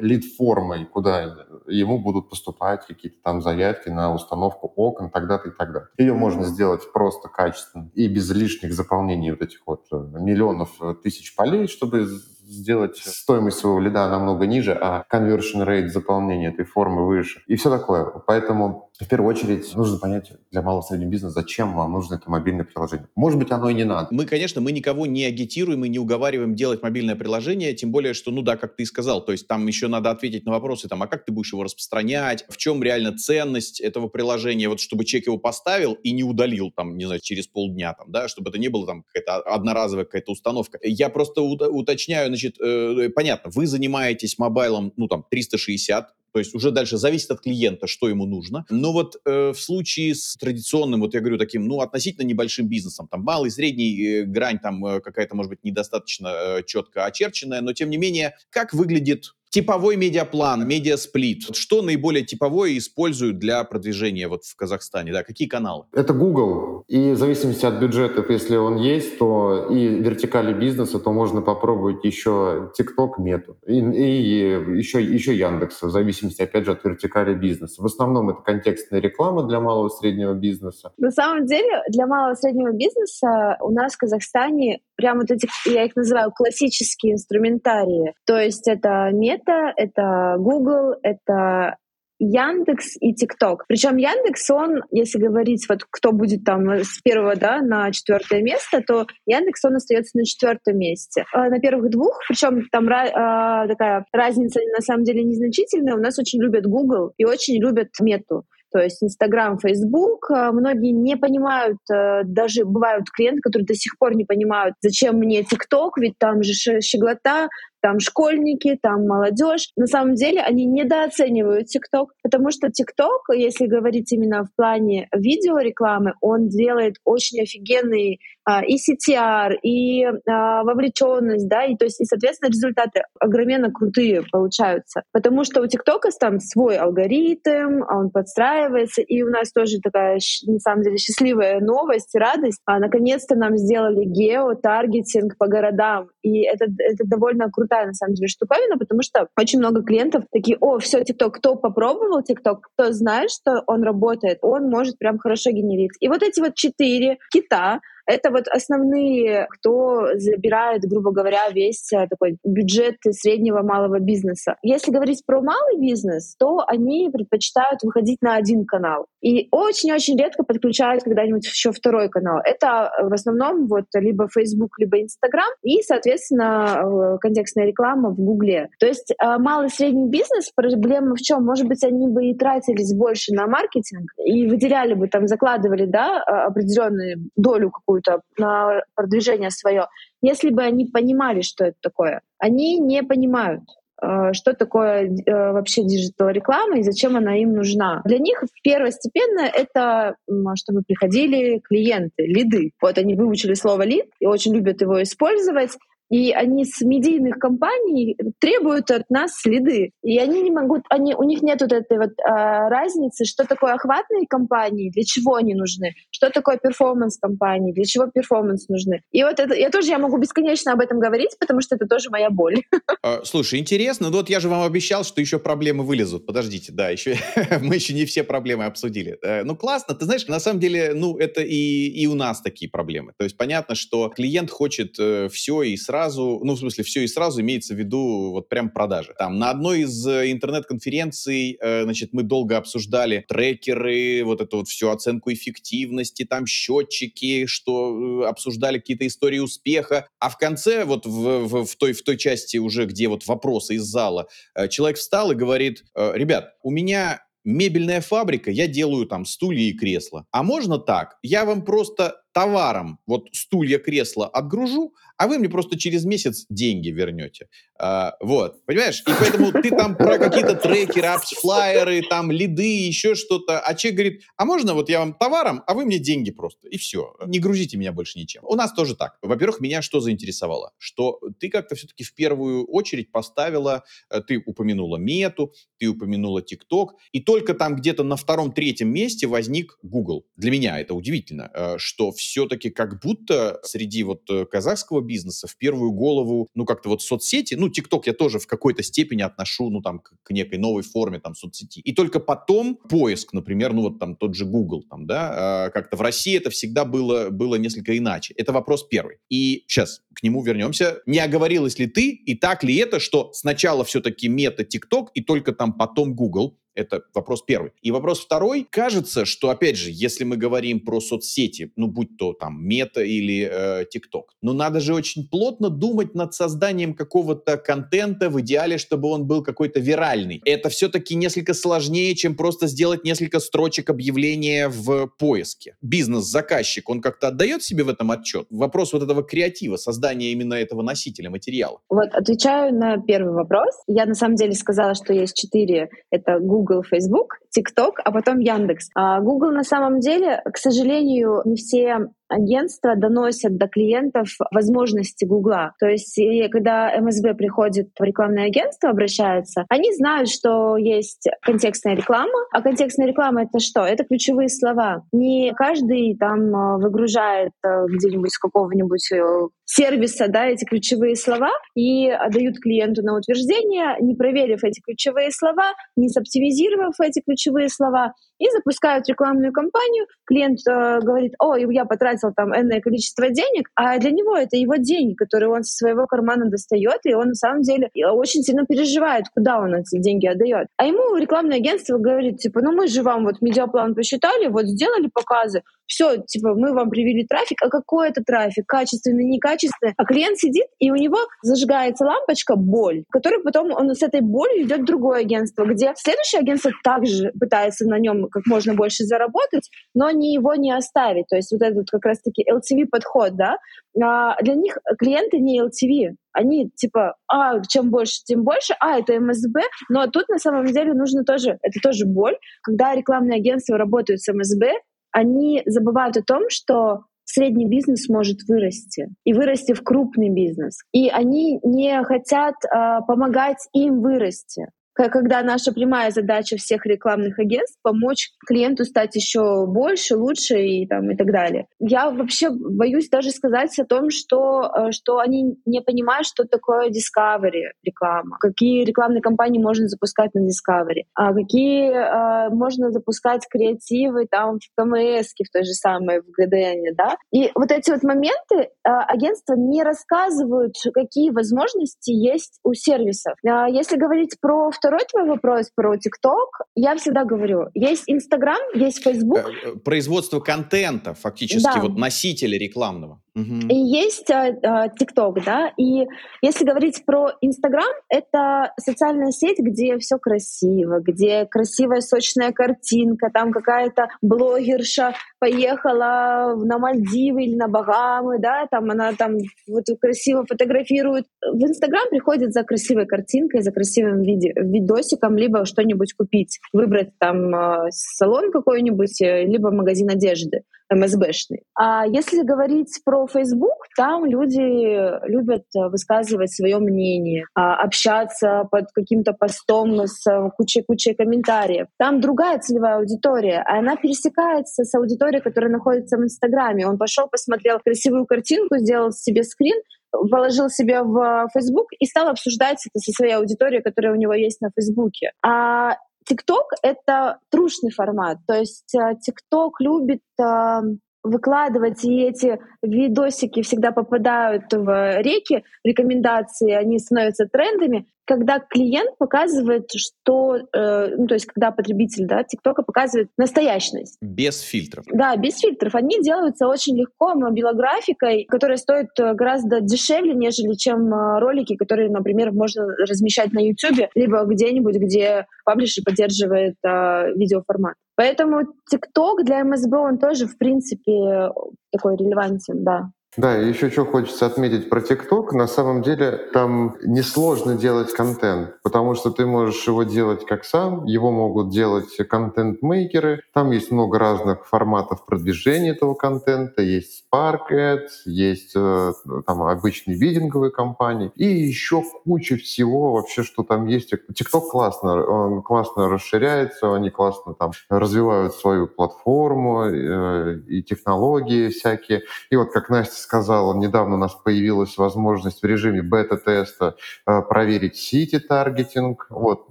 лид-формой, 0.00 0.86
куда 0.86 1.36
ему 1.66 1.98
будут 1.98 2.30
поступать 2.30 2.86
какие-то 2.86 3.18
там 3.22 3.42
заявки 3.42 3.90
на 3.90 4.14
установку 4.14 4.72
окон 4.74 5.10
тогда-то 5.10 5.50
и 5.50 5.52
тогда. 5.52 5.88
Ее 5.98 6.14
можно 6.14 6.44
сделать 6.44 6.90
просто 6.94 7.28
качественно 7.28 7.90
и 7.94 8.08
без 8.08 8.30
лишних 8.30 8.72
заполнений 8.72 9.32
вот 9.32 9.42
этих 9.42 9.60
вот 9.66 9.84
э, 9.92 9.96
миллионов 10.18 10.70
э, 10.80 10.94
тысяч 11.02 11.36
полей, 11.36 11.66
чтобы 11.66 12.08
сделать 12.52 12.96
стоимость 12.96 13.58
своего 13.58 13.80
лида 13.80 14.08
намного 14.08 14.46
ниже, 14.46 14.76
а 14.80 15.04
conversion 15.12 15.66
rate 15.66 15.88
заполнения 15.88 16.48
этой 16.48 16.64
формы 16.64 17.06
выше. 17.06 17.42
И 17.46 17.56
все 17.56 17.70
такое. 17.70 18.04
Поэтому 18.26 18.90
в 19.00 19.08
первую 19.08 19.34
очередь 19.34 19.74
нужно 19.74 19.98
понять 19.98 20.32
для 20.50 20.62
малого 20.62 20.82
и 20.82 20.86
среднего 20.86 21.08
бизнеса, 21.08 21.34
зачем 21.34 21.74
вам 21.74 21.92
нужно 21.92 22.16
это 22.16 22.30
мобильное 22.30 22.64
приложение. 22.64 23.08
Может 23.16 23.38
быть, 23.38 23.50
оно 23.50 23.70
и 23.70 23.74
не 23.74 23.84
надо. 23.84 24.08
Мы, 24.10 24.26
конечно, 24.26 24.60
мы 24.60 24.70
никого 24.72 25.06
не 25.06 25.24
агитируем 25.24 25.84
и 25.84 25.88
не 25.88 25.98
уговариваем 25.98 26.54
делать 26.54 26.82
мобильное 26.82 27.16
приложение, 27.16 27.72
тем 27.74 27.90
более, 27.90 28.14
что, 28.14 28.30
ну 28.30 28.42
да, 28.42 28.56
как 28.56 28.76
ты 28.76 28.84
сказал, 28.84 29.24
то 29.24 29.32
есть 29.32 29.48
там 29.48 29.66
еще 29.66 29.88
надо 29.88 30.10
ответить 30.10 30.44
на 30.44 30.52
вопросы, 30.52 30.88
там, 30.88 31.02
а 31.02 31.06
как 31.06 31.24
ты 31.24 31.32
будешь 31.32 31.52
его 31.52 31.62
распространять, 31.62 32.44
в 32.48 32.56
чем 32.56 32.82
реально 32.82 33.16
ценность 33.16 33.80
этого 33.80 34.08
приложения, 34.08 34.68
вот 34.68 34.80
чтобы 34.80 35.04
человек 35.04 35.26
его 35.26 35.38
поставил 35.38 35.94
и 35.94 36.12
не 36.12 36.22
удалил, 36.22 36.70
там, 36.70 36.96
не 36.96 37.06
знаю, 37.06 37.20
через 37.20 37.46
полдня, 37.46 37.94
там, 37.94 38.10
да, 38.12 38.28
чтобы 38.28 38.50
это 38.50 38.58
не 38.58 38.68
было 38.68 38.86
там 38.86 39.04
какая-то 39.04 39.38
одноразовая 39.42 40.04
какая-то 40.04 40.32
установка. 40.32 40.78
Я 40.82 41.08
просто 41.08 41.42
уточняю, 41.42 42.28
значит, 42.28 42.60
э, 42.60 43.08
понятно, 43.14 43.50
вы 43.52 43.66
занимаетесь 43.66 44.38
мобайлом, 44.38 44.92
ну, 44.96 45.08
там, 45.08 45.24
360, 45.30 46.14
то 46.32 46.38
есть 46.38 46.54
уже 46.54 46.70
дальше 46.70 46.96
зависит 46.96 47.30
от 47.30 47.40
клиента, 47.40 47.86
что 47.86 48.08
ему 48.08 48.26
нужно. 48.26 48.64
Но 48.70 48.92
вот 48.92 49.16
э, 49.24 49.52
в 49.52 49.60
случае 49.60 50.14
с 50.14 50.36
традиционным, 50.36 51.00
вот 51.00 51.14
я 51.14 51.20
говорю, 51.20 51.38
таким, 51.38 51.66
ну, 51.66 51.80
относительно 51.80 52.24
небольшим 52.24 52.68
бизнесом, 52.68 53.08
там 53.08 53.22
малый, 53.22 53.50
средний, 53.50 54.02
э, 54.02 54.24
грань 54.24 54.58
там 54.58 54.84
э, 54.84 55.00
какая-то, 55.00 55.36
может 55.36 55.50
быть, 55.50 55.64
недостаточно 55.64 56.28
э, 56.28 56.62
четко 56.66 57.04
очерченная, 57.04 57.60
но 57.60 57.72
тем 57.72 57.90
не 57.90 57.98
менее, 57.98 58.34
как 58.50 58.72
выглядит 58.72 59.34
Типовой 59.52 59.96
медиаплан, 59.96 60.66
медиасплит. 60.66 61.54
Что 61.54 61.82
наиболее 61.82 62.24
типовое 62.24 62.78
используют 62.78 63.38
для 63.38 63.62
продвижения 63.64 64.26
вот 64.26 64.44
в 64.44 64.56
Казахстане? 64.56 65.12
Да, 65.12 65.24
какие 65.24 65.46
каналы? 65.46 65.84
Это 65.92 66.14
Google. 66.14 66.84
И 66.88 67.10
в 67.10 67.18
зависимости 67.18 67.66
от 67.66 67.74
бюджетов, 67.74 68.30
если 68.30 68.56
он 68.56 68.76
есть, 68.76 69.18
то 69.18 69.66
и 69.70 69.88
вертикали 69.88 70.54
бизнеса, 70.54 70.98
то 70.98 71.12
можно 71.12 71.42
попробовать 71.42 72.02
еще 72.02 72.72
TikTok, 72.80 73.18
Мету. 73.18 73.58
И, 73.66 73.78
и 73.78 74.78
еще, 74.78 75.02
еще 75.02 75.36
Яндекс, 75.36 75.82
в 75.82 75.90
зависимости, 75.90 76.40
опять 76.40 76.64
же, 76.64 76.72
от 76.72 76.82
вертикали 76.82 77.34
бизнеса. 77.34 77.82
В 77.82 77.84
основном 77.84 78.30
это 78.30 78.40
контекстная 78.40 79.02
реклама 79.02 79.46
для 79.46 79.60
малого 79.60 79.88
и 79.88 79.90
среднего 79.90 80.32
бизнеса. 80.32 80.92
На 80.96 81.10
самом 81.10 81.44
деле, 81.44 81.82
для 81.90 82.06
малого 82.06 82.32
и 82.32 82.36
среднего 82.36 82.72
бизнеса 82.72 83.58
у 83.60 83.70
нас 83.70 83.92
в 83.92 83.98
Казахстане 83.98 84.80
прям 84.96 85.18
вот 85.18 85.30
эти, 85.30 85.48
я 85.66 85.84
их 85.84 85.96
называю 85.96 86.30
классические 86.30 87.14
инструментарии. 87.14 88.14
То 88.24 88.38
есть 88.38 88.68
это 88.68 89.10
Мета, 89.42 89.72
это 89.76 90.36
Google, 90.38 90.94
это 91.02 91.76
Яндекс 92.18 92.96
и 93.00 93.14
ТикТок. 93.14 93.64
Причем 93.66 93.96
Яндекс, 93.96 94.48
он, 94.50 94.82
если 94.92 95.18
говорить, 95.18 95.66
вот 95.68 95.80
кто 95.90 96.12
будет 96.12 96.44
там 96.44 96.68
с 96.70 97.00
первого 97.02 97.34
да, 97.34 97.60
на 97.60 97.90
четвертое 97.90 98.42
место, 98.42 98.80
то 98.86 99.06
Яндекс, 99.26 99.64
он 99.64 99.76
остается 99.76 100.16
на 100.16 100.24
четвертом 100.24 100.78
месте. 100.78 101.24
А 101.32 101.48
на 101.48 101.58
первых 101.58 101.90
двух, 101.90 102.20
причем 102.28 102.68
там 102.70 102.88
а, 102.88 103.66
такая 103.66 104.04
разница 104.12 104.60
на 104.76 104.82
самом 104.82 105.02
деле 105.02 105.24
незначительная, 105.24 105.94
у 105.94 106.00
нас 106.00 106.18
очень 106.18 106.40
любят 106.40 106.64
Google 106.64 107.12
и 107.16 107.24
очень 107.24 107.60
любят 107.60 107.88
Мету 108.00 108.44
то 108.72 108.78
есть 108.78 109.02
Инстаграм, 109.02 109.58
Фейсбук. 109.58 110.30
Многие 110.30 110.92
не 110.92 111.16
понимают, 111.16 111.78
э, 111.92 112.22
даже 112.24 112.64
бывают 112.64 113.04
клиенты, 113.10 113.42
которые 113.42 113.66
до 113.66 113.74
сих 113.74 113.98
пор 113.98 114.16
не 114.16 114.24
понимают, 114.24 114.74
зачем 114.80 115.16
мне 115.16 115.44
ТикТок, 115.44 115.98
ведь 115.98 116.14
там 116.18 116.42
же 116.42 116.80
щеглота, 116.80 117.48
там 117.82 117.98
школьники, 117.98 118.78
там 118.80 119.06
молодежь. 119.06 119.70
На 119.76 119.86
самом 119.86 120.14
деле 120.14 120.40
они 120.40 120.64
недооценивают 120.64 121.66
ТикТок, 121.66 122.12
потому 122.22 122.50
что 122.50 122.70
ТикТок, 122.70 123.22
если 123.34 123.66
говорить 123.66 124.12
именно 124.12 124.44
в 124.44 124.54
плане 124.56 125.08
видеорекламы, 125.12 126.14
он 126.20 126.48
делает 126.48 126.96
очень 127.04 127.42
офигенный 127.42 128.20
а, 128.44 128.62
и 128.64 128.76
CTR, 128.76 129.56
и 129.62 130.04
а, 130.04 130.64
вовлеченность, 130.64 131.48
да, 131.48 131.64
и 131.64 131.76
то 131.76 131.84
есть, 131.84 132.00
и, 132.00 132.04
соответственно, 132.04 132.50
результаты 132.50 133.02
огроменно 133.20 133.70
крутые 133.70 134.22
получаются. 134.30 135.02
Потому 135.12 135.44
что 135.44 135.60
у 135.60 135.66
ТикТока 135.66 136.10
там 136.18 136.40
свой 136.40 136.76
алгоритм, 136.76 137.82
он 137.88 138.10
подстраивается, 138.10 139.02
и 139.02 139.22
у 139.22 139.30
нас 139.30 139.52
тоже 139.52 139.78
такая, 139.82 140.18
на 140.46 140.58
самом 140.58 140.82
деле, 140.82 140.96
счастливая 140.96 141.60
новость, 141.60 142.14
радость. 142.14 142.60
А, 142.66 142.78
наконец-то 142.78 143.36
нам 143.36 143.56
сделали 143.56 144.04
гео-таргетинг 144.04 145.36
по 145.38 145.46
городам, 145.46 146.08
и 146.22 146.42
это, 146.42 146.66
это 146.78 147.04
довольно 147.06 147.50
круто 147.50 147.71
крутая, 147.72 147.86
на 147.86 147.94
самом 147.94 148.14
деле, 148.14 148.28
штуковина, 148.28 148.76
потому 148.78 149.02
что 149.02 149.28
очень 149.38 149.58
много 149.58 149.82
клиентов 149.82 150.24
такие, 150.32 150.56
о, 150.60 150.78
все, 150.78 151.02
ТикТок, 151.04 151.36
кто 151.36 151.56
попробовал 151.56 152.22
ТикТок, 152.22 152.68
кто 152.72 152.92
знает, 152.92 153.30
что 153.30 153.62
он 153.66 153.82
работает, 153.82 154.38
он 154.42 154.68
может 154.68 154.98
прям 154.98 155.18
хорошо 155.18 155.50
генерить. 155.50 155.92
И 156.00 156.08
вот 156.08 156.22
эти 156.22 156.40
вот 156.40 156.54
четыре 156.54 157.18
кита, 157.32 157.80
это 158.06 158.30
вот 158.30 158.48
основные, 158.48 159.46
кто 159.50 160.08
забирает, 160.16 160.82
грубо 160.82 161.12
говоря, 161.12 161.48
весь 161.50 161.92
э, 161.92 162.06
такой 162.08 162.36
бюджет 162.44 162.96
среднего 163.10 163.62
малого 163.62 163.98
бизнеса. 164.00 164.56
Если 164.62 164.90
говорить 164.90 165.22
про 165.26 165.40
малый 165.40 165.78
бизнес, 165.78 166.34
то 166.36 166.64
они 166.66 167.10
предпочитают 167.12 167.82
выходить 167.82 168.18
на 168.22 168.36
один 168.36 168.64
канал. 168.64 169.06
И 169.20 169.48
очень-очень 169.50 170.18
редко 170.18 170.42
подключают 170.42 171.04
когда-нибудь 171.04 171.46
еще 171.46 171.72
второй 171.72 172.08
канал. 172.08 172.40
Это 172.44 172.90
э, 172.98 173.08
в 173.08 173.12
основном 173.12 173.66
вот 173.66 173.86
либо 173.94 174.28
Facebook, 174.28 174.78
либо 174.78 175.00
Instagram 175.00 175.50
и, 175.62 175.80
соответственно, 175.82 177.14
э, 177.14 177.18
контекстная 177.20 177.66
реклама 177.66 178.10
в 178.10 178.16
Гугле. 178.16 178.68
То 178.78 178.86
есть 178.86 179.14
малый 179.38 179.68
средний 179.68 180.08
бизнес, 180.08 180.50
проблема 180.54 181.14
в 181.14 181.20
чем? 181.20 181.44
Может 181.44 181.66
быть, 181.66 181.84
они 181.84 182.08
бы 182.08 182.26
и 182.26 182.34
тратились 182.34 182.94
больше 182.94 183.32
на 183.34 183.46
маркетинг 183.46 184.10
и 184.18 184.46
выделяли 184.46 184.94
бы, 184.94 185.08
там, 185.08 185.26
закладывали, 185.26 185.86
да, 185.86 186.22
определенную 186.22 187.28
долю 187.36 187.70
какую 187.70 187.91
какую-то 187.92 188.22
на 188.38 188.82
продвижение 188.94 189.50
свое, 189.50 189.86
если 190.22 190.50
бы 190.50 190.62
они 190.62 190.86
понимали, 190.86 191.42
что 191.42 191.64
это 191.64 191.76
такое. 191.82 192.22
Они 192.38 192.78
не 192.78 193.02
понимают 193.02 193.62
э, 194.00 194.32
что 194.32 194.54
такое 194.54 195.04
э, 195.04 195.52
вообще 195.52 195.82
digital-реклама 195.82 196.78
и 196.78 196.82
зачем 196.82 197.16
она 197.16 197.36
им 197.36 197.52
нужна. 197.52 198.02
Для 198.04 198.18
них 198.18 198.42
первостепенно 198.62 199.40
это, 199.40 200.16
чтобы 200.54 200.82
приходили 200.86 201.58
клиенты, 201.58 202.24
лиды. 202.26 202.72
Вот 202.80 202.98
они 202.98 203.14
выучили 203.14 203.54
слово 203.54 203.82
лид 203.82 204.06
и 204.20 204.26
очень 204.26 204.54
любят 204.54 204.80
его 204.80 205.02
использовать. 205.02 205.72
И 206.12 206.30
они 206.30 206.66
с 206.66 206.82
медийных 206.82 207.38
кампаний 207.38 208.18
требуют 208.38 208.90
от 208.90 209.08
нас 209.08 209.32
лиды. 209.40 209.92
И 210.02 210.18
они 210.18 210.42
не 210.42 210.50
могут, 210.50 210.82
они, 210.90 211.14
у 211.14 211.22
них 211.22 211.40
нет 211.40 211.62
вот 211.62 211.72
этой 211.72 211.96
вот 211.96 212.10
а, 212.22 212.68
разницы, 212.68 213.24
что 213.24 213.46
такое 213.46 213.72
охватные 213.72 214.26
кампании, 214.28 214.90
для 214.90 215.04
чего 215.04 215.36
они 215.36 215.54
нужны, 215.54 215.94
что 216.10 216.28
такое 216.28 216.58
performance-кампании, 216.58 217.72
для 217.72 217.84
чего 217.84 218.08
performance 218.08 218.68
нужны. 218.68 219.00
И 219.10 219.24
вот 219.24 219.40
это, 219.40 219.54
я 219.54 219.70
тоже 219.70 219.88
я 219.88 219.98
могу 219.98 220.18
бесконечно 220.18 220.72
об 220.72 220.80
этом 220.80 221.00
говорить, 221.00 221.34
потому 221.40 221.62
что 221.62 221.76
это 221.76 221.86
тоже 221.86 222.10
моя 222.10 222.28
боль. 222.30 222.62
А, 223.04 223.22
слушай, 223.24 223.58
интересно, 223.58 224.10
ну 224.10 224.18
вот 224.18 224.30
я 224.30 224.38
же 224.38 224.48
вам 224.48 224.62
обещал, 224.62 225.02
что 225.02 225.20
еще 225.20 225.40
проблемы 225.40 225.82
вылезут. 225.82 226.24
Подождите, 226.24 226.70
да, 226.70 226.90
еще 226.90 227.16
мы 227.60 227.74
еще 227.74 227.94
не 227.94 228.04
все 228.04 228.22
проблемы 228.22 228.64
обсудили. 228.64 229.18
Э, 229.22 229.42
ну 229.42 229.56
классно, 229.56 229.94
ты 229.94 230.04
знаешь, 230.04 230.28
на 230.28 230.38
самом 230.38 230.60
деле, 230.60 230.92
ну 230.94 231.16
это 231.16 231.40
и, 231.42 231.88
и 231.88 232.06
у 232.06 232.14
нас 232.14 232.42
такие 232.42 232.70
проблемы. 232.70 233.12
То 233.18 233.24
есть 233.24 233.36
понятно, 233.36 233.74
что 233.74 234.08
клиент 234.08 234.50
хочет 234.50 234.94
э, 235.00 235.28
все 235.32 235.62
и 235.62 235.76
сразу, 235.76 236.01
сразу, 236.02 236.40
ну, 236.42 236.54
в 236.54 236.58
смысле, 236.58 236.84
все 236.84 237.02
и 237.02 237.06
сразу 237.06 237.40
имеется 237.42 237.74
в 237.74 237.78
виду 237.78 238.30
вот 238.32 238.48
прям 238.48 238.70
продажи. 238.70 239.14
Там 239.18 239.38
на 239.38 239.50
одной 239.50 239.82
из 239.82 240.06
э, 240.06 240.32
интернет-конференций, 240.32 241.56
э, 241.60 241.84
значит, 241.84 242.12
мы 242.12 242.24
долго 242.24 242.56
обсуждали 242.56 243.24
трекеры, 243.28 244.24
вот 244.24 244.40
эту 244.40 244.58
вот 244.58 244.68
всю 244.68 244.88
оценку 244.88 245.32
эффективности, 245.32 246.24
там 246.24 246.46
счетчики, 246.46 247.46
что 247.46 248.24
обсуждали 248.28 248.78
какие-то 248.78 249.06
истории 249.06 249.38
успеха, 249.38 250.08
а 250.18 250.28
в 250.28 250.38
конце 250.38 250.84
вот 250.84 251.06
в, 251.06 251.46
в, 251.46 251.64
в, 251.66 251.76
той, 251.76 251.92
в 251.92 252.02
той 252.02 252.16
части 252.16 252.56
уже, 252.56 252.86
где 252.86 253.06
вот 253.08 253.26
вопросы 253.26 253.76
из 253.76 253.82
зала, 253.82 254.26
человек 254.70 254.98
встал 254.98 255.30
и 255.30 255.36
говорит, 255.36 255.84
ребят, 255.94 256.54
у 256.62 256.70
меня 256.70 257.20
мебельная 257.44 258.00
фабрика, 258.00 258.50
я 258.50 258.66
делаю 258.66 259.06
там 259.06 259.24
стулья 259.24 259.64
и 259.64 259.72
кресла. 259.72 260.26
А 260.30 260.42
можно 260.42 260.78
так? 260.78 261.18
Я 261.22 261.44
вам 261.44 261.64
просто 261.64 262.21
товаром 262.32 262.98
вот 263.06 263.28
стулья, 263.32 263.78
кресла 263.78 264.26
отгружу, 264.26 264.94
а 265.16 265.28
вы 265.28 265.38
мне 265.38 265.48
просто 265.48 265.78
через 265.78 266.04
месяц 266.04 266.46
деньги 266.48 266.88
вернете. 266.88 267.48
А, 267.78 268.14
вот, 268.20 268.64
понимаешь? 268.66 269.02
И 269.06 269.10
поэтому 269.18 269.52
ты 269.52 269.70
там 269.70 269.96
про 269.96 270.18
какие-то 270.18 270.54
трекеры, 270.54 271.08
апсфлайеры, 271.08 272.02
там 272.02 272.30
лиды, 272.30 272.86
еще 272.86 273.14
что-то. 273.14 273.60
А 273.60 273.74
человек 273.74 273.98
говорит, 273.98 274.22
а 274.36 274.44
можно 274.44 274.74
вот 274.74 274.88
я 274.88 275.00
вам 275.00 275.14
товаром, 275.14 275.62
а 275.66 275.74
вы 275.74 275.84
мне 275.84 275.98
деньги 275.98 276.30
просто. 276.30 276.68
И 276.68 276.76
все. 276.76 277.14
Не 277.26 277.38
грузите 277.38 277.76
меня 277.76 277.92
больше 277.92 278.18
ничем. 278.18 278.42
У 278.44 278.54
нас 278.54 278.72
тоже 278.72 278.96
так. 278.96 279.18
Во-первых, 279.22 279.60
меня 279.60 279.82
что 279.82 280.00
заинтересовало? 280.00 280.72
Что 280.78 281.20
ты 281.38 281.48
как-то 281.48 281.74
все-таки 281.74 282.04
в 282.04 282.14
первую 282.14 282.66
очередь 282.66 283.10
поставила, 283.10 283.84
э, 284.10 284.20
ты 284.20 284.42
упомянула 284.44 284.96
Мету, 284.96 285.52
ты 285.78 285.88
упомянула 285.88 286.42
ТикТок, 286.42 286.94
и 287.12 287.20
только 287.20 287.54
там 287.54 287.76
где-то 287.76 288.04
на 288.04 288.16
втором-третьем 288.16 288.88
месте 288.92 289.26
возник 289.26 289.78
Google. 289.82 290.26
Для 290.36 290.50
меня 290.50 290.80
это 290.80 290.94
удивительно, 290.94 291.50
э, 291.52 291.78
что 291.78 292.12
все-таки 292.22 292.70
как 292.70 293.00
будто 293.00 293.60
среди 293.62 294.02
вот 294.02 294.22
э, 294.30 294.44
казахского 294.46 295.00
бизнеса 295.00 295.46
в 295.46 295.56
первую 295.56 295.92
голову, 295.92 296.48
ну, 296.54 296.64
как-то 296.64 296.88
вот 296.88 297.02
соцсети, 297.02 297.54
ну, 297.54 297.68
ТикТок 297.68 298.06
я 298.06 298.12
тоже 298.12 298.38
в 298.38 298.46
какой-то 298.46 298.82
степени 298.82 299.22
отношу, 299.22 299.70
ну, 299.70 299.80
там, 299.80 300.00
к, 300.00 300.30
некой 300.30 300.58
новой 300.58 300.82
форме, 300.82 301.20
там, 301.20 301.34
соцсети. 301.34 301.80
И 301.80 301.92
только 301.92 302.20
потом 302.20 302.76
поиск, 302.76 303.32
например, 303.32 303.72
ну, 303.72 303.82
вот 303.82 303.98
там 303.98 304.16
тот 304.16 304.34
же 304.34 304.44
Google, 304.44 304.84
там, 304.88 305.06
да, 305.06 305.66
э, 305.66 305.70
как-то 305.70 305.96
в 305.96 306.00
России 306.00 306.36
это 306.36 306.50
всегда 306.50 306.84
было, 306.84 307.30
было 307.30 307.56
несколько 307.56 307.96
иначе. 307.96 308.34
Это 308.36 308.52
вопрос 308.52 308.84
первый. 308.84 309.18
И 309.28 309.64
сейчас 309.66 310.02
к 310.14 310.22
нему 310.22 310.42
вернемся. 310.42 311.00
Не 311.06 311.18
оговорилась 311.18 311.78
ли 311.78 311.86
ты, 311.86 312.10
и 312.10 312.34
так 312.34 312.64
ли 312.64 312.76
это, 312.76 313.00
что 313.00 313.32
сначала 313.32 313.84
все-таки 313.84 314.28
мета 314.28 314.64
ТикТок, 314.64 315.10
и 315.14 315.22
только 315.22 315.52
там 315.52 315.72
потом 315.72 316.14
Google, 316.14 316.58
это 316.74 317.02
вопрос 317.14 317.42
первый. 317.42 317.72
И 317.82 317.90
вопрос 317.90 318.20
второй. 318.20 318.66
Кажется, 318.68 319.24
что, 319.24 319.50
опять 319.50 319.76
же, 319.76 319.90
если 319.92 320.24
мы 320.24 320.36
говорим 320.36 320.80
про 320.80 321.00
соцсети, 321.00 321.72
ну, 321.76 321.86
будь 321.86 322.16
то 322.16 322.32
там 322.32 322.66
Мета 322.66 323.02
или 323.02 323.48
э, 323.50 323.84
ТикТок, 323.90 324.34
ну, 324.42 324.52
надо 324.52 324.80
же 324.80 324.94
очень 324.94 325.28
плотно 325.28 325.70
думать 325.70 326.14
над 326.14 326.34
созданием 326.34 326.94
какого-то 326.94 327.56
контента, 327.56 328.30
в 328.30 328.40
идеале, 328.40 328.78
чтобы 328.78 329.08
он 329.08 329.26
был 329.26 329.42
какой-то 329.42 329.80
виральный. 329.80 330.40
Это 330.44 330.68
все-таки 330.68 331.14
несколько 331.14 331.54
сложнее, 331.54 332.14
чем 332.14 332.34
просто 332.34 332.66
сделать 332.66 333.04
несколько 333.04 333.40
строчек 333.40 333.90
объявления 333.90 334.68
в 334.68 335.08
поиске. 335.18 335.76
Бизнес-заказчик, 335.82 336.88
он 336.88 337.00
как-то 337.00 337.28
отдает 337.28 337.62
себе 337.62 337.84
в 337.84 337.88
этом 337.88 338.10
отчет? 338.10 338.46
Вопрос 338.50 338.92
вот 338.92 339.02
этого 339.02 339.22
креатива, 339.22 339.76
создания 339.76 340.32
именно 340.32 340.54
этого 340.54 340.82
носителя 340.82 341.30
материала. 341.30 341.80
Вот, 341.88 342.08
отвечаю 342.12 342.74
на 342.74 342.98
первый 342.98 343.34
вопрос. 343.34 343.74
Я 343.86 344.06
на 344.06 344.14
самом 344.14 344.36
деле 344.36 344.52
сказала, 344.54 344.94
что 344.94 345.12
есть 345.12 345.36
четыре. 345.36 345.90
Это 346.10 346.38
Google, 346.38 346.61
Google, 346.62 346.82
Facebook, 346.82 347.38
TikTok, 347.56 347.94
а 348.04 348.12
потом 348.12 348.38
Яндекс. 348.38 348.88
А 348.94 349.20
Google 349.20 349.50
на 349.50 349.64
самом 349.64 350.00
деле, 350.00 350.42
к 350.52 350.56
сожалению, 350.56 351.42
не 351.44 351.56
все 351.56 352.08
агентства 352.28 352.96
доносят 352.96 353.56
до 353.56 353.68
клиентов 353.68 354.28
возможности 354.50 355.24
Гугла. 355.24 355.74
То 355.78 355.86
есть, 355.86 356.18
когда 356.50 356.90
МСБ 356.98 357.34
приходит 357.34 357.90
в 357.98 358.02
рекламное 358.02 358.46
агентство, 358.46 358.90
обращается, 358.90 359.64
они 359.68 359.92
знают, 359.94 360.30
что 360.30 360.76
есть 360.76 361.28
контекстная 361.42 361.94
реклама, 361.94 362.46
а 362.52 362.62
контекстная 362.62 363.06
реклама— 363.06 363.42
это 363.44 363.58
что? 363.58 363.82
Это 363.82 364.04
ключевые 364.04 364.48
слова. 364.48 365.02
Не 365.12 365.52
каждый 365.54 366.16
там 366.16 366.54
э, 366.54 366.76
выгружает 366.78 367.52
э, 367.64 367.86
где-нибудь 367.88 368.32
с 368.32 368.38
какого-нибудь 368.38 369.12
э, 369.12 369.48
сервиса 369.72 370.28
да, 370.28 370.46
эти 370.46 370.64
ключевые 370.64 371.16
слова 371.16 371.50
и 371.74 372.10
дают 372.30 372.58
клиенту 372.60 373.02
на 373.02 373.16
утверждение, 373.16 373.96
не 374.00 374.14
проверив 374.14 374.62
эти 374.64 374.80
ключевые 374.80 375.30
слова, 375.30 375.72
не 375.96 376.08
соптимизировав 376.08 376.94
эти 377.00 377.20
ключевые 377.20 377.68
слова, 377.68 378.12
и 378.38 378.50
запускают 378.50 379.08
рекламную 379.08 379.52
кампанию. 379.52 380.06
Клиент 380.26 380.58
э, 380.68 380.98
говорит, 381.00 381.32
о, 381.38 381.56
я 381.56 381.84
потратил 381.84 382.32
там 382.34 382.52
энное 382.54 382.80
количество 382.80 383.30
денег, 383.30 383.68
а 383.76 383.98
для 383.98 384.10
него 384.10 384.36
это 384.36 384.56
его 384.56 384.76
деньги, 384.76 385.14
которые 385.14 385.50
он 385.50 385.62
со 385.62 385.76
своего 385.76 386.06
кармана 386.06 386.50
достает, 386.50 386.98
и 387.04 387.14
он 387.14 387.28
на 387.28 387.34
самом 387.34 387.62
деле 387.62 387.88
очень 387.94 388.42
сильно 388.42 388.66
переживает, 388.66 389.26
куда 389.34 389.58
он 389.58 389.74
эти 389.76 389.98
деньги 390.00 390.26
отдает. 390.26 390.66
А 390.76 390.86
ему 390.86 391.16
рекламное 391.16 391.58
агентство 391.58 391.98
говорит, 391.98 392.38
типа, 392.38 392.60
ну 392.60 392.72
мы 392.72 392.88
же 392.88 393.02
вам 393.02 393.24
вот 393.24 393.40
медиаплан 393.40 393.94
посчитали, 393.94 394.48
вот 394.48 394.66
сделали 394.66 395.08
показы, 395.12 395.62
все, 395.92 396.16
типа, 396.26 396.54
мы 396.54 396.72
вам 396.72 396.88
привели 396.88 397.26
трафик, 397.26 397.58
а 397.62 397.68
какой 397.68 398.08
это 398.08 398.22
трафик, 398.24 398.66
качественный, 398.66 399.24
некачественный. 399.24 399.92
А 399.98 400.04
клиент 400.06 400.38
сидит, 400.38 400.64
и 400.78 400.90
у 400.90 400.94
него 400.94 401.18
зажигается 401.42 402.04
лампочка 402.06 402.56
боль, 402.56 403.04
которую 403.10 403.42
потом 403.42 403.72
он 403.72 403.94
с 403.94 404.02
этой 404.02 404.22
болью 404.22 404.64
идет 404.64 404.80
в 404.80 404.84
другое 404.86 405.20
агентство, 405.20 405.66
где 405.66 405.92
следующее 405.96 406.40
агентство 406.40 406.70
также 406.82 407.30
пытается 407.38 407.86
на 407.86 407.98
нем 407.98 408.28
как 408.30 408.46
можно 408.46 408.74
больше 408.74 409.04
заработать, 409.04 409.68
но 409.94 410.10
не 410.10 410.32
его 410.32 410.54
не 410.54 410.72
оставить. 410.72 411.26
То 411.28 411.36
есть 411.36 411.52
вот 411.52 411.60
этот 411.60 411.90
как 411.90 412.06
раз-таки 412.06 412.42
LTV 412.42 412.86
подход, 412.90 413.36
да, 413.36 413.58
а 414.00 414.40
для 414.42 414.54
них 414.54 414.78
клиенты 414.98 415.38
не 415.38 415.60
LTV, 415.60 416.16
они 416.32 416.70
типа, 416.74 417.16
а, 417.28 417.60
чем 417.68 417.90
больше, 417.90 418.24
тем 418.24 418.44
больше, 418.44 418.74
а, 418.80 418.98
это 418.98 419.20
МСБ, 419.20 419.60
но 419.90 420.06
тут 420.06 420.30
на 420.30 420.38
самом 420.38 420.64
деле 420.64 420.94
нужно 420.94 421.24
тоже, 421.24 421.58
это 421.60 421.80
тоже 421.82 422.06
боль, 422.06 422.38
когда 422.62 422.94
рекламные 422.94 423.36
агентства 423.36 423.76
работают 423.76 424.22
с 424.22 424.32
МСБ, 424.32 424.72
они 425.12 425.62
забывают 425.66 426.16
о 426.16 426.22
том, 426.22 426.44
что 426.48 427.04
средний 427.24 427.66
бизнес 427.66 428.08
может 428.08 428.38
вырасти 428.48 429.08
и 429.24 429.32
вырасти 429.32 429.72
в 429.72 429.82
крупный 429.82 430.28
бизнес. 430.28 430.78
И 430.92 431.08
они 431.08 431.60
не 431.62 432.02
хотят 432.04 432.54
э, 432.64 433.00
помогать 433.06 433.68
им 433.72 434.00
вырасти 434.00 434.68
когда 434.94 435.42
наша 435.42 435.72
прямая 435.72 436.10
задача 436.10 436.56
всех 436.56 436.86
рекламных 436.86 437.38
агентств 437.38 437.78
помочь 437.82 438.30
клиенту 438.46 438.84
стать 438.84 439.14
еще 439.16 439.66
больше, 439.66 440.16
лучше 440.16 440.60
и, 440.60 440.86
там, 440.86 441.10
и 441.10 441.16
так 441.16 441.32
далее. 441.32 441.66
Я 441.78 442.10
вообще 442.10 442.50
боюсь 442.50 443.08
даже 443.08 443.30
сказать 443.30 443.78
о 443.78 443.84
том, 443.84 444.10
что, 444.10 444.62
э, 444.62 444.92
что 444.92 445.18
они 445.18 445.56
не 445.66 445.80
понимают, 445.80 446.26
что 446.26 446.44
такое 446.44 446.90
Discovery 446.90 447.72
реклама, 447.82 448.36
какие 448.40 448.84
рекламные 448.84 449.22
кампании 449.22 449.60
можно 449.60 449.88
запускать 449.88 450.34
на 450.34 450.40
Discovery, 450.40 451.04
а 451.14 451.32
какие 451.32 451.90
э, 451.90 452.50
можно 452.50 452.90
запускать 452.90 453.46
креативы 453.48 454.26
там 454.30 454.58
в 454.58 454.80
КМС, 454.80 455.32
в 455.32 455.52
той 455.52 455.64
же 455.64 455.72
самой, 455.72 456.20
в 456.20 456.30
ГДН, 456.30 456.94
да. 456.96 457.16
И 457.32 457.50
вот 457.54 457.70
эти 457.70 457.90
вот 457.90 458.02
моменты 458.02 458.56
э, 458.56 458.68
агентства 458.84 459.54
не 459.54 459.82
рассказывают, 459.82 460.74
какие 460.92 461.30
возможности 461.30 462.10
есть 462.10 462.58
у 462.62 462.74
сервисов. 462.74 463.34
Э, 463.44 463.66
если 463.70 463.96
говорить 463.96 464.36
про 464.40 464.70
второй 464.82 465.04
твой 465.08 465.28
вопрос 465.28 465.70
про 465.72 465.96
ТикТок, 465.96 466.62
я 466.74 466.96
всегда 466.96 467.24
говорю, 467.24 467.68
есть 467.72 468.02
Инстаграм, 468.08 468.58
есть 468.74 469.02
Фейсбук. 469.04 469.38
Э, 469.38 469.68
э, 469.68 469.76
производство 469.76 470.40
контента, 470.40 471.14
фактически, 471.14 471.62
да. 471.62 471.80
вот 471.80 471.96
носители 471.96 472.56
рекламного. 472.56 473.22
Угу. 473.34 473.68
И 473.70 473.74
есть 473.74 474.28
э, 474.28 474.58
ТикТок, 474.98 475.38
э, 475.38 475.42
да, 475.46 475.72
и 475.78 476.06
если 476.42 476.64
говорить 476.64 477.02
про 477.06 477.30
Инстаграм, 477.40 477.90
это 478.10 478.72
социальная 478.78 479.30
сеть, 479.30 479.58
где 479.58 479.96
все 479.98 480.18
красиво, 480.18 481.00
где 481.00 481.46
красивая 481.46 482.02
сочная 482.02 482.52
картинка, 482.52 483.30
там 483.32 483.52
какая-то 483.52 484.08
блогерша 484.20 485.14
поехала 485.38 486.54
на 486.56 486.78
Мальдивы 486.78 487.44
или 487.44 487.54
на 487.54 487.68
Багамы, 487.68 488.38
да, 488.38 488.66
там 488.70 488.90
она 488.90 489.12
там 489.14 489.38
вот 489.66 489.84
красиво 489.98 490.44
фотографирует. 490.44 491.24
В 491.40 491.62
Инстаграм 491.62 492.04
приходит 492.10 492.52
за 492.52 492.64
красивой 492.64 493.06
картинкой, 493.06 493.62
за 493.62 493.72
красивым 493.72 494.20
виде, 494.22 494.52
видосиком, 494.72 495.36
либо 495.36 495.64
что-нибудь 495.64 496.14
купить, 496.14 496.58
выбрать 496.72 497.10
там 497.18 497.54
э, 497.54 497.90
салон 497.90 498.50
какой-нибудь, 498.50 499.20
либо 499.20 499.70
магазин 499.70 500.10
одежды. 500.10 500.62
МСБшный. 500.94 501.62
А 501.74 502.06
если 502.06 502.42
говорить 502.42 503.00
про 503.04 503.26
Facebook, 503.26 503.86
там 503.96 504.24
люди 504.24 505.26
любят 505.28 505.64
э, 505.76 505.88
высказывать 505.88 506.52
свое 506.52 506.78
мнение, 506.78 507.46
а, 507.54 507.82
общаться 507.82 508.68
под 508.70 508.92
каким-то 508.92 509.32
постом 509.32 510.06
с 510.06 510.22
кучей-кучей 510.56 511.14
комментариев. 511.14 511.86
Там 511.98 512.20
другая 512.20 512.58
целевая 512.58 512.98
аудитория, 512.98 513.62
а 513.66 513.78
она 513.78 513.96
пересекается 513.96 514.84
с 514.84 514.94
аудиторией, 514.94 515.42
которая 515.42 515.70
находится 515.70 516.16
в 516.16 516.22
Инстаграме. 516.22 516.86
Он 516.86 516.98
пошел, 516.98 517.28
посмотрел 517.28 517.78
красивую 517.80 518.26
картинку, 518.26 518.76
сделал 518.78 519.12
себе 519.12 519.44
скрин, 519.44 519.80
положил 520.12 520.68
себе 520.68 521.02
в 521.02 521.48
Facebook 521.54 521.88
и 521.98 522.06
стал 522.06 522.28
обсуждать 522.28 522.78
это 522.86 522.98
со 522.98 523.12
своей 523.12 523.34
аудиторией, 523.34 523.82
которая 523.82 524.12
у 524.12 524.16
него 524.16 524.34
есть 524.34 524.60
на 524.60 524.70
Фейсбуке. 524.74 525.32
А 525.44 525.96
ТикТок— 526.26 526.66
это 526.82 527.38
трушный 527.50 527.90
формат, 527.90 528.38
то 528.46 528.54
есть 528.54 528.94
э, 528.94 529.16
ТикТок 529.20 529.80
любит 529.80 530.22
э, 530.40 530.80
выкладывать, 531.24 532.04
и 532.04 532.22
эти 532.22 532.60
видосики 532.82 533.62
всегда 533.62 533.92
попадают 533.92 534.72
в 534.72 535.20
реки, 535.20 535.64
рекомендации, 535.84 536.72
они 536.72 536.98
становятся 536.98 537.46
трендами, 537.46 538.06
когда 538.24 538.60
клиент 538.60 539.16
показывает, 539.18 539.88
что, 539.94 540.56
э, 540.56 541.16
ну, 541.16 541.26
то 541.26 541.34
есть 541.34 541.46
когда 541.46 541.70
потребитель, 541.70 542.26
да, 542.26 542.44
ТикТока 542.44 542.82
показывает 542.82 543.28
настоящность. 543.36 544.16
Без 544.20 544.60
фильтров. 544.60 545.04
Да, 545.12 545.36
без 545.36 545.58
фильтров. 545.58 545.94
Они 545.94 546.20
делаются 546.22 546.66
очень 546.66 546.96
легко, 546.98 547.34
мобилографикой, 547.34 548.44
которая 548.48 548.76
стоит 548.76 549.08
э, 549.18 549.34
гораздо 549.34 549.80
дешевле, 549.80 550.34
нежели 550.34 550.74
чем 550.74 551.12
э, 551.12 551.40
ролики, 551.40 551.76
которые, 551.76 552.10
например, 552.10 552.52
можно 552.52 552.86
размещать 553.08 553.52
на 553.52 553.60
YouTube, 553.60 554.08
либо 554.14 554.44
где-нибудь, 554.44 554.96
где 554.96 555.46
паблишер 555.64 556.04
поддерживает 556.04 556.76
э, 556.84 557.32
видеоформат. 557.34 557.94
Поэтому 558.14 558.62
ТикТок 558.90 559.44
для 559.44 559.64
МСБ, 559.64 559.96
он 559.96 560.18
тоже, 560.18 560.46
в 560.46 560.58
принципе, 560.58 561.50
такой 561.90 562.16
релевантен, 562.16 562.84
да. 562.84 563.10
Да, 563.38 563.58
и 563.58 563.66
еще 563.66 563.90
что 563.90 564.04
хочется 564.04 564.44
отметить 564.44 564.90
про 564.90 565.00
ТикТок. 565.00 565.54
На 565.54 565.66
самом 565.66 566.02
деле 566.02 566.36
там 566.52 566.96
несложно 567.02 567.76
делать 567.76 568.12
контент, 568.12 568.74
потому 568.82 569.14
что 569.14 569.30
ты 569.30 569.46
можешь 569.46 569.86
его 569.86 570.02
делать 570.02 570.44
как 570.44 570.66
сам, 570.66 571.06
его 571.06 571.30
могут 571.30 571.70
делать 571.70 572.14
контент-мейкеры. 572.28 573.40
Там 573.54 573.70
есть 573.70 573.90
много 573.90 574.18
разных 574.18 574.66
форматов 574.66 575.24
продвижения 575.24 575.92
этого 575.92 576.12
контента. 576.12 576.82
Есть 576.82 577.24
Spark 577.32 577.70
Ads, 577.72 578.08
есть 578.26 578.72
э, 578.76 579.12
там 579.46 579.62
обычные 579.62 580.18
бидинговые 580.18 580.70
компании 580.70 581.32
и 581.34 581.46
еще 581.46 582.02
куча 582.24 582.56
всего 582.56 583.14
вообще, 583.14 583.44
что 583.44 583.62
там 583.62 583.86
есть. 583.86 584.12
ТикТок 584.34 584.68
классно, 584.68 585.24
он 585.24 585.62
классно 585.62 586.10
расширяется, 586.10 586.94
они 586.94 587.08
классно 587.08 587.54
там 587.54 587.70
развивают 587.88 588.52
свою 588.54 588.88
платформу 588.88 589.84
э, 589.84 590.58
и 590.68 590.82
технологии 590.82 591.70
всякие. 591.70 592.24
И 592.50 592.56
вот 592.56 592.72
как 592.72 592.90
Настя 592.90 593.21
сказал, 593.22 593.74
недавно 593.76 594.16
у 594.16 594.18
нас 594.18 594.34
появилась 594.34 594.98
возможность 594.98 595.62
в 595.62 595.66
режиме 595.66 596.02
бета-теста 596.02 596.96
э, 597.26 597.42
проверить 597.42 597.96
сити-таргетинг. 597.96 599.26
Вот 599.30 599.70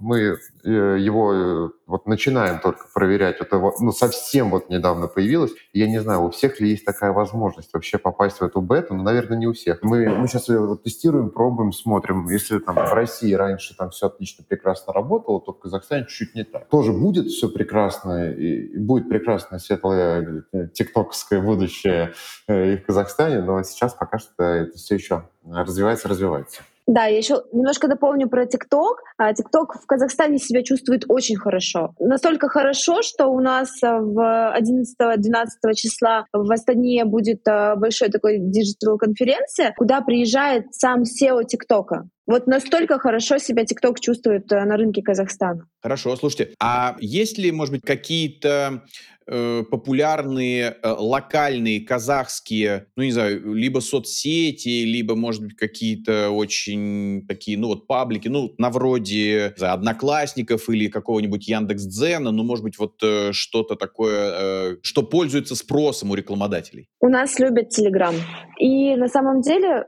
мы 0.00 0.38
э, 0.64 0.96
его 0.98 1.32
э, 1.32 1.68
вот 1.92 2.06
начинаем 2.06 2.58
только 2.58 2.86
проверять. 2.92 3.36
Это 3.40 3.60
ну, 3.78 3.92
совсем 3.92 4.50
вот 4.50 4.70
недавно 4.70 5.08
появилось. 5.08 5.52
Я 5.74 5.86
не 5.86 6.00
знаю, 6.00 6.22
у 6.22 6.30
всех 6.30 6.58
ли 6.58 6.70
есть 6.70 6.86
такая 6.86 7.12
возможность 7.12 7.72
вообще 7.74 7.98
попасть 7.98 8.38
в 8.38 8.42
эту 8.42 8.62
бету. 8.62 8.94
Ну, 8.94 9.02
наверное, 9.02 9.36
не 9.36 9.46
у 9.46 9.52
всех. 9.52 9.82
Мы, 9.82 10.08
мы 10.08 10.26
сейчас 10.26 10.48
вот 10.48 10.82
тестируем, 10.82 11.28
пробуем, 11.28 11.70
смотрим. 11.72 12.28
Если 12.30 12.58
там 12.60 12.76
в 12.76 12.94
России 12.94 13.34
раньше 13.34 13.76
там 13.76 13.90
все 13.90 14.06
отлично, 14.06 14.42
прекрасно 14.48 14.94
работало, 14.94 15.38
то 15.42 15.52
в 15.52 15.58
Казахстане 15.58 16.06
чуть-чуть 16.08 16.34
не 16.34 16.44
так. 16.44 16.66
Тоже 16.70 16.92
будет 16.92 17.26
все 17.26 17.50
прекрасно, 17.50 18.32
и 18.32 18.78
будет 18.78 19.10
прекрасное 19.10 19.58
светлое 19.58 20.44
тиктоковское 20.72 21.42
будущее 21.42 22.14
и 22.48 22.76
в 22.76 22.86
Казахстане, 22.86 23.42
но 23.42 23.62
сейчас 23.64 23.92
пока 23.92 24.18
что 24.18 24.42
это 24.42 24.78
все 24.78 24.94
еще 24.94 25.28
развивается, 25.46 26.08
развивается. 26.08 26.62
Да, 26.86 27.06
я 27.06 27.16
еще 27.16 27.42
немножко 27.52 27.86
дополню 27.86 28.28
про 28.28 28.44
ТикТок. 28.44 29.02
А, 29.16 29.32
ТикТок 29.32 29.74
в 29.80 29.86
Казахстане 29.86 30.38
себя 30.38 30.62
чувствует 30.64 31.04
очень 31.08 31.36
хорошо. 31.36 31.94
Настолько 32.00 32.48
хорошо, 32.48 33.02
что 33.02 33.28
у 33.28 33.40
нас 33.40 33.70
а, 33.82 34.00
в 34.00 34.18
11-12 34.58 35.74
числа 35.76 36.26
в 36.32 36.50
Астане 36.50 37.04
будет 37.04 37.46
а, 37.46 37.76
большой 37.76 38.08
такой 38.08 38.38
digital-конференция, 38.40 39.74
куда 39.76 40.00
приезжает 40.00 40.74
сам 40.74 41.02
CEO 41.02 41.44
ТикТока. 41.44 42.08
Вот 42.26 42.46
настолько 42.46 42.98
хорошо 42.98 43.38
себя 43.38 43.64
ТикТок 43.64 44.00
чувствует 44.00 44.50
на 44.50 44.76
рынке 44.76 45.02
Казахстана. 45.02 45.66
Хорошо, 45.80 46.16
слушайте, 46.16 46.54
а 46.60 46.96
есть 47.00 47.38
ли, 47.38 47.52
может 47.52 47.74
быть, 47.74 47.82
какие-то 47.82 48.82
э, 49.26 49.62
популярные 49.70 50.76
э, 50.82 50.88
локальные 50.98 51.80
казахские, 51.80 52.86
ну 52.96 53.02
не 53.02 53.12
знаю, 53.12 53.54
либо 53.54 53.80
соцсети, 53.80 54.84
либо, 54.84 55.14
может 55.14 55.42
быть, 55.42 55.56
какие-то 55.56 56.30
очень 56.30 57.26
такие, 57.26 57.58
ну 57.58 57.68
вот 57.68 57.86
паблики, 57.86 58.28
ну 58.28 58.54
на 58.58 58.70
вроде 58.70 59.54
знаю, 59.56 59.74
Одноклассников 59.74 60.68
или 60.68 60.88
какого-нибудь 60.88 61.48
Яндекс 61.48 61.84
Дзена, 61.84 62.30
ну 62.30 62.42
может 62.44 62.64
быть 62.64 62.78
вот 62.78 63.02
э, 63.02 63.32
что-то 63.32 63.76
такое, 63.76 64.78
что 64.82 65.02
пользуется 65.02 65.56
спросом 65.56 66.10
у 66.10 66.14
рекламодателей. 66.14 66.88
У 67.00 67.08
нас 67.08 67.38
любят 67.38 67.70
Телеграм. 67.70 68.14
И 68.58 68.94
на 68.96 69.08
самом 69.08 69.40
деле 69.40 69.86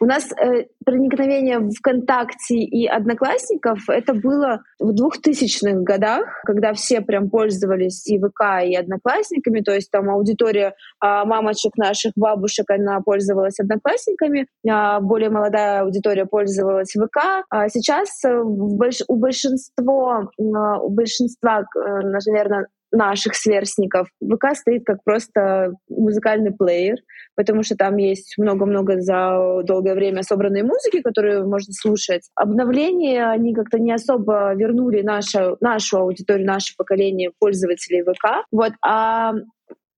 у 0.00 0.06
нас 0.06 0.32
э, 0.32 0.64
проникновение 0.84 1.60
ВКонтакте 1.78 2.56
и 2.56 2.86
Одноклассников 2.86 3.88
это 3.88 4.14
было 4.14 4.62
в 4.78 4.90
2000-х 4.90 5.82
годах, 5.82 6.24
когда 6.44 6.72
все 6.72 7.02
прям 7.02 7.28
пользовались 7.28 8.06
и 8.06 8.18
ВК, 8.18 8.64
и 8.64 8.74
Одноклассниками, 8.74 9.60
то 9.60 9.74
есть 9.74 9.90
там 9.90 10.08
аудитория 10.08 10.68
э, 10.68 10.74
мамочек 11.00 11.76
наших, 11.76 12.12
бабушек, 12.16 12.70
она 12.70 13.00
пользовалась 13.00 13.60
Одноклассниками, 13.60 14.46
а 14.68 15.00
более 15.00 15.28
молодая 15.28 15.82
аудитория 15.82 16.24
пользовалась 16.24 16.92
ВК. 16.92 17.44
А 17.50 17.68
сейчас 17.68 18.24
э, 18.24 18.42
больш, 18.42 19.02
у 19.06 19.16
большинства, 19.16 20.30
э, 20.38 20.42
у 20.42 20.88
большинства, 20.88 21.60
э, 21.60 22.00
наверное, 22.00 22.66
наших 22.92 23.34
сверстников. 23.34 24.08
ВК 24.22 24.54
стоит 24.54 24.84
как 24.84 25.02
просто 25.04 25.72
музыкальный 25.88 26.52
плеер, 26.52 26.96
потому 27.36 27.62
что 27.62 27.76
там 27.76 27.96
есть 27.96 28.34
много-много 28.38 29.00
за 29.00 29.62
долгое 29.64 29.94
время 29.94 30.22
собранной 30.22 30.62
музыки, 30.62 31.02
которую 31.02 31.48
можно 31.48 31.72
слушать. 31.72 32.28
Обновления, 32.34 33.26
они 33.26 33.54
как-то 33.54 33.78
не 33.78 33.92
особо 33.92 34.54
вернули 34.54 35.02
нашу, 35.02 35.56
нашу 35.60 35.98
аудиторию, 35.98 36.46
наше 36.46 36.74
поколение 36.76 37.30
пользователей 37.38 38.02
ВК. 38.02 38.44
Вот, 38.50 38.72
а 38.84 39.34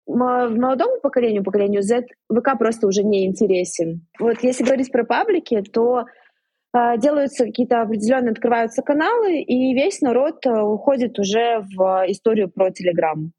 молодому 0.06 1.00
поколению, 1.00 1.44
поколению 1.44 1.82
Z, 1.82 2.06
ВК 2.32 2.58
просто 2.58 2.86
уже 2.86 3.02
не 3.02 3.26
интересен. 3.26 4.06
Вот 4.18 4.36
если 4.42 4.64
говорить 4.64 4.92
про 4.92 5.04
паблики, 5.04 5.62
то 5.62 6.04
делаются 6.98 7.44
какие-то 7.44 7.82
определенные, 7.82 8.32
открываются 8.32 8.82
каналы, 8.82 9.40
и 9.40 9.74
весь 9.74 10.00
народ 10.00 10.44
э, 10.46 10.50
уходит 10.50 11.18
уже 11.18 11.64
в 11.76 12.04
историю 12.08 12.50
про 12.50 12.70
Телеграм. 12.70 13.32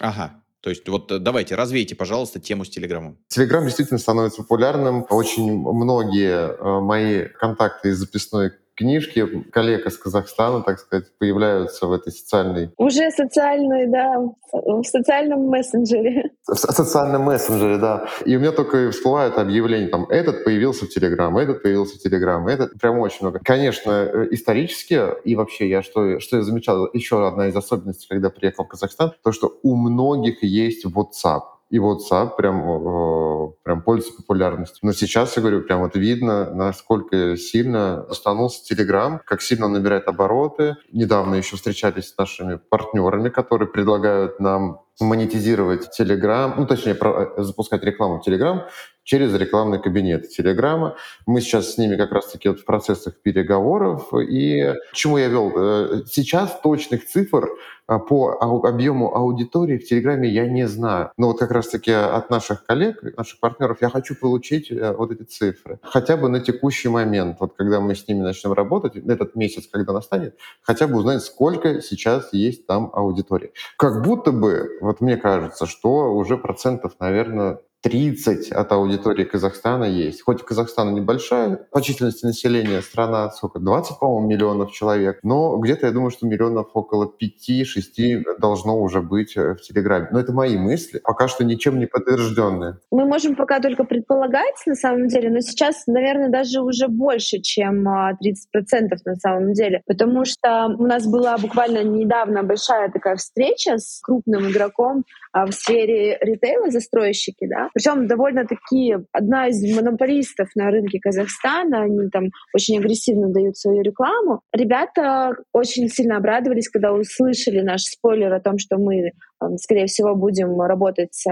Ага, 0.00 0.42
то 0.60 0.70
есть 0.70 0.88
вот 0.88 1.12
э, 1.12 1.18
давайте, 1.18 1.54
развейте, 1.54 1.94
пожалуйста, 1.94 2.40
тему 2.40 2.64
с 2.64 2.70
Телеграмом. 2.70 3.18
Телеграм 3.28 3.64
действительно 3.64 3.98
становится 3.98 4.42
популярным. 4.42 5.06
Очень 5.10 5.58
многие 5.58 6.56
э, 6.56 6.80
мои 6.80 7.24
контакты 7.24 7.90
из 7.90 7.98
записной 7.98 8.52
книжки 8.74 9.44
коллег 9.52 9.86
из 9.86 9.96
Казахстана, 9.98 10.62
так 10.62 10.78
сказать, 10.78 11.06
появляются 11.18 11.86
в 11.86 11.92
этой 11.92 12.12
социальной... 12.12 12.70
Уже 12.76 13.10
социальной, 13.10 13.86
да, 13.86 14.18
в 14.52 14.84
социальном 14.84 15.46
мессенджере. 15.46 16.30
В 16.46 16.54
социальном 16.54 17.22
мессенджере, 17.22 17.78
да. 17.78 18.06
И 18.24 18.36
у 18.36 18.40
меня 18.40 18.52
только 18.52 18.90
всплывают 18.90 19.38
объявления, 19.38 19.88
там, 19.88 20.06
этот 20.08 20.44
появился 20.44 20.86
в 20.86 20.88
Телеграм, 20.88 21.36
этот 21.38 21.62
появился 21.62 21.96
в 21.96 22.00
Телеграм, 22.00 22.46
этот 22.48 22.78
прям 22.80 22.98
очень 22.98 23.18
много. 23.22 23.40
Конечно, 23.44 23.90
э, 23.90 24.28
исторически, 24.30 25.00
и 25.24 25.36
вообще 25.36 25.68
я 25.68 25.82
что, 25.82 26.20
что 26.20 26.36
я 26.36 26.42
замечал, 26.42 26.88
еще 26.92 27.26
одна 27.26 27.48
из 27.48 27.56
особенностей, 27.56 28.06
когда 28.08 28.30
приехал 28.30 28.64
в 28.64 28.68
Казахстан, 28.68 29.12
то, 29.22 29.32
что 29.32 29.58
у 29.62 29.76
многих 29.76 30.42
есть 30.42 30.84
WhatsApp 30.86 31.53
и 31.70 31.78
WhatsApp 31.78 32.36
прям, 32.36 33.54
прям 33.62 33.82
пользуется 33.82 34.16
популярностью. 34.16 34.78
Но 34.82 34.92
сейчас, 34.92 35.36
я 35.36 35.42
говорю, 35.42 35.62
прям 35.62 35.80
вот 35.80 35.96
видно, 35.96 36.50
насколько 36.54 37.36
сильно 37.36 38.02
остановился 38.04 38.62
Telegram, 38.72 39.18
как 39.24 39.42
сильно 39.42 39.66
он 39.66 39.72
набирает 39.72 40.06
обороты. 40.06 40.76
Недавно 40.92 41.34
еще 41.34 41.56
встречались 41.56 42.10
с 42.10 42.18
нашими 42.18 42.56
партнерами, 42.56 43.28
которые 43.28 43.68
предлагают 43.68 44.40
нам 44.40 44.82
монетизировать 45.00 45.88
Telegram, 45.98 46.54
ну, 46.56 46.66
точнее, 46.66 46.94
про, 46.94 47.34
запускать 47.42 47.82
рекламу 47.84 48.22
Telegram 48.26 48.62
через 49.04 49.34
рекламный 49.34 49.80
кабинет 49.80 50.30
Телеграма. 50.30 50.96
Мы 51.26 51.40
сейчас 51.40 51.74
с 51.74 51.78
ними 51.78 51.96
как 51.96 52.10
раз-таки 52.10 52.48
вот 52.48 52.60
в 52.60 52.64
процессах 52.64 53.20
переговоров. 53.20 54.12
И 54.14 54.72
к 54.90 54.94
чему 54.94 55.18
я 55.18 55.28
вел? 55.28 55.52
Э, 55.54 56.02
сейчас 56.10 56.58
точных 56.62 57.06
цифр 57.06 57.50
а, 57.86 57.98
по 57.98 58.38
объему 58.40 59.14
аудитории 59.14 59.76
в 59.76 59.84
Телеграме 59.84 60.28
я 60.28 60.48
не 60.48 60.66
знаю. 60.66 61.12
Но 61.18 61.28
вот 61.28 61.38
как 61.38 61.50
раз-таки 61.50 61.92
от 61.92 62.30
наших 62.30 62.64
коллег, 62.64 63.02
наших 63.16 63.40
партнеров 63.40 63.78
я 63.82 63.90
хочу 63.90 64.14
получить 64.14 64.72
э, 64.72 64.94
вот 64.96 65.12
эти 65.12 65.22
цифры. 65.24 65.78
Хотя 65.82 66.16
бы 66.16 66.30
на 66.30 66.40
текущий 66.40 66.88
момент, 66.88 67.36
вот 67.40 67.54
когда 67.56 67.80
мы 67.80 67.94
с 67.94 68.08
ними 68.08 68.22
начнем 68.22 68.54
работать, 68.54 68.96
этот 68.96 69.36
месяц, 69.36 69.68
когда 69.70 69.92
настанет, 69.92 70.38
хотя 70.62 70.86
бы 70.86 70.96
узнать, 70.96 71.22
сколько 71.22 71.82
сейчас 71.82 72.32
есть 72.32 72.66
там 72.66 72.90
аудитории. 72.94 73.52
Как 73.76 74.02
будто 74.02 74.32
бы, 74.32 74.70
вот 74.84 75.00
мне 75.00 75.16
кажется, 75.16 75.66
что 75.66 76.14
уже 76.14 76.36
процентов, 76.36 76.94
наверное, 77.00 77.60
30 77.84 78.50
от 78.50 78.72
аудитории 78.72 79.24
Казахстана 79.24 79.84
есть. 79.84 80.22
Хоть 80.22 80.42
Казахстан 80.42 80.94
небольшая, 80.94 81.56
по 81.70 81.82
численности 81.82 82.24
населения 82.24 82.80
страна, 82.80 83.30
сколько, 83.30 83.58
20, 83.58 83.98
по-моему, 83.98 84.26
миллионов 84.26 84.72
человек, 84.72 85.18
но 85.22 85.58
где-то 85.58 85.86
я 85.86 85.92
думаю, 85.92 86.10
что 86.10 86.26
миллионов 86.26 86.68
около 86.72 87.04
5-6 87.04 88.22
должно 88.38 88.80
уже 88.80 89.02
быть 89.02 89.36
э, 89.36 89.54
в 89.54 89.60
Телеграме. 89.60 90.08
Но 90.12 90.18
это 90.18 90.32
мои 90.32 90.56
мысли, 90.56 91.00
пока 91.04 91.28
что 91.28 91.44
ничем 91.44 91.78
не 91.78 91.84
подтвержденные. 91.84 92.78
Мы 92.90 93.04
можем 93.04 93.36
пока 93.36 93.60
только 93.60 93.84
предполагать, 93.84 94.56
на 94.64 94.74
самом 94.74 95.08
деле, 95.08 95.28
но 95.28 95.40
сейчас, 95.40 95.86
наверное, 95.86 96.30
даже 96.30 96.62
уже 96.62 96.88
больше, 96.88 97.40
чем 97.40 97.86
30% 97.86 97.86
а, 97.86 99.10
на 99.10 99.16
самом 99.16 99.52
деле, 99.52 99.82
потому 99.86 100.24
что 100.24 100.74
у 100.78 100.86
нас 100.86 101.06
была 101.06 101.36
буквально 101.36 101.84
недавно 101.84 102.42
большая 102.44 102.90
такая 102.90 103.16
встреча 103.16 103.76
с 103.76 104.00
крупным 104.00 104.50
игроком 104.50 105.04
а, 105.32 105.44
в 105.44 105.52
сфере 105.52 106.16
ритейла, 106.22 106.70
застройщики, 106.70 107.46
да, 107.46 107.68
причем 107.74 108.06
довольно-таки 108.06 108.96
одна 109.12 109.48
из 109.48 109.62
монополистов 109.76 110.48
на 110.54 110.70
рынке 110.70 111.00
Казахстана, 111.00 111.82
они 111.82 112.08
там 112.10 112.30
очень 112.54 112.78
агрессивно 112.78 113.32
дают 113.32 113.56
свою 113.56 113.82
рекламу. 113.82 114.40
Ребята 114.52 115.36
очень 115.52 115.88
сильно 115.88 116.16
обрадовались, 116.16 116.68
когда 116.68 116.92
услышали 116.92 117.60
наш 117.60 117.82
спойлер 117.82 118.32
о 118.32 118.40
том, 118.40 118.58
что 118.58 118.78
мы, 118.78 119.10
скорее 119.56 119.86
всего, 119.86 120.14
будем 120.14 120.60
работать 120.60 121.12
с 121.12 121.24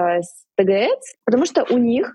TG 0.57 0.76
Ads, 0.76 1.15
потому 1.25 1.47
что 1.47 1.65
у 1.71 1.79
них 1.79 2.13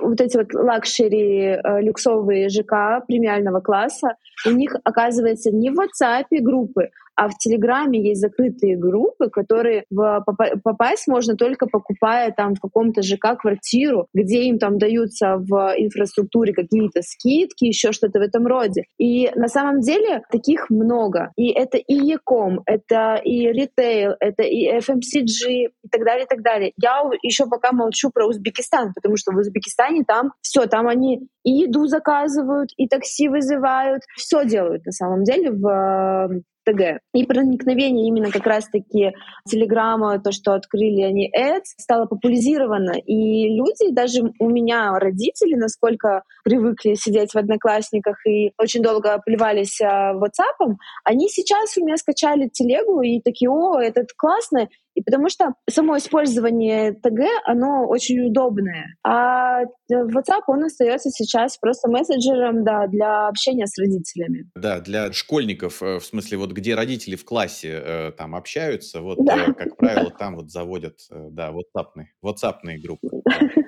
вот 0.00 0.20
эти 0.20 0.36
вот 0.36 0.52
luxury, 0.52 1.56
э, 1.56 1.80
люксовые 1.80 2.48
ЖК 2.48 3.04
премиального 3.06 3.60
класса, 3.60 4.16
у 4.46 4.50
них, 4.50 4.74
оказывается, 4.84 5.50
не 5.50 5.70
в 5.70 5.78
WhatsApp 5.78 6.24
группы, 6.40 6.90
а 7.16 7.28
в 7.28 7.38
Телеграме 7.38 8.08
есть 8.08 8.20
закрытые 8.20 8.76
группы, 8.76 9.30
которые 9.30 9.84
в, 9.90 10.24
попасть 10.62 11.06
можно 11.06 11.36
только 11.36 11.66
покупая 11.66 12.32
там 12.32 12.54
в 12.54 12.60
каком-то 12.60 13.02
ЖК 13.02 13.38
квартиру, 13.38 14.08
где 14.14 14.44
им 14.44 14.58
там 14.58 14.78
даются 14.78 15.36
в 15.36 15.74
инфраструктуре 15.76 16.52
какие-то 16.52 17.02
скидки, 17.02 17.64
еще 17.64 17.92
что-то 17.92 18.18
в 18.18 18.22
этом 18.22 18.46
роде. 18.46 18.84
И 18.98 19.30
на 19.34 19.48
самом 19.48 19.80
деле 19.80 20.22
таких 20.30 20.70
много. 20.70 21.32
И 21.36 21.52
это 21.52 21.78
и 21.78 21.94
e-com, 21.94 22.62
это 22.66 23.20
и 23.22 23.48
ритейл, 23.52 24.12
это 24.20 24.42
и 24.42 24.70
FMCG 24.78 25.68
и 25.82 25.88
так 25.90 26.04
далее, 26.04 26.24
и 26.24 26.28
так 26.28 26.42
далее. 26.42 26.72
Я 26.80 27.02
еще 27.22 27.46
пока 27.46 27.72
молчу 27.72 28.10
про 28.10 28.26
Узбекистан, 28.26 28.92
потому 28.94 29.16
что 29.16 29.32
в 29.32 29.36
Узбекистане 29.36 30.04
там 30.04 30.32
все, 30.40 30.66
там 30.66 30.88
они 30.88 31.28
и 31.44 31.50
еду 31.50 31.86
заказывают, 31.86 32.70
и 32.76 32.88
такси 32.88 33.28
вызывают, 33.28 34.02
все 34.16 34.44
делают 34.44 34.84
на 34.86 34.92
самом 34.92 35.24
деле 35.24 35.50
в 35.50 36.42
ТГ. 36.64 37.00
И 37.12 37.24
проникновение 37.24 38.08
именно 38.08 38.30
как 38.30 38.46
раз-таки 38.46 39.12
Телеграма, 39.48 40.18
то, 40.18 40.32
что 40.32 40.54
открыли 40.54 41.02
они 41.02 41.30
Ads, 41.36 41.74
стало 41.78 42.06
популяризировано. 42.06 42.98
И 42.98 43.48
люди, 43.48 43.92
даже 43.92 44.32
у 44.38 44.48
меня 44.48 44.98
родители, 44.98 45.54
насколько 45.54 46.22
привыкли 46.44 46.94
сидеть 46.94 47.32
в 47.32 47.36
Одноклассниках 47.36 48.16
и 48.26 48.52
очень 48.58 48.82
долго 48.82 49.20
плевались 49.24 49.80
а, 49.80 50.14
WhatsApp, 50.14 50.74
они 51.04 51.28
сейчас 51.28 51.76
у 51.76 51.84
меня 51.84 51.96
скачали 51.96 52.48
телегу 52.48 53.02
и 53.02 53.20
такие, 53.20 53.50
о, 53.50 53.78
это 53.78 54.04
классно, 54.16 54.68
и 54.94 55.02
потому 55.02 55.28
что 55.28 55.54
само 55.68 55.98
использование 55.98 56.92
ТГ, 56.92 57.20
оно 57.44 57.86
очень 57.88 58.20
удобное. 58.26 58.96
А 59.04 59.62
WhatsApp, 59.92 60.42
он 60.46 60.64
остается 60.64 61.10
сейчас 61.10 61.58
просто 61.58 61.90
мессенджером 61.90 62.64
да, 62.64 62.86
для 62.86 63.28
общения 63.28 63.66
с 63.66 63.78
родителями. 63.78 64.50
Да, 64.54 64.80
для 64.80 65.12
школьников, 65.12 65.82
э, 65.82 65.98
в 65.98 66.04
смысле, 66.04 66.38
вот 66.38 66.52
где 66.52 66.74
родители 66.74 67.16
в 67.16 67.24
классе 67.24 67.82
э, 67.84 68.12
там 68.12 68.34
общаются, 68.34 69.00
вот, 69.00 69.18
да. 69.24 69.48
э, 69.48 69.52
как 69.52 69.76
правило, 69.78 70.10
там 70.10 70.36
вот 70.36 70.50
заводят, 70.50 70.98
э, 71.10 71.28
да, 71.30 71.50
WhatsApp, 71.50 72.04
WhatsApp 72.24 72.60
группы. 72.82 73.08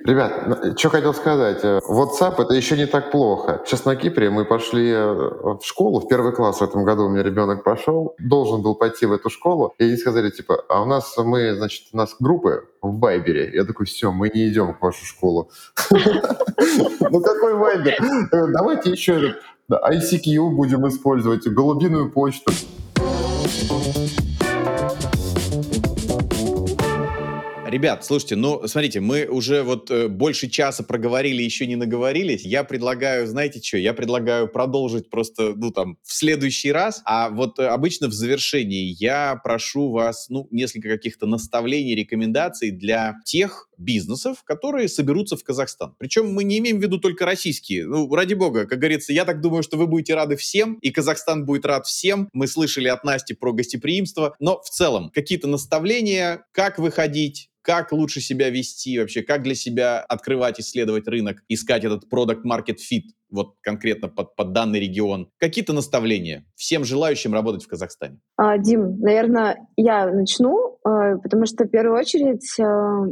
Ребят, 0.04 0.78
что 0.78 0.88
хотел 0.90 1.14
сказать. 1.14 1.64
Э, 1.64 1.80
WhatsApp— 1.88 2.34
это 2.38 2.54
еще 2.54 2.76
не 2.76 2.86
так 2.86 3.10
плохо. 3.10 3.62
Сейчас 3.64 3.84
на 3.84 3.96
Кипре 3.96 4.30
мы 4.30 4.44
пошли 4.44 4.90
э, 4.90 5.12
в 5.12 5.60
школу, 5.64 6.00
в 6.00 6.08
первый 6.08 6.32
класс 6.32 6.60
в 6.60 6.64
этом 6.64 6.84
году 6.84 7.06
у 7.06 7.08
меня 7.08 7.22
ребенок 7.22 7.64
пошел, 7.64 8.14
должен 8.18 8.62
был 8.62 8.76
пойти 8.76 9.06
в 9.06 9.12
эту 9.12 9.30
школу, 9.30 9.74
и 9.78 9.84
они 9.84 9.96
сказали, 9.96 10.30
типа, 10.30 10.62
а 10.68 10.82
у 10.82 10.86
нас 10.86 11.15
мы, 11.24 11.54
значит, 11.54 11.88
у 11.92 11.96
нас 11.96 12.16
группы 12.18 12.68
в 12.82 12.98
Вайбере. 12.98 13.50
Я 13.52 13.64
такой, 13.64 13.86
все, 13.86 14.12
мы 14.12 14.30
не 14.32 14.48
идем 14.48 14.74
в 14.74 14.80
вашу 14.80 15.04
школу. 15.04 15.50
Ну 17.08 17.20
какой 17.20 17.54
Вайбер? 17.54 17.94
Э, 18.32 18.46
давайте 18.48 18.90
еще 18.90 19.36
ICQ 19.70 20.50
будем 20.50 20.86
использовать, 20.88 21.46
голубиную 21.46 22.10
почту. 22.10 22.52
Ребят, 27.76 28.06
слушайте, 28.06 28.36
ну, 28.36 28.66
смотрите, 28.66 29.00
мы 29.00 29.26
уже 29.26 29.62
вот 29.62 29.90
э, 29.90 30.08
больше 30.08 30.48
часа 30.48 30.82
проговорили, 30.82 31.42
еще 31.42 31.66
не 31.66 31.76
наговорились. 31.76 32.42
Я 32.42 32.64
предлагаю, 32.64 33.26
знаете 33.26 33.60
что, 33.62 33.76
я 33.76 33.92
предлагаю 33.92 34.48
продолжить 34.48 35.10
просто, 35.10 35.52
ну, 35.54 35.70
там, 35.72 35.98
в 36.02 36.14
следующий 36.14 36.72
раз. 36.72 37.02
А 37.04 37.28
вот 37.28 37.58
э, 37.58 37.66
обычно 37.66 38.08
в 38.08 38.14
завершении 38.14 38.96
я 38.98 39.38
прошу 39.44 39.90
вас, 39.90 40.30
ну, 40.30 40.48
несколько 40.50 40.88
каких-то 40.88 41.26
наставлений, 41.26 41.94
рекомендаций 41.94 42.70
для 42.70 43.16
тех 43.26 43.68
бизнесов, 43.78 44.42
которые 44.44 44.88
соберутся 44.88 45.36
в 45.36 45.44
Казахстан. 45.44 45.94
Причем 45.98 46.32
мы 46.32 46.44
не 46.44 46.58
имеем 46.58 46.78
в 46.78 46.82
виду 46.82 46.98
только 46.98 47.24
российские. 47.26 47.86
Ну, 47.86 48.12
ради 48.14 48.34
бога, 48.34 48.66
как 48.66 48.78
говорится, 48.78 49.12
я 49.12 49.24
так 49.24 49.40
думаю, 49.40 49.62
что 49.62 49.76
вы 49.76 49.86
будете 49.86 50.14
рады 50.14 50.36
всем, 50.36 50.74
и 50.80 50.90
Казахстан 50.90 51.44
будет 51.44 51.66
рад 51.66 51.86
всем. 51.86 52.28
Мы 52.32 52.46
слышали 52.46 52.88
от 52.88 53.04
Насти 53.04 53.34
про 53.34 53.52
гостеприимство, 53.52 54.34
но 54.40 54.60
в 54.62 54.70
целом 54.70 55.10
какие-то 55.10 55.48
наставления, 55.48 56.44
как 56.52 56.78
выходить, 56.78 57.50
как 57.66 57.90
лучше 57.90 58.20
себя 58.20 58.48
вести 58.48 58.96
вообще, 58.98 59.22
как 59.22 59.42
для 59.42 59.56
себя 59.56 59.98
открывать, 59.98 60.60
исследовать 60.60 61.08
рынок, 61.08 61.42
искать 61.48 61.84
этот 61.84 62.04
product 62.10 62.42
market 62.44 62.76
fit, 62.76 63.10
вот 63.28 63.54
конкретно 63.60 64.08
под, 64.08 64.36
под 64.36 64.52
данный 64.52 64.78
регион. 64.78 65.30
Какие-то 65.38 65.72
наставления 65.72 66.44
всем 66.54 66.84
желающим 66.84 67.34
работать 67.34 67.64
в 67.64 67.68
Казахстане? 67.68 68.20
А, 68.36 68.56
Дим, 68.56 69.00
наверное, 69.00 69.66
я 69.76 70.06
начну, 70.06 70.78
а, 70.84 71.16
потому 71.18 71.46
что 71.46 71.64
в 71.64 71.68
первую 71.68 71.98
очередь 71.98 72.48
а, 72.60 73.06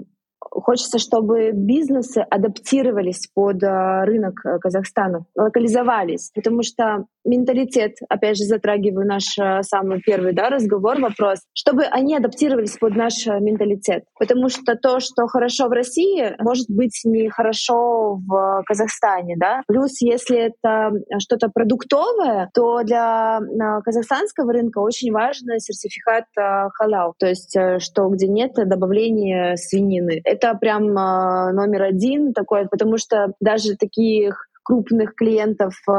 хочется, 0.60 0.98
чтобы 0.98 1.50
бизнесы 1.52 2.18
адаптировались 2.18 3.28
под 3.34 3.62
а, 3.62 4.04
рынок 4.04 4.40
э, 4.44 4.58
Казахстана, 4.58 5.26
локализовались, 5.34 6.30
потому 6.34 6.62
что 6.62 7.06
менталитет, 7.24 7.96
опять 8.08 8.36
же, 8.36 8.44
затрагиваю 8.44 9.06
наш 9.06 9.38
э, 9.38 9.62
самый 9.62 10.00
первый 10.00 10.32
да, 10.32 10.48
разговор, 10.50 11.00
вопрос, 11.00 11.40
чтобы 11.54 11.84
они 11.84 12.16
адаптировались 12.16 12.76
под 12.78 12.94
наш 12.96 13.26
э, 13.26 13.38
менталитет. 13.40 14.04
Потому 14.18 14.48
что 14.48 14.76
то, 14.76 15.00
что 15.00 15.26
хорошо 15.26 15.68
в 15.68 15.72
России, 15.72 16.34
может 16.40 16.66
быть 16.68 17.00
не 17.04 17.28
хорошо 17.28 18.16
в 18.16 18.62
Казахстане. 18.66 19.36
Да? 19.38 19.62
Плюс, 19.66 20.00
если 20.00 20.38
это 20.38 20.92
что-то 21.18 21.48
продуктовое, 21.48 22.50
то 22.54 22.82
для 22.82 23.40
казахстанского 23.84 24.52
рынка 24.52 24.78
очень 24.78 25.12
важен 25.12 25.58
сертификат 25.58 26.24
халал, 26.74 27.14
то 27.18 27.26
есть 27.26 27.56
что 27.78 28.08
где 28.08 28.28
нет 28.28 28.52
добавления 28.54 29.56
свинины. 29.56 30.20
Это 30.24 30.54
прям 30.54 30.92
номер 30.92 31.82
один 31.82 32.32
такой, 32.32 32.68
потому 32.68 32.98
что 32.98 33.32
даже 33.40 33.76
таких 33.76 34.48
крупных 34.64 35.14
клиентов 35.14 35.74
э, 35.88 35.92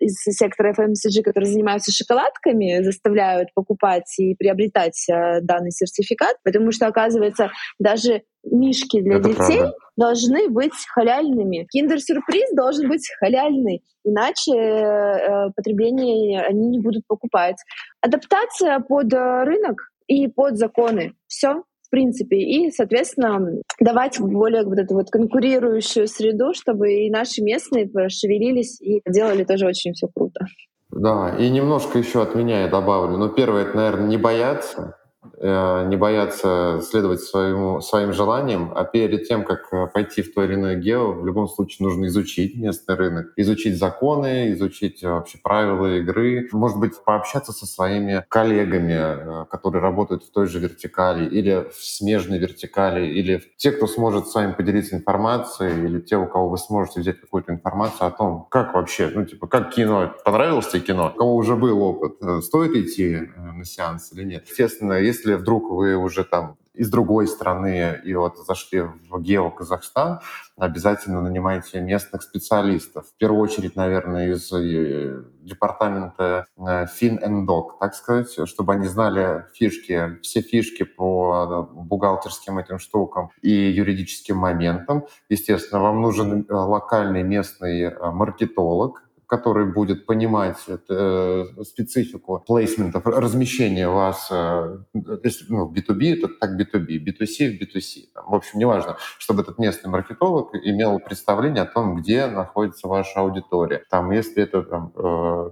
из 0.00 0.16
сектора 0.22 0.72
FMCG, 0.72 1.22
которые 1.22 1.50
занимаются 1.50 1.92
шоколадками, 1.92 2.82
заставляют 2.82 3.48
покупать 3.54 4.12
и 4.18 4.34
приобретать 4.34 5.06
э, 5.08 5.40
данный 5.42 5.70
сертификат, 5.70 6.36
потому 6.42 6.72
что, 6.72 6.86
оказывается, 6.86 7.50
даже 7.78 8.22
мишки 8.44 9.00
для 9.00 9.16
Это 9.18 9.28
детей 9.28 9.58
правда. 9.58 9.74
должны 9.96 10.48
быть 10.48 10.72
халяльными. 10.92 11.66
Киндер-сюрприз 11.70 12.54
должен 12.54 12.88
быть 12.88 13.08
халяльный, 13.20 13.82
иначе 14.04 14.52
э, 14.52 15.50
потребление 15.54 16.42
они 16.42 16.68
не 16.68 16.80
будут 16.80 17.06
покупать. 17.06 17.56
Адаптация 18.00 18.80
под 18.80 19.12
э, 19.12 19.44
рынок 19.44 19.92
и 20.06 20.28
под 20.28 20.56
законы. 20.56 21.14
Все 21.26 21.62
принципе, 21.92 22.38
и, 22.38 22.70
соответственно, 22.70 23.60
давать 23.78 24.18
более 24.18 24.64
вот 24.64 24.78
эту 24.78 24.94
вот 24.94 25.10
конкурирующую 25.10 26.08
среду, 26.08 26.54
чтобы 26.54 26.92
и 26.92 27.10
наши 27.10 27.42
местные 27.42 27.88
пошевелились 27.88 28.80
и 28.80 29.02
делали 29.06 29.44
тоже 29.44 29.66
очень 29.66 29.92
все 29.92 30.08
круто. 30.08 30.46
Да, 30.90 31.36
и 31.38 31.48
немножко 31.48 31.98
еще 31.98 32.22
от 32.22 32.34
меня 32.34 32.62
я 32.62 32.68
добавлю. 32.68 33.16
Ну, 33.16 33.28
первое, 33.28 33.62
это, 33.62 33.76
наверное, 33.76 34.08
не 34.08 34.16
бояться, 34.16 34.96
не 35.42 35.96
бояться 35.96 36.80
следовать 36.82 37.20
своему, 37.20 37.80
своим 37.80 38.12
желаниям, 38.12 38.72
а 38.74 38.84
перед 38.84 39.26
тем, 39.26 39.44
как 39.44 39.72
э, 39.72 39.86
пойти 39.92 40.22
в 40.22 40.32
то 40.32 40.44
или 40.44 40.54
иное 40.54 40.76
гео, 40.76 41.12
в 41.12 41.26
любом 41.26 41.48
случае 41.48 41.86
нужно 41.86 42.06
изучить 42.06 42.56
местный 42.56 42.94
рынок, 42.94 43.32
изучить 43.36 43.76
законы, 43.76 44.52
изучить 44.52 45.02
э, 45.02 45.08
вообще 45.08 45.38
правила 45.42 45.96
игры, 45.96 46.48
может 46.52 46.78
быть, 46.78 46.92
пообщаться 47.04 47.52
со 47.52 47.66
своими 47.66 48.24
коллегами, 48.28 49.46
которые 49.46 49.82
работают 49.82 50.24
в 50.24 50.30
той 50.30 50.46
же 50.46 50.60
вертикали 50.60 51.28
или 51.28 51.66
в 51.70 51.74
смежной 51.74 52.38
вертикали, 52.38 53.06
или 53.06 53.42
те, 53.56 53.72
кто 53.72 53.86
сможет 53.86 54.28
с 54.28 54.34
вами 54.34 54.52
поделиться 54.52 54.96
информацией, 54.96 55.84
или 55.84 56.00
те, 56.00 56.16
у 56.16 56.26
кого 56.26 56.50
вы 56.50 56.58
сможете 56.58 57.00
взять 57.00 57.20
какую-то 57.20 57.52
информацию 57.52 58.06
о 58.06 58.10
том, 58.10 58.46
как 58.50 58.74
вообще, 58.74 59.10
ну, 59.12 59.24
типа, 59.24 59.46
как 59.48 59.74
кино, 59.74 60.14
понравилось 60.24 60.68
тебе 60.68 60.82
кино, 60.82 61.12
у 61.12 61.18
кого 61.18 61.34
уже 61.34 61.56
был 61.56 61.82
опыт, 61.82 62.44
стоит 62.44 62.72
идти 62.76 63.30
на 63.36 63.64
сеанс 63.64 64.12
или 64.12 64.24
нет. 64.24 64.46
Естественно, 64.48 64.94
если 64.94 65.31
вдруг 65.36 65.70
вы 65.70 65.96
уже 65.96 66.24
там 66.24 66.56
из 66.74 66.90
другой 66.90 67.26
страны 67.26 68.00
и 68.04 68.14
вот 68.14 68.38
зашли 68.38 68.80
в 69.10 69.20
Гео 69.20 69.50
Казахстан, 69.50 70.20
обязательно 70.56 71.20
нанимайте 71.20 71.80
местных 71.80 72.22
специалистов. 72.22 73.06
В 73.08 73.18
первую 73.18 73.42
очередь, 73.42 73.76
наверное, 73.76 74.32
из 74.32 74.50
э, 74.52 75.22
департамента 75.42 76.46
FinDoc, 76.58 77.66
э, 77.66 77.78
так 77.80 77.94
сказать, 77.94 78.48
чтобы 78.48 78.72
они 78.72 78.86
знали 78.88 79.44
фишки, 79.54 80.18
все 80.22 80.40
фишки 80.40 80.84
по 80.84 81.68
э, 81.70 81.74
бухгалтерским 81.74 82.58
этим 82.58 82.78
штукам 82.78 83.30
и 83.42 83.50
юридическим 83.50 84.38
моментам. 84.38 85.04
Естественно, 85.28 85.80
вам 85.82 86.00
нужен 86.00 86.46
локальный 86.48 87.22
местный 87.22 87.94
маркетолог, 88.12 89.02
который 89.32 89.64
будет 89.64 90.04
понимать 90.04 90.58
э, 90.68 91.44
специфику 91.62 92.44
плейсментов, 92.46 93.06
размещения 93.06 93.88
вас, 93.88 94.28
э, 94.30 94.76
если 95.24 95.46
ну, 95.48 95.72
B2B, 95.72 96.20
то 96.20 96.28
так 96.28 96.50
B2B, 96.50 96.98
B2C 97.02 97.56
в 97.56 97.62
B2C. 97.62 98.12
Там, 98.14 98.24
в 98.28 98.34
общем, 98.34 98.58
неважно, 98.58 98.98
чтобы 99.18 99.40
этот 99.40 99.58
местный 99.58 99.90
маркетолог 99.90 100.54
имел 100.54 100.98
представление 100.98 101.62
о 101.62 101.66
том, 101.66 101.96
где 101.96 102.26
находится 102.26 102.88
ваша 102.88 103.20
аудитория. 103.20 103.82
Там, 103.88 104.10
если 104.10 104.42
это 104.42 104.64
там, 104.64 104.92
э, 104.96 105.50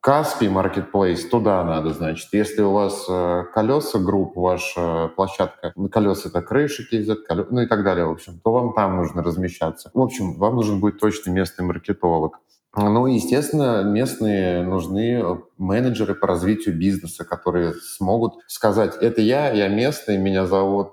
Каспий 0.00 0.48
Marketplace, 0.48 1.28
туда 1.30 1.62
надо, 1.62 1.90
значит. 1.90 2.30
Если 2.32 2.62
у 2.62 2.72
вас 2.72 3.06
э, 3.08 3.44
колеса 3.54 4.00
групп, 4.00 4.34
ваша 4.34 5.12
площадка, 5.14 5.72
колеса 5.92 6.30
это 6.30 6.42
крыши 6.42 6.88
KZ, 6.90 7.14
колеса, 7.28 7.48
ну 7.52 7.60
и 7.60 7.66
так 7.66 7.84
далее, 7.84 8.06
в 8.06 8.10
общем, 8.10 8.40
то 8.42 8.50
вам 8.50 8.72
там 8.72 8.96
нужно 8.96 9.22
размещаться. 9.22 9.92
В 9.94 10.00
общем, 10.00 10.32
вам 10.34 10.56
нужен 10.56 10.80
будет 10.80 10.98
точно 10.98 11.30
местный 11.30 11.64
маркетолог. 11.64 12.40
Ну, 12.76 13.06
естественно, 13.06 13.82
местные 13.82 14.62
нужны 14.62 15.40
менеджеры 15.58 16.14
по 16.14 16.28
развитию 16.28 16.76
бизнеса, 16.78 17.24
которые 17.24 17.74
смогут 17.74 18.34
сказать, 18.46 18.94
это 19.00 19.20
я, 19.20 19.50
я 19.50 19.66
местный, 19.66 20.18
меня 20.18 20.46
зовут 20.46 20.92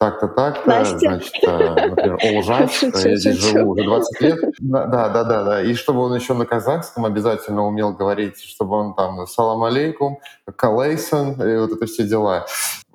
э, 0.00 0.04
так-то, 0.04 0.28
так-то, 0.28 0.84
значит, 0.98 1.32
э, 1.42 1.88
например, 1.88 2.18
Олжас, 2.22 2.82
я 2.82 3.16
здесь 3.16 3.36
живу 3.36 3.72
уже 3.72 3.84
20 3.84 4.20
лет. 4.20 4.38
Да, 4.58 4.86
да, 4.86 5.24
да, 5.24 5.44
да. 5.44 5.62
И 5.62 5.74
чтобы 5.74 6.00
он 6.00 6.14
еще 6.14 6.34
на 6.34 6.46
казахском 6.46 7.04
обязательно 7.04 7.66
умел 7.66 7.92
говорить, 7.92 8.40
чтобы 8.40 8.76
он 8.76 8.94
там 8.94 9.26
салам 9.26 9.62
алейкум, 9.64 10.18
калейсон, 10.56 11.32
и 11.42 11.58
вот 11.58 11.72
это 11.72 11.86
все 11.86 12.04
дела 12.04 12.46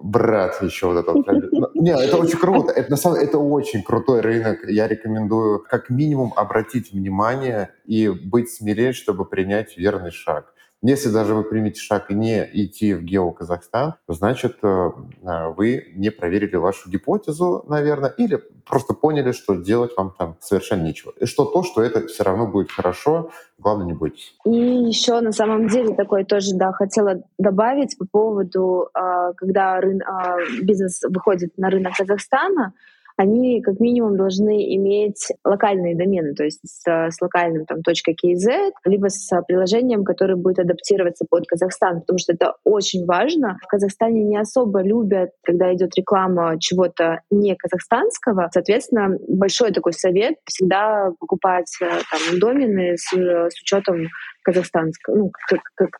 брат 0.01 0.61
еще 0.61 0.87
вот 0.87 0.97
это. 0.97 1.13
Не, 1.73 1.91
это 1.91 2.17
очень 2.17 2.37
круто. 2.37 2.71
Это, 2.71 2.91
на 2.91 2.97
самом 2.97 3.17
деле, 3.17 3.27
это 3.27 3.37
очень 3.37 3.83
крутой 3.83 4.21
рынок. 4.21 4.59
Я 4.67 4.87
рекомендую 4.87 5.59
как 5.59 5.89
минимум 5.89 6.33
обратить 6.35 6.91
внимание 6.91 7.73
и 7.85 8.09
быть 8.09 8.49
смелее, 8.49 8.93
чтобы 8.93 9.25
принять 9.25 9.77
верный 9.77 10.11
шаг. 10.11 10.53
Если 10.81 11.09
даже 11.09 11.35
вы 11.35 11.43
примете 11.43 11.81
шаг 11.81 12.09
и 12.09 12.13
не 12.13 12.49
идти 12.53 12.93
в 12.93 13.03
Гео 13.03 13.31
Казахстан, 13.31 13.95
значит, 14.07 14.57
э, 14.63 14.91
э, 15.23 15.47
вы 15.49 15.91
не 15.95 16.09
проверили 16.09 16.55
вашу 16.55 16.89
гипотезу, 16.89 17.65
наверное, 17.67 18.11
или 18.11 18.41
просто 18.65 18.93
поняли, 18.93 19.33
что 19.33 19.55
делать 19.55 19.91
вам 19.97 20.13
там 20.17 20.37
совершенно 20.39 20.83
нечего. 20.83 21.11
И 21.19 21.25
что 21.25 21.43
то, 21.43 21.63
что 21.63 21.81
это 21.81 22.07
все 22.07 22.23
равно 22.23 22.47
будет 22.47 22.71
хорошо, 22.71 23.29
главное, 23.57 23.87
не 23.87 23.93
бойтесь. 23.93 24.35
И 24.45 24.51
еще 24.51 25.19
на 25.19 25.33
самом 25.33 25.67
деле 25.67 25.95
такое 25.95 26.23
тоже, 26.23 26.51
да, 26.55 26.71
хотела 26.71 27.23
добавить 27.37 27.97
по 27.97 28.05
поводу, 28.05 28.89
а, 28.93 29.33
когда 29.33 29.79
а, 29.79 30.37
бизнес 30.61 31.01
выходит 31.03 31.57
на 31.57 31.69
рынок 31.69 31.93
Казахстана, 31.97 32.73
они 33.19 33.61
как 33.61 33.81
минимум 33.81 34.15
должны 34.15 34.73
иметь 34.75 35.27
локальные 35.43 35.97
домены, 35.97 36.33
то 36.35 36.45
есть 36.45 36.61
с, 36.65 36.87
с 36.87 37.21
локальным 37.21 37.65
там 37.65 37.79
.kz, 37.79 38.71
либо 38.85 39.09
с 39.09 39.29
приложением, 39.45 40.05
которое 40.05 40.37
будет 40.37 40.59
адаптироваться 40.59 41.25
под 41.29 41.45
Казахстан, 41.45 41.99
потому 41.99 42.17
что 42.17 42.31
это 42.31 42.53
очень 42.63 43.05
важно. 43.05 43.57
В 43.61 43.67
Казахстане 43.67 44.23
не 44.23 44.37
особо 44.37 44.81
любят, 44.81 45.31
когда 45.43 45.73
идет 45.73 45.97
реклама 45.97 46.57
чего-то 46.61 47.19
не 47.29 47.55
казахстанского. 47.55 48.49
Соответственно, 48.53 49.17
большой 49.27 49.73
такой 49.73 49.91
совет 49.91 50.35
всегда 50.45 51.11
покупать 51.19 51.75
э, 51.81 51.89
там 51.89 52.39
домены 52.39 52.95
с, 52.95 53.11
с 53.11 53.61
учетом 53.61 54.07
казахстанского, 54.43 55.15
ну, 55.15 55.31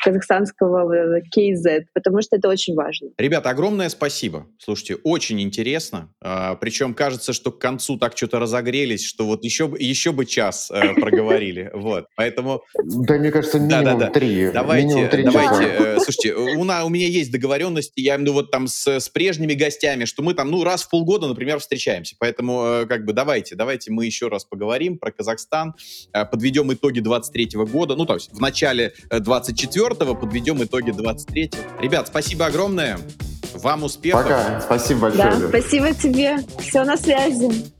казахстанского 0.03 1.19
KZ, 1.35 1.83
потому 1.93 2.21
что 2.21 2.37
это 2.37 2.47
очень 2.49 2.75
важно. 2.75 3.09
Ребята, 3.17 3.49
огромное 3.49 3.89
спасибо. 3.89 4.47
Слушайте, 4.57 4.95
очень 5.03 5.41
интересно. 5.41 6.09
А, 6.21 6.55
причем 6.55 6.93
кажется, 7.09 7.33
что 7.33 7.51
к 7.51 7.57
концу 7.57 7.97
так 7.97 8.15
что-то 8.15 8.37
разогрелись, 8.37 9.03
что 9.03 9.25
вот 9.25 9.43
еще, 9.43 9.73
еще 9.79 10.11
бы 10.11 10.25
час 10.25 10.69
э, 10.71 10.93
проговорили. 10.93 11.71
Вот, 11.79 12.07
поэтому... 12.15 12.61
Да, 12.83 13.17
мне 13.17 13.31
кажется, 13.31 13.57
минимум 13.57 14.11
три. 14.11 14.51
Давайте, 14.51 15.09
давайте. 15.23 15.63
Э, 15.63 15.97
слушайте, 15.99 16.35
у, 16.35 16.61
у 16.61 16.89
меня 16.89 17.07
есть 17.07 17.31
договоренности, 17.31 17.99
я 18.01 18.15
имею 18.15 18.19
в 18.19 18.21
виду 18.21 18.33
вот 18.33 18.51
там 18.51 18.67
с, 18.67 18.85
с 18.85 19.09
прежними 19.09 19.53
гостями, 19.53 20.05
что 20.05 20.21
мы 20.21 20.33
там, 20.33 20.51
ну, 20.51 20.63
раз 20.63 20.83
в 20.83 20.89
полгода, 20.89 21.27
например, 21.27 21.59
встречаемся. 21.59 22.15
Поэтому, 22.19 22.63
э, 22.63 22.85
как 22.85 23.05
бы, 23.05 23.13
давайте, 23.13 23.55
давайте 23.55 23.91
мы 23.91 24.05
еще 24.05 24.27
раз 24.27 24.45
поговорим 24.45 24.99
про 24.99 25.11
Казахстан, 25.11 25.73
подведем 26.11 26.71
итоги 26.73 26.99
23 26.99 27.51
года. 27.71 27.95
Ну, 27.95 28.05
то 28.05 28.15
есть 28.15 28.31
в 28.31 28.39
начале 28.39 28.93
24-го, 29.09 30.13
э, 30.13 30.15
подведем 30.15 30.63
итоги 30.63 30.91
23-го. 30.91 31.81
Ребят, 31.81 32.07
спасибо 32.07 32.45
огромное. 32.45 32.99
Вам 33.61 33.83
успехов. 33.83 34.23
Пока. 34.23 34.61
Спасибо 34.61 35.01
большое. 35.01 35.35
Да, 35.35 35.47
спасибо 35.49 35.93
тебе. 35.93 36.37
Все 36.59 36.83
на 36.83 36.97
связи. 36.97 37.71